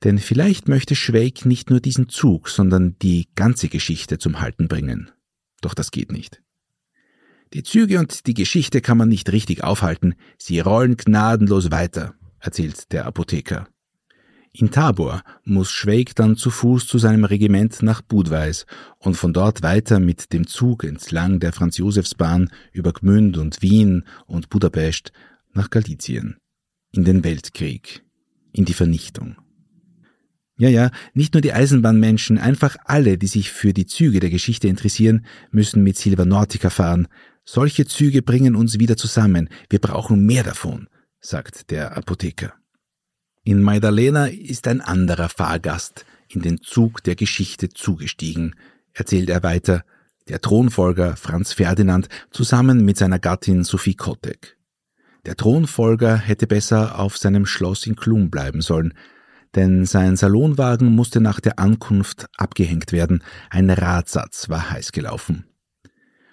Denn 0.05 0.19
vielleicht 0.19 0.69
möchte 0.69 0.97
Schweig 0.97 1.47
nicht 1.47 1.71
nur 1.71 1.81
diesen 1.81 2.09
Zug, 2.09 2.49
sondern 2.49 2.97
die 3.01 3.29
ganze 3.35 3.69
Geschichte 3.69 4.19
zum 4.19 4.41
Halten 4.41 4.69
bringen. 4.69 5.11
Doch 5.61 5.75
das 5.75 5.91
geht 5.91 6.11
nicht. 6.11 6.43
Die 7.53 7.63
Züge 7.63 7.99
und 7.99 8.27
die 8.27 8.35
Geschichte 8.35 8.81
kann 8.81 8.99
man 8.99 9.09
nicht 9.09 9.31
richtig 9.31 9.63
aufhalten, 9.63 10.15
sie 10.39 10.59
rollen 10.59 10.97
gnadenlos 10.97 11.71
weiter, 11.71 12.15
erzählt 12.41 12.91
der 12.93 13.05
Apotheker. 13.05 13.69
In 14.55 14.71
Tabor 14.71 15.23
muss 15.45 15.71
Schweig 15.71 16.15
dann 16.15 16.37
zu 16.37 16.51
Fuß 16.51 16.87
zu 16.87 16.99
seinem 16.99 17.25
Regiment 17.25 17.83
nach 17.83 18.03
Budweis 18.03 18.67
und 18.99 19.17
von 19.17 19.33
dort 19.33 19.63
weiter 19.63 19.99
mit 19.99 20.35
dem 20.35 20.47
Zug 20.47 20.85
entlang 20.85 21.41
der 21.41 21.55
Franz-Josefs-Bahn 21.55 22.51
über 22.71 22.93
Gmünd 22.93 23.39
und 23.39 23.63
Wien 23.63 24.05
und 24.27 24.51
Budapest 24.51 25.13
nach 25.55 25.71
Galizien 25.71 26.37
in 26.93 27.05
den 27.05 27.25
Weltkrieg, 27.25 28.05
in 28.53 28.67
die 28.67 28.75
Vernichtung. 28.75 29.37
Ja, 30.59 30.69
ja, 30.69 30.91
nicht 31.15 31.33
nur 31.33 31.41
die 31.41 31.55
Eisenbahnmenschen, 31.55 32.37
einfach 32.37 32.77
alle, 32.85 33.17
die 33.17 33.29
sich 33.29 33.51
für 33.51 33.73
die 33.73 33.87
Züge 33.87 34.21
der 34.21 34.29
Geschichte 34.29 34.69
interessieren, 34.69 35.25
müssen 35.51 35.83
mit 35.83 35.97
Silva 35.97 36.27
Nortica 36.27 36.69
fahren. 36.69 37.09
Solche 37.45 37.87
Züge 37.87 38.21
bringen 38.21 38.55
uns 38.55 38.79
wieder 38.79 38.99
zusammen. 38.99 39.49
Wir 39.71 39.79
brauchen 39.79 40.27
mehr 40.27 40.45
davon, 40.45 40.89
sagt 41.21 41.71
der 41.71 41.97
Apotheker. 41.97 42.53
In 43.45 43.61
Maidalena 43.61 44.27
ist 44.27 44.69
ein 44.69 44.81
anderer 44.81 45.29
Fahrgast 45.29 46.07
in 46.29 46.43
den 46.43 46.61
Zug 46.61 47.03
der 47.03 47.17
Geschichte 47.17 47.71
zugestiegen, 47.71 48.55
erzählt 48.93 49.31
er 49.31 49.43
weiter, 49.43 49.83
der 50.29 50.41
Thronfolger 50.41 51.17
Franz 51.17 51.53
Ferdinand 51.53 52.09
zusammen 52.31 52.85
mit 52.85 52.97
seiner 52.97 53.19
Gattin 53.19 53.65
Sophie 53.65 53.97
Kottek. 53.97 54.57
Der 55.27 55.37
Thronfolger 55.37 56.17
hätte 56.17 56.47
besser 56.47 57.01
auf 57.01 57.19
seinem 57.19 57.45
Schloss 57.45 57.85
in 57.85 57.97
Klum 57.97 58.31
bleiben 58.31 58.61
sollen, 58.61 58.95
denn 59.57 59.87
sein 59.87 60.17
Salonwagen 60.17 60.95
musste 60.95 61.21
nach 61.21 61.41
der 61.41 61.59
Ankunft 61.59 62.27
abgehängt 62.37 62.93
werden, 62.93 63.25
ein 63.51 63.71
Radsatz 63.71 64.51
war 64.51 64.71
heiß 64.71 64.93
gelaufen. 64.93 65.47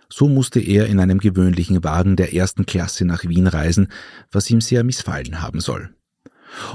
So 0.09 0.27
musste 0.29 0.59
er 0.59 0.85
in 0.85 0.99
einem 0.99 1.17
gewöhnlichen 1.17 1.83
Wagen 1.83 2.15
der 2.15 2.35
ersten 2.35 2.67
Klasse 2.67 3.03
nach 3.05 3.23
Wien 3.23 3.47
reisen, 3.47 3.87
was 4.31 4.49
ihm 4.51 4.61
sehr 4.61 4.83
missfallen 4.83 5.41
haben 5.41 5.59
soll. 5.59 5.89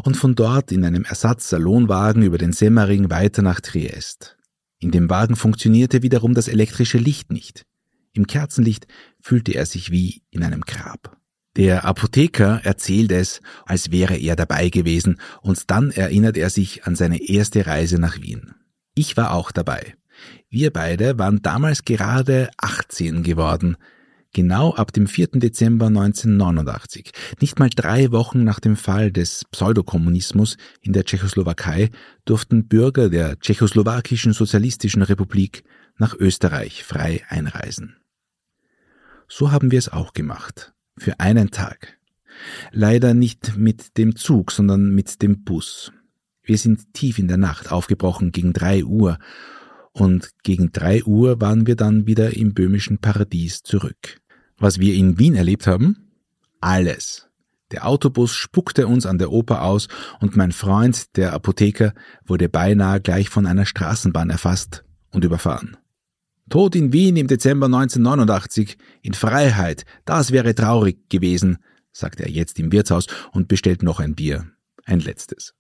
Und 0.05 0.17
von 0.17 0.35
dort 0.35 0.73
in 0.73 0.85
einem 0.85 1.05
Ersatzsalonwagen 1.05 2.23
über 2.23 2.39
den 2.39 2.53
Semmering 2.53 3.11
weiter 3.11 3.43
nach 3.43 3.61
Triest. 3.61 4.37
In 4.79 4.91
dem 4.91 5.09
Wagen 5.09 5.37
funktionierte 5.37 6.03
wiederum 6.03 6.35
das 6.35 6.49
elektrische 6.49 6.99
Licht 6.99 7.33
nicht. 7.33 7.65
Im 8.13 8.27
Kerzenlicht 8.27 8.87
fühlte 9.21 9.53
er 9.53 9.67
sich 9.67 9.91
wie 9.91 10.23
in 10.31 10.43
einem 10.43 10.61
Grab. 10.61 11.17
Der 11.57 11.85
Apotheker 11.85 12.61
erzählt 12.65 13.13
es, 13.13 13.41
als 13.65 13.93
wäre 13.93 14.17
er 14.17 14.35
dabei 14.35 14.71
gewesen, 14.71 15.21
und 15.41 15.71
dann 15.71 15.91
erinnert 15.91 16.37
er 16.37 16.51
sich 16.51 16.85
an 16.85 16.97
seine 16.97 17.23
erste 17.23 17.67
Reise 17.67 17.99
nach 17.99 18.21
Wien. 18.21 18.55
Ich 18.95 19.17
war 19.17 19.33
auch 19.33 19.53
dabei. 19.53 19.95
Wir 20.49 20.73
beide 20.73 21.19
waren 21.19 21.43
damals 21.43 21.85
gerade 21.85 22.51
18 22.59 23.23
geworden, 23.23 23.77
genau 24.35 24.75
ab 24.75 24.93
dem 24.93 25.07
4. 25.07 25.29
Dezember 25.35 25.87
1989, 25.87 27.13
nicht 27.41 27.59
mal 27.59 27.71
drei 27.71 28.13
Wochen 28.13 28.45
nach 28.45 28.61
dem 28.61 28.77
Fall 28.77 29.11
des 29.11 29.47
Pseudokommunismus 29.51 30.59
in 30.83 30.93
der 30.93 31.05
Tschechoslowakei, 31.05 31.91
durften 32.27 32.69
Bürger 32.69 33.09
der 33.09 33.39
Tschechoslowakischen 33.39 34.35
Sozialistischen 34.35 35.01
Republik 35.03 35.65
nach 35.97 36.15
Österreich 36.15 36.85
frei 36.85 37.23
einreisen. 37.29 37.97
So 39.29 39.51
haben 39.51 39.71
wir 39.71 39.79
es 39.79 39.89
auch 39.89 40.13
gemacht. 40.13 40.75
Für 40.99 41.19
einen 41.19 41.51
Tag. 41.51 41.99
Leider 42.73 43.15
nicht 43.15 43.57
mit 43.57 43.97
dem 43.97 44.17
Zug, 44.17 44.53
sondern 44.53 44.95
mit 44.95 45.23
dem 45.23 45.45
Bus. 45.45 45.93
Wir 46.43 46.59
sind 46.59 46.93
tief 46.93 47.19
in 47.19 47.29
der 47.29 47.39
Nacht 47.39 47.73
aufgebrochen 47.73 48.33
gegen 48.33 48.53
drei 48.53 48.85
Uhr 48.85 49.19
und 49.93 50.31
gegen 50.43 50.73
drei 50.73 51.05
Uhr 51.05 51.41
waren 51.41 51.67
wir 51.67 51.77
dann 51.77 52.07
wieder 52.07 52.37
im 52.37 52.53
böhmischen 52.53 52.99
Paradies 52.99 53.63
zurück. 53.63 54.21
Was 54.59 54.79
wir 54.79 54.95
in 54.95 55.19
Wien 55.19 55.35
erlebt 55.35 55.67
haben? 55.67 56.13
Alles. 56.61 57.29
Der 57.71 57.87
Autobus 57.87 58.35
spuckte 58.35 58.87
uns 58.87 59.05
an 59.07 59.19
der 59.19 59.33
Oper 59.33 59.63
aus 59.63 59.89
und 60.21 60.37
mein 60.37 60.53
Freund, 60.53 61.17
der 61.17 61.33
Apotheker, 61.33 61.93
wurde 62.25 62.49
beinahe 62.49 63.01
gleich 63.01 63.29
von 63.29 63.47
einer 63.47 63.67
Straßenbahn 63.67 64.31
erfasst 64.31 64.85
und 65.11 65.25
überfahren. 65.25 65.77
Tod 66.51 66.77
in 66.77 66.93
Wien 66.93 67.17
im 67.17 67.27
Dezember 67.27 67.67
1989, 67.67 68.77
in 69.03 69.15
Freiheit, 69.15 69.85
das 70.05 70.31
wäre 70.31 70.55
traurig 70.55 71.09
gewesen, 71.09 71.57
sagte 71.91 72.25
er 72.25 72.31
jetzt 72.31 72.59
im 72.59 72.71
Wirtshaus 72.71 73.07
und 73.33 73.49
bestellt 73.49 73.83
noch 73.83 73.99
ein 73.99 74.15
Bier, 74.15 74.47
ein 74.85 75.01
letztes. 75.01 75.55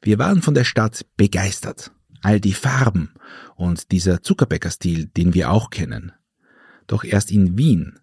Wir 0.00 0.18
waren 0.18 0.40
von 0.40 0.54
der 0.54 0.64
Stadt 0.64 1.04
begeistert. 1.16 1.90
All 2.22 2.40
die 2.40 2.52
Farben 2.52 3.14
und 3.54 3.92
dieser 3.92 4.22
Zuckerbäckerstil, 4.22 5.06
den 5.06 5.34
wir 5.34 5.50
auch 5.50 5.70
kennen. 5.70 6.12
Doch 6.88 7.04
erst 7.04 7.30
in 7.30 7.56
Wien 7.56 8.00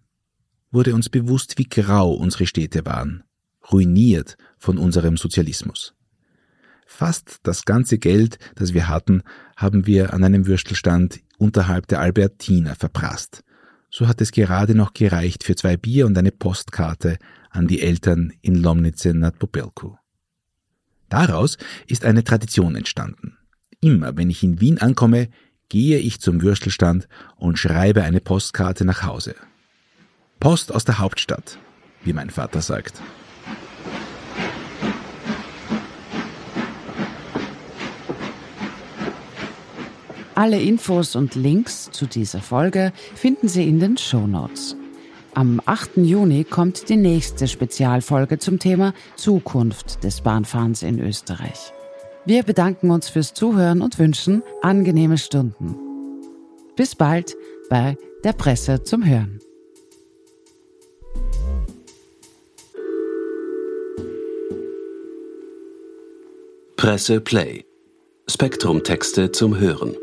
wurde 0.72 0.96
uns 0.96 1.10
bewusst, 1.10 1.58
wie 1.58 1.68
grau 1.68 2.14
unsere 2.14 2.48
Städte 2.48 2.86
waren, 2.86 3.24
ruiniert 3.72 4.38
von 4.58 4.78
unserem 4.78 5.18
Sozialismus. 5.18 5.94
Fast 6.86 7.40
das 7.44 7.66
ganze 7.66 7.98
Geld, 7.98 8.38
das 8.56 8.74
wir 8.74 8.88
hatten, 8.88 9.24
haben 9.58 9.86
wir 9.86 10.14
an 10.14 10.24
einem 10.24 10.46
Würstelstand 10.46 11.20
unterhalb 11.38 11.88
der 11.88 12.00
Albertina 12.00 12.76
verprasst. 12.76 13.44
So 13.90 14.08
hat 14.08 14.22
es 14.22 14.32
gerade 14.32 14.76
noch 14.76 14.94
gereicht 14.94 15.44
für 15.44 15.56
zwei 15.56 15.78
Bier 15.78 16.06
und 16.06 16.18
eine 16.18 16.32
Postkarte 16.32 17.18
an 17.50 17.68
die 17.68 17.82
Eltern 17.82 18.34
in 18.42 18.56
Lomnice 18.56 19.14
nad 19.14 19.40
Popelku. 19.40 19.96
Daraus 21.10 21.58
ist 21.88 22.06
eine 22.06 22.24
Tradition 22.24 22.76
entstanden. 22.76 23.38
Immer 23.82 24.18
wenn 24.18 24.30
ich 24.30 24.44
in 24.44 24.60
Wien 24.60 24.80
ankomme, 24.80 25.30
gehe 25.70 25.98
ich 26.00 26.20
zum 26.20 26.42
Würstelstand 26.42 27.08
und 27.38 27.58
schreibe 27.58 28.04
eine 28.04 28.22
Postkarte 28.22 28.86
nach 28.86 29.04
Hause. 29.04 29.36
Post 30.40 30.74
aus 30.74 30.86
der 30.86 31.00
Hauptstadt, 31.00 31.58
wie 32.04 32.14
mein 32.14 32.30
Vater 32.30 32.62
sagt. 32.62 33.02
Alle 40.36 40.62
Infos 40.62 41.16
und 41.16 41.36
Links 41.36 41.90
zu 41.92 42.08
dieser 42.08 42.42
Folge 42.42 42.92
finden 43.16 43.48
Sie 43.48 43.68
in 43.68 43.80
den 43.80 43.98
Show 43.98 44.28
Notes. 44.28 44.76
Am 45.34 45.62
8. 45.66 45.98
Juni 45.98 46.44
kommt 46.44 46.90
die 46.90 46.98
nächste 46.98 47.48
Spezialfolge 47.48 48.38
zum 48.38 48.60
Thema 48.60 48.94
Zukunft 49.16 50.04
des 50.04 50.22
Bahnfahrens 50.22 50.84
in 50.84 51.00
Österreich. 51.00 51.72
Wir 52.28 52.42
bedanken 52.42 52.90
uns 52.90 53.08
fürs 53.08 53.36
Zuhören 53.36 53.82
und 53.82 54.00
wünschen 54.00 54.42
angenehme 54.64 55.20
Stunden. 55.20 55.76
Bis 56.76 56.96
bald 56.96 57.36
bei 57.70 57.98
der 58.24 58.34
Presse 58.34 58.82
zum 58.84 59.06
Hören. 59.06 59.40
Presse 66.76 67.22
Play. 67.22 67.64
Spektrum 68.28 68.84
Texte 68.84 69.32
zum 69.32 69.60
Hören. 69.60 69.96